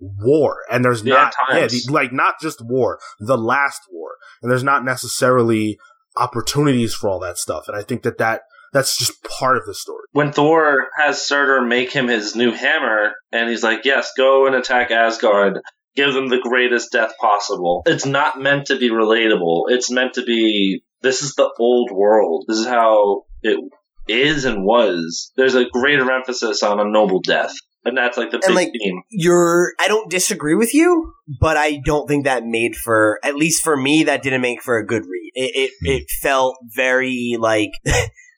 [0.00, 4.50] war, and there's Yeah, not yeah, the, like not just war, the last war, and
[4.50, 5.78] there's not necessarily
[6.16, 8.42] opportunities for all that stuff, and I think that that
[8.72, 10.04] that's just part of the story.
[10.12, 14.54] when Thor has Surtur make him his new hammer, and he's like, "Yes, go and
[14.56, 15.60] attack Asgard."
[15.94, 17.82] Give them the greatest death possible.
[17.84, 19.64] It's not meant to be relatable.
[19.68, 20.84] It's meant to be.
[21.02, 22.46] This is the old world.
[22.48, 23.58] This is how it
[24.08, 25.32] is and was.
[25.36, 27.52] There's a greater emphasis on a noble death,
[27.84, 29.02] and that's like the big like, theme.
[29.10, 33.62] you're I don't disagree with you, but I don't think that made for at least
[33.62, 35.30] for me that didn't make for a good read.
[35.34, 35.90] It it, Hmm.
[35.90, 37.70] it felt very like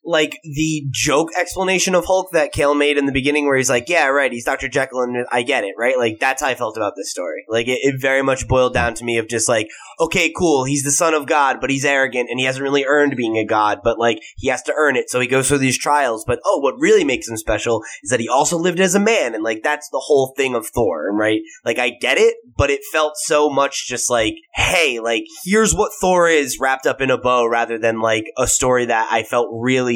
[0.04, 3.88] like the joke explanation of Hulk that Cale made in the beginning where he's like,
[3.88, 4.68] Yeah, right, he's Dr.
[4.68, 5.98] Jekyll and I get it, right?
[5.98, 7.44] Like that's how I felt about this story.
[7.48, 9.68] Like it, it very much boiled down to me of just like,
[10.00, 13.16] okay, cool, he's the son of God, but he's arrogant and he hasn't really earned
[13.16, 15.78] being a god, but like he has to earn it, so he goes through these
[15.78, 16.24] trials.
[16.26, 19.34] But oh, what really makes him special is that he also lived as a man,
[19.34, 21.40] and like that's the whole thing of Thor, right?
[21.64, 25.92] Like I get it, but it felt so much just like, hey, like here's what
[26.00, 29.48] Thor is wrapped up in a bow, rather than like a story that I felt
[29.52, 29.93] really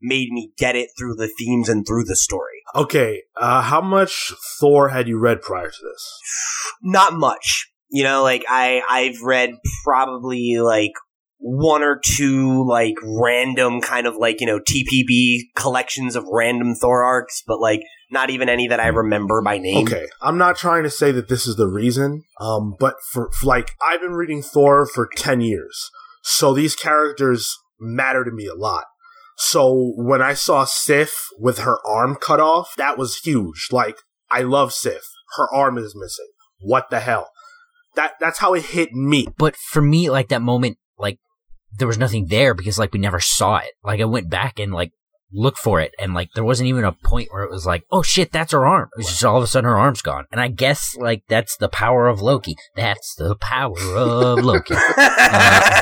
[0.00, 2.62] made me get it through the themes and through the story.
[2.74, 6.18] Okay, uh, how much Thor had you read prior to this?
[6.82, 8.22] Not much, you know.
[8.22, 9.50] Like I, I've read
[9.84, 10.92] probably like
[11.40, 17.02] one or two like random kind of like you know TPB collections of random Thor
[17.02, 19.86] arcs, but like not even any that I remember by name.
[19.86, 23.46] Okay, I'm not trying to say that this is the reason, um, but for, for
[23.46, 25.90] like I've been reading Thor for ten years,
[26.22, 28.84] so these characters matter to me a lot.
[29.42, 33.68] So when I saw Sif with her arm cut off, that was huge.
[33.72, 33.96] Like
[34.30, 35.02] I love Sif,
[35.36, 36.28] her arm is missing.
[36.60, 37.30] What the hell?
[37.96, 39.28] That that's how it hit me.
[39.38, 41.20] But for me, like that moment, like
[41.78, 43.70] there was nothing there because like we never saw it.
[43.82, 44.92] Like I went back and like
[45.32, 48.02] looked for it, and like there wasn't even a point where it was like, oh
[48.02, 48.90] shit, that's her arm.
[48.94, 50.26] It was just all of a sudden her arm's gone.
[50.30, 52.56] And I guess like that's the power of Loki.
[52.76, 54.74] That's the power of Loki.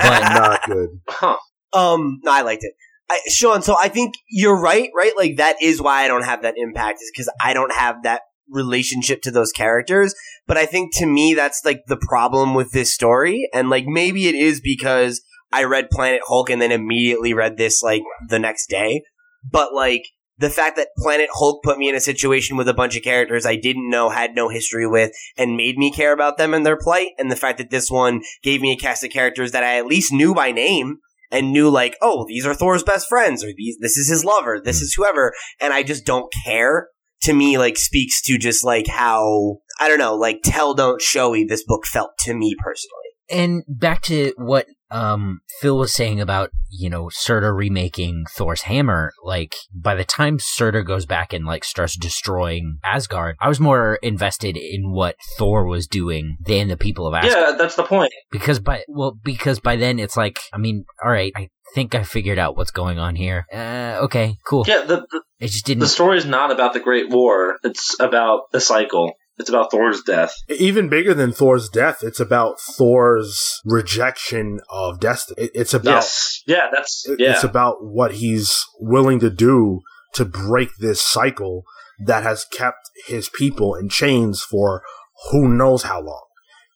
[0.01, 0.89] Uh, Not good.
[1.09, 1.37] Huh.
[1.73, 2.73] Um, no, I liked it.
[3.11, 5.13] I, Sean, so I think you're right, right?
[5.17, 8.23] Like that is why I don't have that impact is because I don't have that
[8.51, 10.15] relationship to those characters.
[10.47, 13.49] But I think to me, that's like the problem with this story.
[13.53, 15.23] And like maybe it is because
[15.53, 19.03] I read Planet Hulk and then immediately read this like the next day.
[19.51, 20.05] But like
[20.39, 23.45] the fact that Planet Hulk put me in a situation with a bunch of characters
[23.45, 26.77] I didn't know, had no history with, and made me care about them and their
[26.77, 27.11] plight.
[27.19, 29.87] And the fact that this one gave me a cast of characters that I at
[29.87, 30.99] least knew by name
[31.31, 34.61] and knew like, oh, these are Thor's best friends, or these, this is his lover,
[34.63, 34.85] this hmm.
[34.85, 36.89] is whoever, and I just don't care.
[37.23, 41.45] To me, like speaks to just like how I don't know, like tell don't showy
[41.45, 42.98] this book felt to me personally.
[43.31, 49.13] And back to what um Phil was saying about you know Surtur remaking Thor's hammer.
[49.23, 53.99] Like by the time Surtur goes back and like starts destroying Asgard, I was more
[54.03, 57.35] invested in what Thor was doing than the people of Asgard.
[57.35, 58.13] Yeah, that's the point.
[58.31, 62.03] Because by well, because by then it's like, I mean, all right, I think I
[62.03, 63.47] figured out what's going on here.
[63.53, 64.65] Uh, okay, cool.
[64.67, 65.81] Yeah, the, the It just didn't.
[65.81, 67.59] the story is not about the Great War.
[67.63, 69.13] It's about the cycle.
[69.39, 70.35] It's about Thor's death.
[70.49, 75.51] Even bigger than Thor's death, it's about Thor's rejection of destiny.
[75.55, 76.43] It's about yes.
[76.47, 77.33] Yeah, that's yeah.
[77.33, 79.83] It's about what he's willing to do
[80.15, 81.65] to break this cycle
[82.05, 84.83] that has kept his people in chains for
[85.31, 86.25] who knows how long.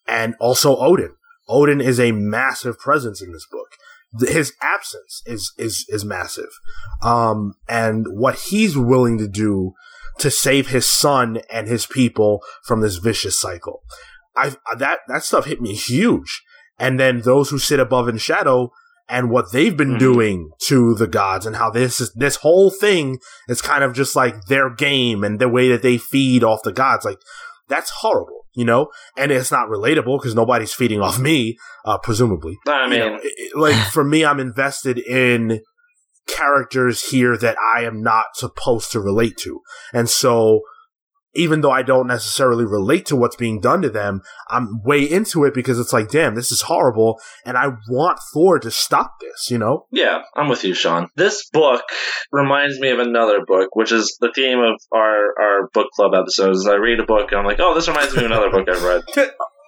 [0.07, 1.15] And also Odin.
[1.49, 3.77] Odin is a massive presence in this book.
[4.29, 6.51] his absence is is is massive.
[7.03, 9.75] Um, and what he's willing to do
[10.19, 13.83] to save his son and his people from this vicious cycle.
[14.37, 16.43] I that that stuff hit me huge.
[16.79, 18.71] And then those who sit above in shadow
[19.09, 19.99] and what they've been Mhm.
[19.99, 23.19] doing to the gods and how this is this whole thing
[23.49, 26.73] is kind of just like their game and the way that they feed off the
[26.73, 27.05] gods.
[27.05, 27.19] Like
[27.69, 28.89] that's horrible, you know?
[29.17, 32.59] And it's not relatable because nobody's feeding off me, uh, presumably.
[32.67, 35.61] I You mean, know, it- it- like for me, I'm invested in
[36.27, 39.61] characters here that I am not supposed to relate to.
[39.93, 40.63] And so
[41.35, 45.45] even though I don't necessarily relate to what's being done to them, I'm way into
[45.45, 47.21] it because it's like, damn, this is horrible.
[47.47, 49.87] And I want Thor to stop this, you know?
[49.91, 51.09] Yeah, I'm with you, Sean.
[51.17, 51.83] This book
[52.31, 56.67] reminds me of another book, which is the theme of our, our book club episodes.
[56.67, 58.83] I read a book and I'm like, oh, this reminds me of another book I've
[58.83, 59.03] read.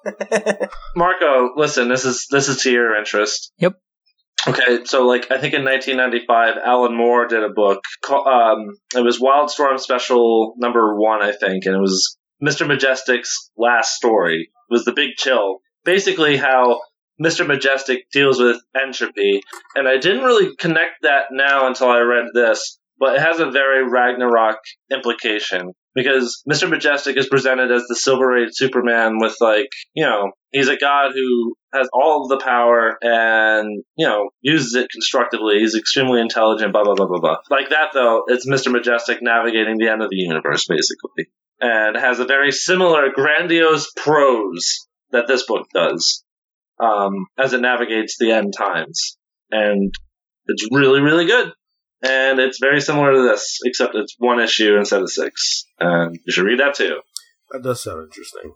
[0.97, 3.53] Marco, listen, this is this is to your interest.
[3.59, 3.79] Yep.
[4.47, 7.83] Okay, so like I think in 1995, Alan Moore did a book.
[8.05, 12.67] Called, um, it was Wildstorm Special Number One, I think, and it was Mr.
[12.67, 14.43] Majestic's last story.
[14.43, 15.61] It was the Big Chill.
[15.85, 16.81] Basically, how
[17.23, 17.47] Mr.
[17.47, 19.41] Majestic deals with entropy,
[19.77, 23.51] and I didn't really connect that now until I read this, but it has a
[23.51, 24.59] very Ragnarok
[24.93, 26.69] implication because Mr.
[26.69, 31.13] Majestic is presented as the Silver Age Superman with like, you know, he's a god
[31.15, 35.59] who has all the power and, you know, uses it constructively.
[35.61, 37.37] He's extremely intelligent, blah, blah, blah, blah, blah.
[37.51, 38.73] Like that though, it's Mr.
[38.73, 41.29] Majestic navigating the end of the universe, basically.
[41.61, 46.25] And has a very similar grandiose prose that this book does,
[46.81, 49.17] um, as it navigates the end times.
[49.51, 49.95] And
[50.47, 51.53] it's really, really good.
[52.07, 55.65] And it's very similar to this, except it's one issue instead of six.
[55.81, 57.01] And you should read that too.
[57.51, 58.53] That does sound interesting.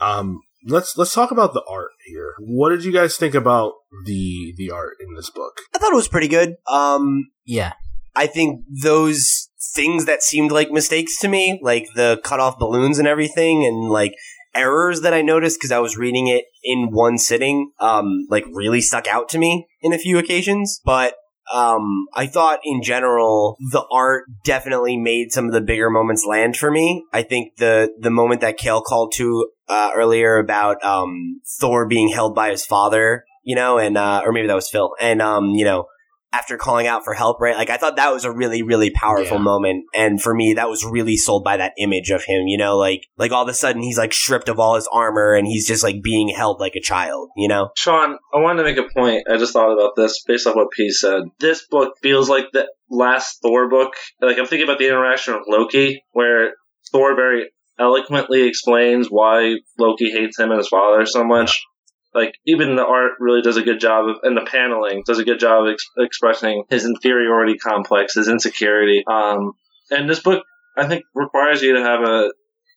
[0.00, 2.34] Um, let's let's talk about the art here.
[2.38, 3.72] What did you guys think about
[4.04, 5.60] the the art in this book?
[5.74, 6.56] I thought it was pretty good.
[6.66, 7.72] Um, Yeah.
[8.14, 12.98] I think those things that seemed like mistakes to me, like the cut off balloons
[12.98, 14.12] and everything, and like
[14.54, 18.80] errors that I noticed because I was reading it in one sitting, um, like really
[18.80, 20.80] stuck out to me in a few occasions.
[20.84, 21.14] But
[21.52, 26.56] um, I thought in general the art definitely made some of the bigger moments land
[26.56, 27.04] for me.
[27.12, 32.08] I think the the moment that Cale called to uh, earlier about um, Thor being
[32.08, 35.50] held by his father, you know, and uh, or maybe that was Phil, and um,
[35.50, 35.86] you know,
[36.32, 37.56] after calling out for help, right?
[37.56, 39.42] Like I thought that was a really, really powerful Yeah.
[39.42, 39.84] moment.
[39.94, 43.02] And for me, that was really sold by that image of him, you know, like,
[43.16, 45.82] like all of a sudden he's like stripped of all his armor and he's just
[45.82, 47.70] like being held like a child, you know?
[47.76, 49.24] Sean, I wanted to make a point.
[49.30, 51.22] I just thought about this based off what P said.
[51.40, 53.94] This book feels like the last Thor book.
[54.20, 56.52] Like I'm thinking about the interaction with Loki, where
[56.92, 61.64] Thor very eloquently explains why Loki hates him and his father so much.
[62.14, 65.24] Like even the art really does a good job of, and the paneling does a
[65.24, 69.04] good job of ex- expressing his inferiority complex, his insecurity.
[69.06, 69.52] Um,
[69.90, 70.42] and this book,
[70.76, 72.30] I think, requires you to have a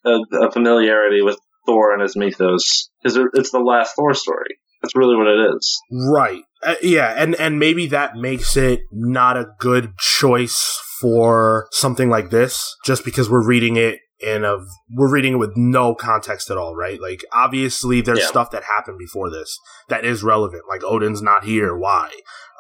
[0.04, 4.58] a, a familiarity with Thor and his mythos because it's the last Thor story.
[4.82, 5.80] That's really what it is.
[5.92, 6.42] Right.
[6.64, 12.30] Uh, yeah, and and maybe that makes it not a good choice for something like
[12.30, 16.58] this just because we're reading it in of we're reading it with no context at
[16.58, 17.00] all, right?
[17.02, 18.28] Like obviously there's Yeah.
[18.28, 19.58] stuff that happened before this
[19.90, 20.64] that is relevant.
[20.70, 22.12] Like Odin's not here, why?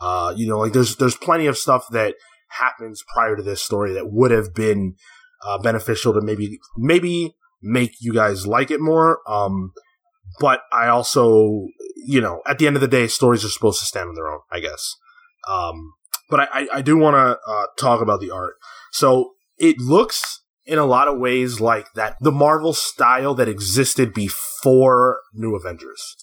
[0.01, 2.15] Uh, you know, like there's there's plenty of stuff that
[2.49, 4.95] happens prior to this story that would have been
[5.45, 9.19] uh, beneficial to maybe maybe make you guys like it more.
[9.27, 9.71] Um,
[10.39, 13.85] but I also, you know, at the end of the day, stories are supposed to
[13.85, 14.95] stand on their own, I guess.
[15.47, 15.93] Um,
[16.29, 18.55] but I, I, I do want to uh, talk about the art.
[18.91, 20.40] So it looks
[20.71, 26.15] in a lot of ways like that the Marvel style that existed before New Avengers.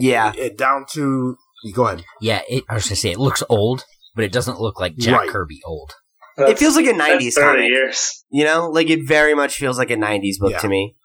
[0.00, 0.32] Yeah.
[0.36, 1.36] It, down to
[1.74, 2.04] go ahead.
[2.20, 3.84] Yeah, it, I was gonna say it looks old,
[4.14, 5.28] but it doesn't look like Jack Right.
[5.30, 5.92] Kirby old.
[6.36, 7.68] It feels like a 90s comic.
[7.68, 8.24] years.
[8.30, 8.68] You know?
[8.70, 10.58] Like it very much feels like a 90s book Yeah.
[10.58, 10.96] to me.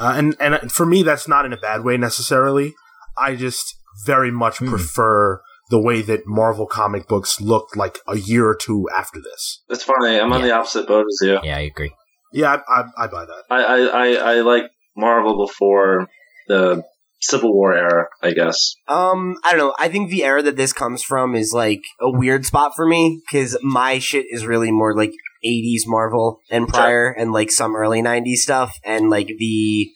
[0.00, 2.72] Uh, and and for me, that's not in a bad way necessarily.
[3.18, 3.74] I just
[4.06, 4.68] very much Hmm.
[4.70, 9.62] prefer the way that Marvel comic books looked like a year or two after this.
[9.68, 10.18] It's funny.
[10.18, 11.38] I'm on the opposite boat as you.
[11.42, 11.92] Yeah, I agree.
[12.32, 13.42] Yeah, I, I, I buy that.
[13.50, 14.64] I, I, I, I like
[14.96, 16.08] Marvel before
[16.48, 16.82] the
[17.20, 18.74] Civil War era, I guess.
[18.88, 19.74] Um, I don't know.
[19.78, 23.22] I think the era that this comes from is like a weird spot for me
[23.24, 25.12] because my shit is really more like
[25.44, 29.88] 80s Marvel and prior and like some early 90s stuff and like the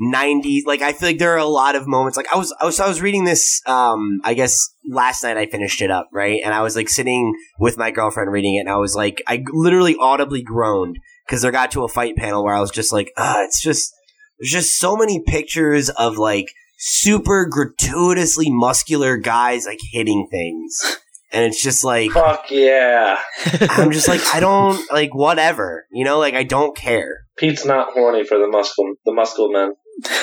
[0.00, 2.64] 90s like I feel like there are a lot of moments like I was I
[2.64, 4.56] was I was reading this um I guess
[4.88, 6.40] last night I finished it up, right?
[6.42, 9.44] And I was like sitting with my girlfriend reading it and I was like I
[9.52, 10.96] literally audibly groaned
[11.30, 13.94] because there got to a fight panel where I was just like, uh, it's just
[14.40, 16.46] there's just so many pictures of like
[16.76, 20.96] super gratuitously muscular guys like hitting things.
[21.32, 23.20] And it's just like Fuck yeah.
[23.60, 25.86] I'm just like I don't like whatever.
[25.92, 27.20] You know, like I don't care.
[27.38, 29.74] Pete's not horny for the muscle the muscle men.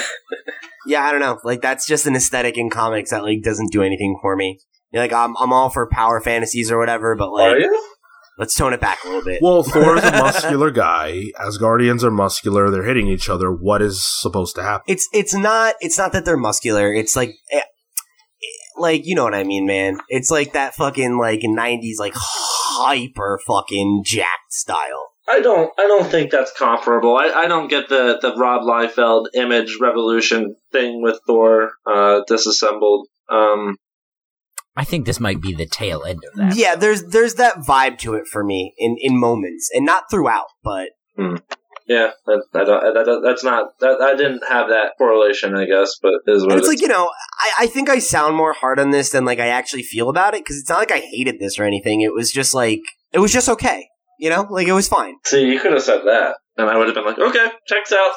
[0.89, 1.38] Yeah, I don't know.
[1.43, 4.61] Like that's just an aesthetic in comics that like doesn't do anything for me.
[4.91, 7.96] You're like I'm I'm all for power fantasies or whatever, but like Are you?
[8.38, 9.41] Let's tone it back a little bit.
[9.41, 11.26] Well, Thor is a muscular guy.
[11.39, 12.69] Asgardians are muscular.
[12.69, 13.51] They're hitting each other.
[13.51, 14.85] What is supposed to happen?
[14.88, 16.93] It's it's not it's not that they're muscular.
[16.93, 17.61] It's like eh,
[18.77, 19.99] like you know what I mean, man.
[20.09, 25.11] It's like that fucking like 90s like hyper fucking jacked style.
[25.30, 25.72] I don't.
[25.77, 27.18] I don't think that's comparable.
[27.18, 33.07] I, I don't get the, the Rob Liefeld image revolution thing with Thor uh, disassembled.
[33.30, 33.76] Um,
[34.77, 36.55] I think this might be the tail end of that.
[36.55, 40.45] Yeah, there's there's that vibe to it for me in in moments and not throughout,
[40.63, 41.37] but hmm.
[41.87, 43.71] yeah, that, I don't, uh, that, that, that's not.
[43.79, 46.67] That, I didn't have that correlation, I guess, but it is what And it it's
[46.67, 47.09] like you know,
[47.39, 50.35] I, I think I sound more hard on this than like I actually feel about
[50.35, 52.01] it because it's not like I hated this or anything.
[52.01, 52.81] It was just like
[53.11, 53.87] it was just okay,
[54.19, 55.15] you know, like it was fine.
[55.25, 58.13] See, you could have said that, and I would have been like, okay, checks out.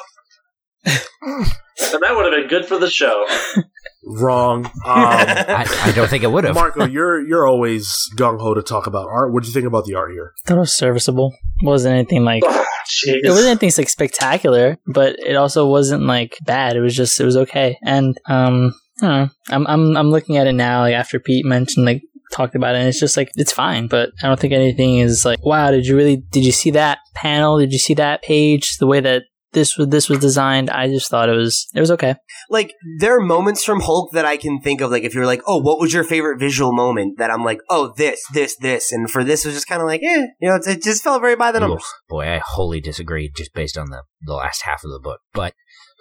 [0.85, 3.25] and that would have been good for the show.
[4.03, 4.65] Wrong.
[4.65, 6.55] Um, I, I don't think it would have.
[6.55, 9.31] Marco, you're you're always gung ho to talk about art.
[9.33, 10.33] What do you think about the art here?
[10.43, 11.35] I Thought it was serviceable.
[11.63, 12.65] wasn't anything like Oh,
[13.05, 13.19] jeez.
[13.23, 16.75] it wasn't anything like spectacular, but it also wasn't like bad.
[16.75, 17.77] It was just it was okay.
[17.83, 19.29] And um, I don't know.
[19.49, 22.01] I'm I'm I'm looking at it now, like after Pete mentioned like
[22.31, 23.87] talked about it, and it's just like it's fine.
[23.87, 25.69] But I don't think anything is like wow.
[25.69, 26.17] Did you really?
[26.17, 27.59] Did you see that panel?
[27.59, 28.77] Did you see that page?
[28.77, 29.23] The way that
[29.53, 30.69] this was this was designed.
[30.69, 32.15] I just thought it was it was okay.
[32.49, 34.91] Like there are moments from Hulk that I can think of.
[34.91, 37.17] Like if you're like, oh, what was your favorite visual moment?
[37.17, 39.87] That I'm like, oh, this, this, this, and for this it was just kind of
[39.87, 41.81] like, eh, you know, it, it just felt very by the numbers.
[41.81, 45.21] Oof, boy, I wholly disagree just based on the, the last half of the book.
[45.33, 45.53] But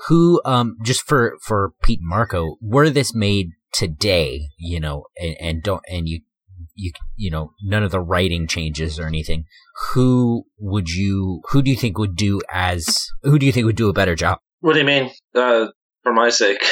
[0.09, 5.37] who, um, just for, for Pete and Marco, were this made today, you know, and,
[5.41, 6.21] and don't, and you,
[6.81, 9.45] you, you know, none of the writing changes or anything.
[9.93, 13.77] Who would you, who do you think would do as, who do you think would
[13.77, 14.39] do a better job?
[14.61, 15.11] What do you mean?
[15.35, 15.67] Uh,
[16.03, 16.65] for my sake.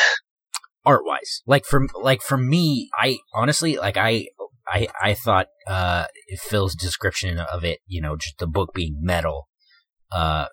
[0.89, 1.43] art wise.
[1.47, 4.28] Like for like for me, I honestly like I
[4.66, 6.06] I I thought uh
[6.48, 9.48] Phil's description of it, you know, just the book being metal,
[10.10, 10.47] uh,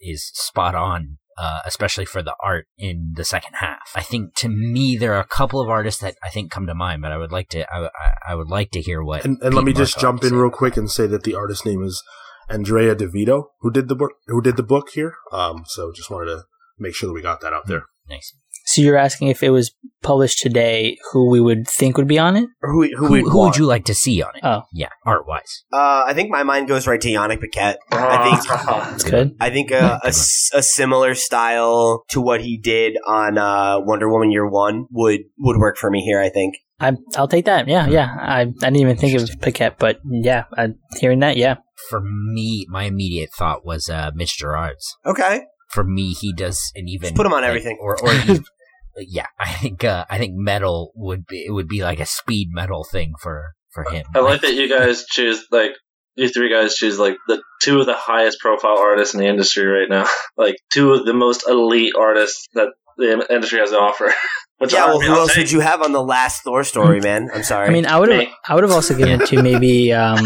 [0.00, 1.18] is spot on.
[1.40, 3.92] Uh, especially for the art in the second half.
[3.96, 6.74] I think to me there are a couple of artists that I think come to
[6.74, 9.38] mind, but I would like to I, I, I would like to hear what And,
[9.40, 12.02] and let me just jump in real quick and say that the artist name is
[12.50, 14.12] Andrea Di Vito, who did the book.
[14.26, 15.14] Who did the book here?
[15.32, 16.44] Um, so just wanted to
[16.78, 17.84] make sure that we got that out there.
[18.06, 18.34] Nice.
[18.72, 22.36] So you're asking if it was published today, who we would think would be on
[22.36, 22.48] it?
[22.62, 24.40] Or who, who, Who, we'd who would you like to see on it?
[24.44, 24.62] Oh.
[24.72, 25.64] yeah, art wise.
[25.72, 27.78] Uh, I think my mind goes right to Yannick Paquette.
[27.92, 29.36] I think That's good.
[29.40, 34.08] I think uh, a, s- a similar style to what he did on uh, Wonder
[34.10, 36.20] Woman Year One would would work for me here.
[36.20, 36.54] I think.
[36.82, 37.68] I I'll take that.
[37.68, 38.14] Yeah, yeah.
[38.18, 40.68] I I didn't even think of Paquette, but yeah, I,
[40.98, 41.56] hearing that, yeah.
[41.90, 44.96] For me, my immediate thought was uh, Mitch Gerads.
[45.04, 45.42] Okay.
[45.68, 47.76] for me, he does an even Just put him on like, everything.
[47.82, 48.40] or or he-
[48.96, 52.48] yeah, I think uh, I think metal would be it would be like a speed
[52.52, 54.04] metal thing for for him.
[54.14, 55.72] I like that you guys choose like
[56.16, 59.64] you three guys choose like the two of the highest profile artists in the industry
[59.64, 60.06] right now.
[60.36, 64.12] like two of the most elite artists that the industry has to offer.
[64.58, 64.86] Which yeah.
[64.86, 65.44] Well, who else take.
[65.44, 67.30] would you have on the last Thor story, man?
[67.32, 67.66] I'm sorry.
[67.68, 70.22] I mean, I would have I would have also given it to maybe um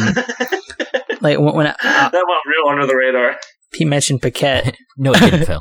[1.20, 3.38] like when, when I, uh, that went real under the radar.
[3.72, 4.76] He mentioned Paquette.
[4.96, 5.60] no, it didn't, Phil.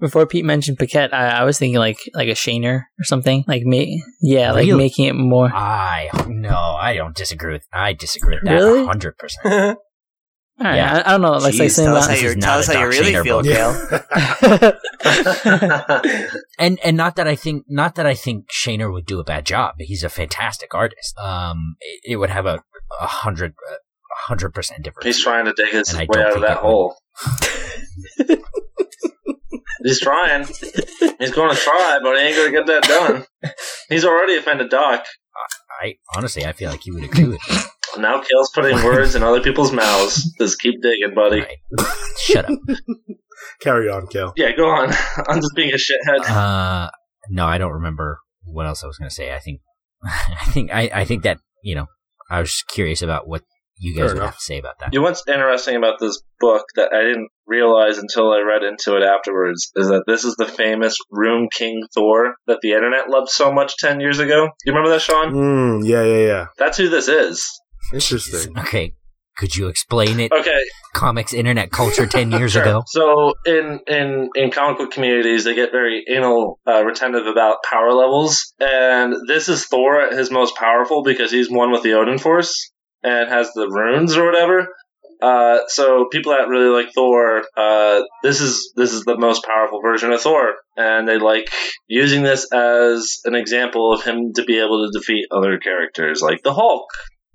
[0.00, 3.44] Before Pete mentioned Paquette, I, I was thinking like like a Shaner or something.
[3.46, 4.78] Like me, yeah, like Really?
[4.78, 5.50] making it more.
[5.52, 7.66] I no, I don't disagree with.
[7.72, 8.84] I disagree with that Really?
[8.84, 9.44] hundred percent.
[9.46, 9.76] Jeez,
[10.60, 11.02] All right, yeah.
[11.06, 11.32] I, I don't know.
[11.32, 13.14] Like, like tell something us how you is tell not us a how you really
[13.22, 13.46] feel, book.
[13.46, 13.74] Cale.
[14.60, 14.76] about.
[16.58, 19.46] And and not that I think not that I think Shaner would do a bad
[19.46, 19.76] job.
[19.78, 21.16] He's a fantastic artist.
[21.18, 22.62] Um, it, it would have a
[23.00, 25.04] a hundred a hundred percent difference.
[25.06, 26.96] He's trying to dig his way out of that hole.
[29.82, 30.46] He's trying.
[30.46, 33.52] He's going to try, but he ain't going to get that done.
[33.88, 35.04] He's already offended Doc.
[35.82, 37.56] I honestly, I feel like he would agree with me.
[37.98, 40.32] Now Cale's putting words in other people's mouths.
[40.38, 41.40] Just keep digging, buddy.
[41.40, 41.86] Right.
[42.18, 42.58] Shut up.
[43.60, 44.32] Carry on, Kel.
[44.36, 44.92] Yeah, go on.
[45.28, 46.28] I'm just being a shithead.
[46.28, 46.90] Uh,
[47.28, 49.34] no, I don't remember what else I was going to say.
[49.34, 49.60] I think,
[50.04, 51.86] I think, I, I think that you know,
[52.30, 53.42] I was just curious about what
[53.80, 54.92] you guys Fair would have to say about that.
[54.92, 58.96] You know what's interesting about this book that I didn't realize until I read into
[58.96, 63.30] it afterwards is that this is the famous Rune King Thor that the internet loved
[63.30, 64.50] so much 10 years ago.
[64.64, 65.32] You remember that, Sean?
[65.32, 66.46] Mm, yeah, yeah, yeah.
[66.58, 67.48] That's who this is.
[67.92, 68.54] Interesting.
[68.58, 68.94] Okay,
[69.38, 70.30] could you explain it?
[70.30, 70.60] Okay,
[70.94, 72.62] comics internet culture 10 years Sure.
[72.62, 72.82] ago.
[72.86, 77.92] So in in in comic book communities, they get very anal uh, retentive about power
[77.92, 82.18] levels, and this is Thor at his most powerful because he's one with the Odin
[82.18, 82.70] Force
[83.02, 84.68] and has the runes or whatever.
[85.22, 89.82] Uh, so people that really like Thor, uh, this is this is the most powerful
[89.82, 91.50] version of Thor, and they like
[91.88, 96.42] using this as an example of him to be able to defeat other characters like
[96.42, 96.86] the Hulk.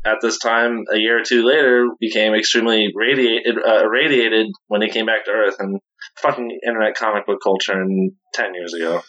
[0.03, 4.89] At this time, a year or two later, became extremely radiated, uh, irradiated when he
[4.89, 5.79] came back to Earth, and
[6.17, 9.01] fucking internet comic book culture in ten years ago.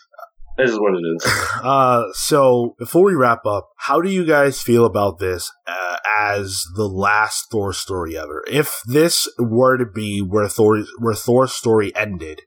[0.56, 1.32] This is what it is.
[1.56, 6.64] Uh, so before we wrap up, how do you guys feel about this uh, as
[6.76, 8.44] the last Thor story ever?
[8.46, 12.42] If this were to be where Thor where Thor's story ended,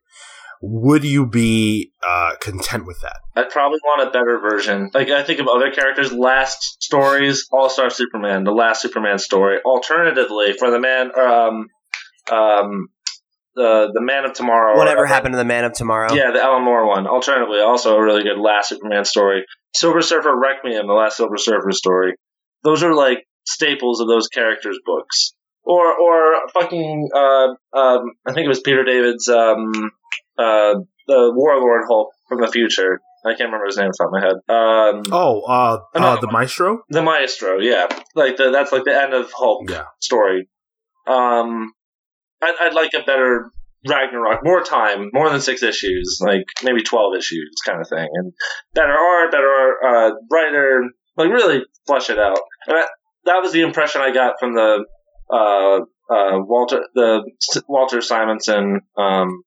[0.61, 3.18] would you be uh, content with that?
[3.36, 4.90] I'd probably want a better version.
[4.94, 9.60] Like I think of other characters' last stories, All Star Superman, the last Superman story.
[9.65, 11.68] Alternatively, for the man, um,
[12.31, 12.88] um,
[13.55, 14.73] the the Man of Tomorrow.
[14.76, 16.13] or Whatever happened to the Man of Tomorrow?
[16.13, 17.07] Yeah, the Alan Moore one.
[17.07, 19.45] Alternatively, also a really good last Superman story.
[19.76, 22.13] Silver Surfer Requiem, the last Silver Surfer story.
[22.63, 25.34] Those are like staples of those characters' books.
[25.63, 27.47] Or or fucking uh,
[27.77, 29.71] um, I think it was Peter David's um,
[30.38, 30.73] uh,
[31.07, 33.01] the Warlord Hulk from the future.
[33.26, 34.35] I can't remember his name off the top of my head.
[34.47, 36.34] Um, Oh, uh, uh the one.
[36.34, 36.84] Maestro.
[36.89, 39.84] the Maestro, yeah, like the, that's like the end of Hulk Yeah.
[39.99, 40.47] story.
[41.05, 41.73] Um,
[42.41, 43.52] I'd, I'd like a better
[43.88, 48.34] Ragnarok, more time, more than six issues, like maybe twelve issues, kind of thing, and
[48.74, 50.84] better art, better uh, writer,
[51.16, 52.40] like really flesh it out.
[52.68, 52.90] And that,
[53.26, 54.86] that was the impression I got from the
[55.32, 55.80] uh,
[56.14, 57.24] uh, Walter the
[57.70, 59.44] Walter Simonson um,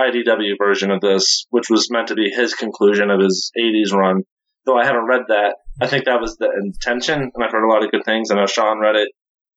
[0.00, 4.22] IDW version of this, which was meant to be his conclusion of his '80s run.
[4.64, 7.70] Though I haven't read that, I think that was the intention, and I've heard a
[7.70, 8.30] lot of good things.
[8.30, 9.08] I know Sean read it.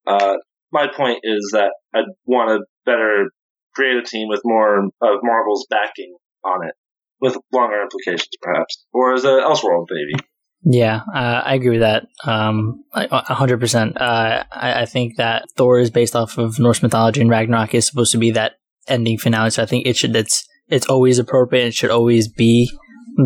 [0.06, 0.34] Uh,
[0.70, 3.30] my point is that I'd want a better
[3.74, 6.74] creative team with more of Marvel's backing on it,
[7.20, 10.24] with longer implications, perhaps, or as a Elseworld baby.
[10.64, 12.06] Yeah, uh, I agree with that.
[12.24, 14.00] Um, hundred percent.
[14.00, 17.86] Uh, I, I think that Thor is based off of Norse mythology, and Ragnarok is
[17.86, 18.52] supposed to be that
[18.88, 19.50] ending finale.
[19.50, 20.16] So I think it should.
[20.16, 21.66] It's it's always appropriate.
[21.66, 22.70] It should always be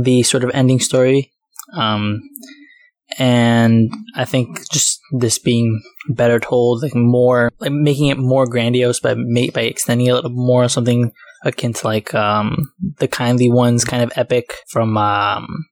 [0.03, 1.33] the sort of ending story.
[1.75, 2.21] Um,
[3.19, 9.01] and I think just this being better told, like more, like making it more grandiose
[9.01, 11.13] by ma- by extending a little more, something
[11.45, 15.67] akin to like um the kindly ones kind of epic from um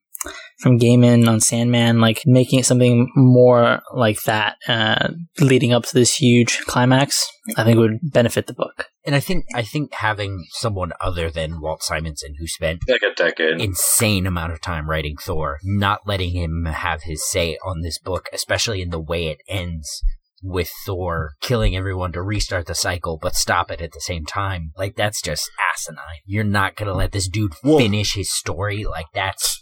[0.61, 5.09] from Gaiman on Sandman, like making it something more like that, uh,
[5.39, 7.27] leading up to this huge climax,
[7.57, 8.85] I think would benefit the book.
[9.05, 13.15] And I think I think having someone other than Walt Simonson who spent Like a
[13.15, 13.59] decade.
[13.59, 18.27] insane amount of time writing Thor, not letting him have his say on this book,
[18.31, 20.03] especially in the way it ends
[20.43, 24.71] with Thor killing everyone to restart the cycle, but stop it at the same time.
[24.77, 26.21] Like that's just asinine.
[26.25, 28.83] You're not gonna let this dude Well- finish his story.
[28.85, 29.59] Like that's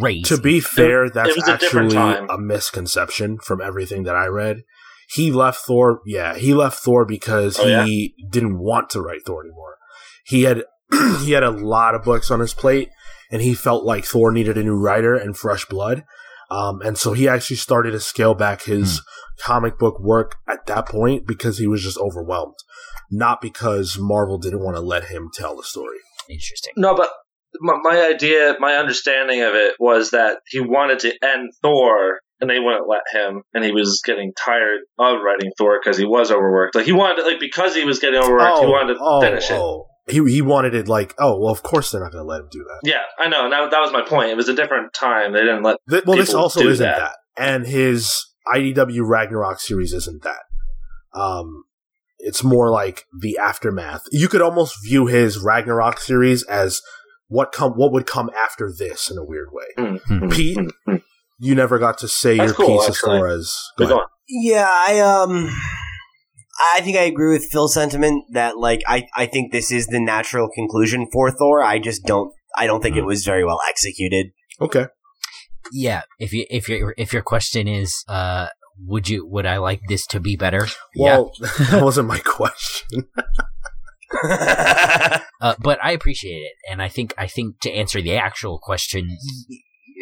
[0.00, 0.22] crazy.
[0.24, 4.62] To be fair, that's was a actually a misconception from everything that I read.
[5.08, 6.00] He left Thor.
[6.06, 7.84] Yeah, he left Thor because Oh, yeah?
[7.84, 9.76] he didn't want to write Thor anymore.
[10.24, 10.62] He had
[11.24, 12.88] he had a lot of books on his plate,
[13.30, 16.04] and he felt like Thor needed a new writer and fresh blood.
[16.52, 19.00] Um, and so he actually started to scale back his
[19.40, 22.56] comic book work at that point because he was just overwhelmed,
[23.10, 25.98] not because Marvel didn't want to let him tell the story.
[26.28, 26.74] interesting.
[26.76, 27.08] No, but
[27.60, 32.50] my, my idea, my understanding of it was that he wanted to end Thor, and
[32.50, 36.30] they wouldn't let him, and he was getting tired of writing Thor because he was
[36.30, 36.74] overworked.
[36.74, 39.54] Like he wanted, to, like because he was getting overworked, he wanted to finish it.
[39.54, 39.86] oh.
[40.08, 42.48] He he wanted it like, oh well, of course they're not going to let him
[42.50, 42.80] do that.
[42.88, 43.48] Yeah, I know.
[43.48, 44.30] That, that was my point.
[44.30, 45.32] It was a different time.
[45.32, 45.76] They didn't let.
[45.88, 46.98] Th- well, this also do isn't that.
[46.98, 47.42] that.
[47.42, 48.12] and his
[48.52, 50.40] IDW Ragnarok series isn't that.
[51.18, 51.64] Um,
[52.18, 54.02] it's more like the aftermath.
[54.10, 56.80] You could almost view his Ragnarok series as
[57.28, 59.64] what come what would come after this in a weird way.
[59.78, 60.28] Mm, Hmm.
[60.30, 61.02] Pete, mm, mm.
[61.38, 64.06] you never got to say That's your cool, piece as far as go go ahead.
[64.28, 65.48] Yeah, I um
[66.74, 70.00] I think I agree with Phil's sentiment that like I, I think this is the
[70.00, 71.62] natural conclusion for Thor.
[71.62, 74.32] I just don't I don't think it was very well executed.
[74.60, 74.86] Okay.
[75.72, 78.48] Yeah, if you if your if your question is, uh,
[78.86, 80.66] would you would I like this to be better?
[80.96, 83.06] Well, that wasn't my question.
[85.40, 89.16] uh, but I appreciate it, and I think I think to answer the actual question,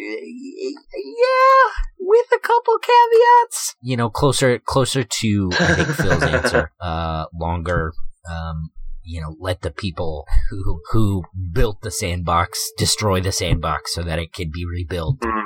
[0.01, 3.75] yeah, with a couple caveats.
[3.81, 6.71] You know, closer closer to I think Phil's answer.
[6.79, 7.93] Uh, longer.
[8.29, 8.71] Um,
[9.03, 14.19] you know, let the people who who built the sandbox destroy the sandbox so that
[14.19, 15.17] it can be rebuilt.
[15.25, 15.41] Uh,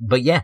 [0.00, 0.42] but yeah,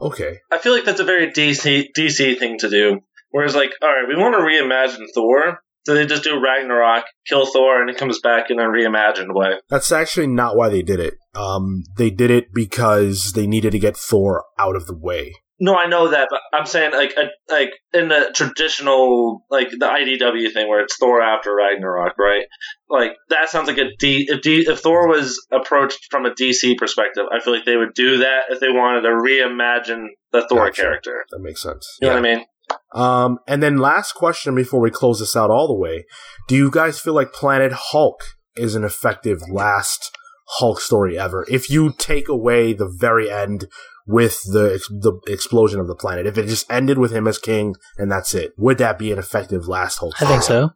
[0.00, 0.40] Okay.
[0.52, 3.00] I feel like that's a very DC DC thing to do.
[3.30, 5.62] Whereas, like, all right, we want to reimagine Thor.
[5.86, 9.60] So they just do Ragnarok, kill Thor, and he comes back in a reimagined way.
[9.68, 11.14] That's actually not why they did it.
[11.32, 15.34] Um, they did it because they needed to get Thor out of the way.
[15.60, 19.86] No, I know that, but I'm saying like a, like in the traditional like the
[19.86, 22.46] IDW thing where it's Thor after Ragnarok, right?
[22.90, 24.26] Like that sounds like a D.
[24.28, 27.94] If, D, if Thor was approached from a DC perspective, I feel like they would
[27.94, 30.82] do that if they wanted to reimagine the Thor Gotcha.
[30.82, 31.24] character.
[31.30, 31.96] That makes sense.
[32.02, 32.44] You know what I mean?
[32.92, 36.04] Um, and then last question before we close this out all the way:
[36.48, 38.20] Do you guys feel like Planet Hulk
[38.56, 40.10] is an effective last
[40.58, 41.44] Hulk story ever?
[41.50, 43.66] If you take away the very end
[44.06, 47.38] with the ex- the explosion of the planet, if it just ended with him as
[47.38, 50.16] king and that's it, would that be an effective last Hulk?
[50.16, 50.28] Story?
[50.28, 50.68] I think story?
[50.68, 50.72] so.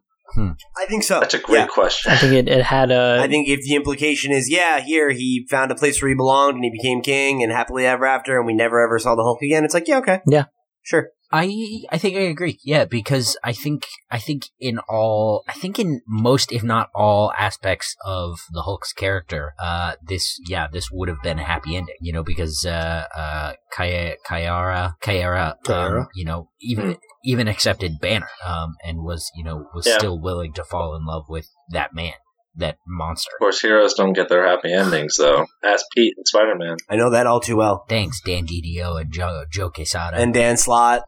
[0.77, 1.19] I think so.
[1.19, 1.67] That's a great Yeah.
[1.67, 2.09] question.
[2.11, 3.17] I think it, it had a.
[3.21, 6.55] I think if the implication is, yeah, here he found a place where he belonged
[6.55, 9.41] and he became king and happily ever after, and we never ever saw the Hulk
[9.41, 10.45] again, it's like, yeah, okay, Yeah.
[10.83, 11.09] sure.
[11.31, 12.59] I I think I agree.
[12.63, 17.31] Yeah, because I think I think in all I think in most if not all
[17.37, 21.95] aspects of the Hulk's character, uh this yeah, this would have been a happy ending,
[22.01, 25.99] you know, because uh uh Kaya Caiera Caiera, Caiera.
[26.01, 29.97] Um, you know, even even accepted Banner um and was, you know, was Yeah.
[29.97, 32.13] still willing to fall in love with that man,
[32.55, 33.31] that monster.
[33.35, 35.45] Of course, heroes don't get their happy endings, though.
[35.63, 36.77] Ask Pete and Spider Man.
[36.89, 37.85] I know that all too well.
[37.87, 40.17] Thanks Dan DiDio and Joe Joe Quesada.
[40.17, 41.03] And Dan Slott.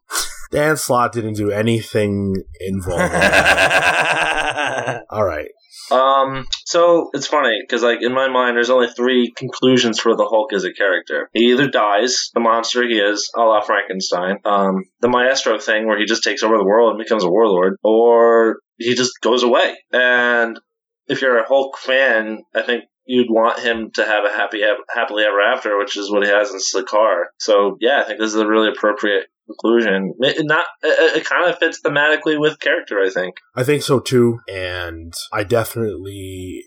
[0.52, 3.14] Dan Slott didn't do anything involved.
[5.10, 5.50] all right.
[5.92, 10.26] Um, so it's funny because, like, in my mind, there's only three conclusions for the
[10.26, 11.30] Hulk as a character.
[11.34, 16.00] He either dies, the monster he is, a la Frankenstein, um, the Maestro thing where
[16.00, 19.76] he just takes over the world and becomes a warlord, or he just goes away.
[19.92, 20.60] And
[21.08, 24.62] if you're a Hulk fan, I think you'd want him to have a happy,
[24.94, 27.26] happily ever after, which is what he has in Sakaar.
[27.40, 30.14] So yeah, I think this is a really appropriate conclusion.
[30.20, 33.00] It not, it, it kind of fits thematically with character.
[33.02, 33.36] I think.
[33.56, 36.62] I think so too, and I definitely,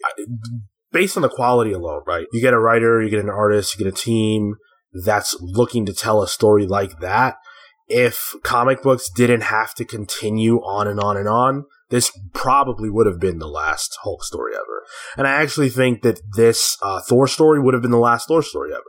[0.92, 2.26] based on the quality alone, right?
[2.32, 4.56] You get a writer, you get an artist, you get a team
[5.04, 7.36] that's looking to tell a story like that.
[7.88, 13.06] If comic books didn't have to continue on and on and on, this probably would
[13.06, 14.84] have been the last Hulk story ever.
[15.16, 18.42] And I actually think that this uh, Thor story would have been the last Thor
[18.42, 18.82] story ever,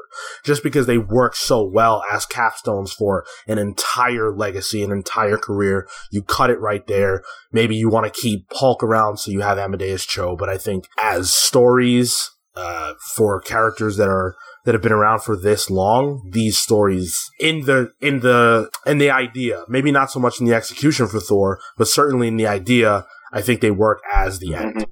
[0.43, 5.87] just because they work so well as capstones for an entire legacy, an entire career.
[6.11, 7.23] You cut it right there.
[7.51, 10.87] Maybe you want to keep Hulk around so you have Amadeus Cho, but I think
[10.97, 14.35] as stories uh, for characters that are
[14.67, 19.09] that have been around for this long, these stories in the in the in the
[19.09, 23.05] idea, maybe not so much in the execution for Thor, but certainly in the idea,
[23.31, 24.75] I think they work as the end.
[24.75, 24.85] Mhm.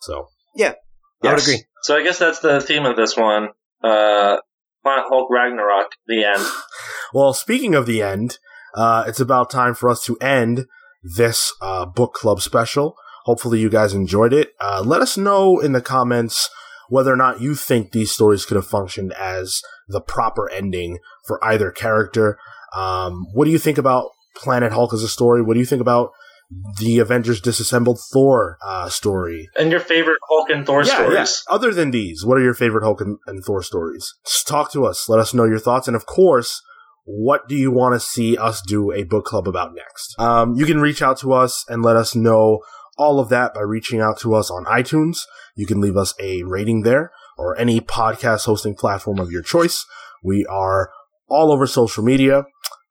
[0.00, 0.26] So
[1.22, 1.62] I would agree.
[1.82, 3.50] So I guess that's the theme of this one.
[3.84, 4.38] Uh,
[4.82, 6.44] Planet Hulk Ragnarok, the end.
[7.12, 8.38] Well, speaking of the end,
[8.74, 10.66] uh, it's about time for us to end
[11.02, 12.94] this uh, book club special.
[13.24, 14.54] Hopefully, you guys enjoyed it.
[14.60, 16.48] Uh, let us know in the comments
[16.90, 21.42] whether or not you think these stories could have functioned as the proper ending for
[21.42, 22.38] either character.
[22.76, 25.40] Um, what do you think about Planet Hulk as a story?
[25.40, 26.10] What do you think about
[26.78, 29.48] the Avengers Disassembled Thor uh, story?
[29.56, 31.44] And your favorite Hulk and Thor stories.
[31.48, 31.54] Yeah.
[31.54, 34.14] Other than these, what are your favorite Hulk and, and Thor stories?
[34.26, 35.08] Just talk to us.
[35.08, 35.86] Let us know your thoughts.
[35.86, 36.60] And of course,
[37.04, 40.18] what do you want to see us do a book club about next?
[40.18, 42.60] Um, you can reach out to us and let us know
[42.98, 45.18] all of that by reaching out to us on iTunes.
[45.54, 49.84] You can leave us a rating there or any podcast hosting platform of your choice.
[50.22, 50.90] We are
[51.28, 52.44] all over social media.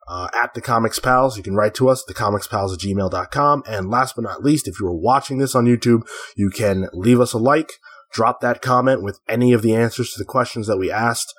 [0.08, 3.62] Uh, at the Comics Pals, you can write to us, thecomicspals at gmail.com.
[3.68, 6.02] And last but not least, if you are watching this on YouTube,
[6.36, 7.74] you can leave us a like,
[8.12, 11.32] drop that comment with any of the answers to the questions that we asked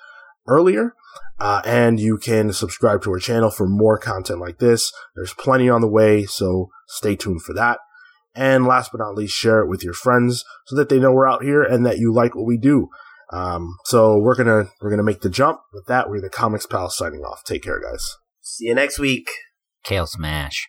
[0.47, 0.95] earlier.
[1.41, 4.93] Uh, and you can subscribe to our channel for more content like this.
[5.17, 7.79] There's plenty on the way, so stay tuned for that.
[8.35, 11.29] And last but not least, share it with your friends so that they know we're
[11.29, 12.89] out here and that you like what we do.
[13.33, 15.61] Um, so we're gonna we're gonna make the jump.
[15.73, 17.43] With that, we're the Comics Pals signing off.
[17.45, 18.17] Take care, guys.
[18.41, 19.31] See you next week.
[19.85, 20.69] Cale Smash.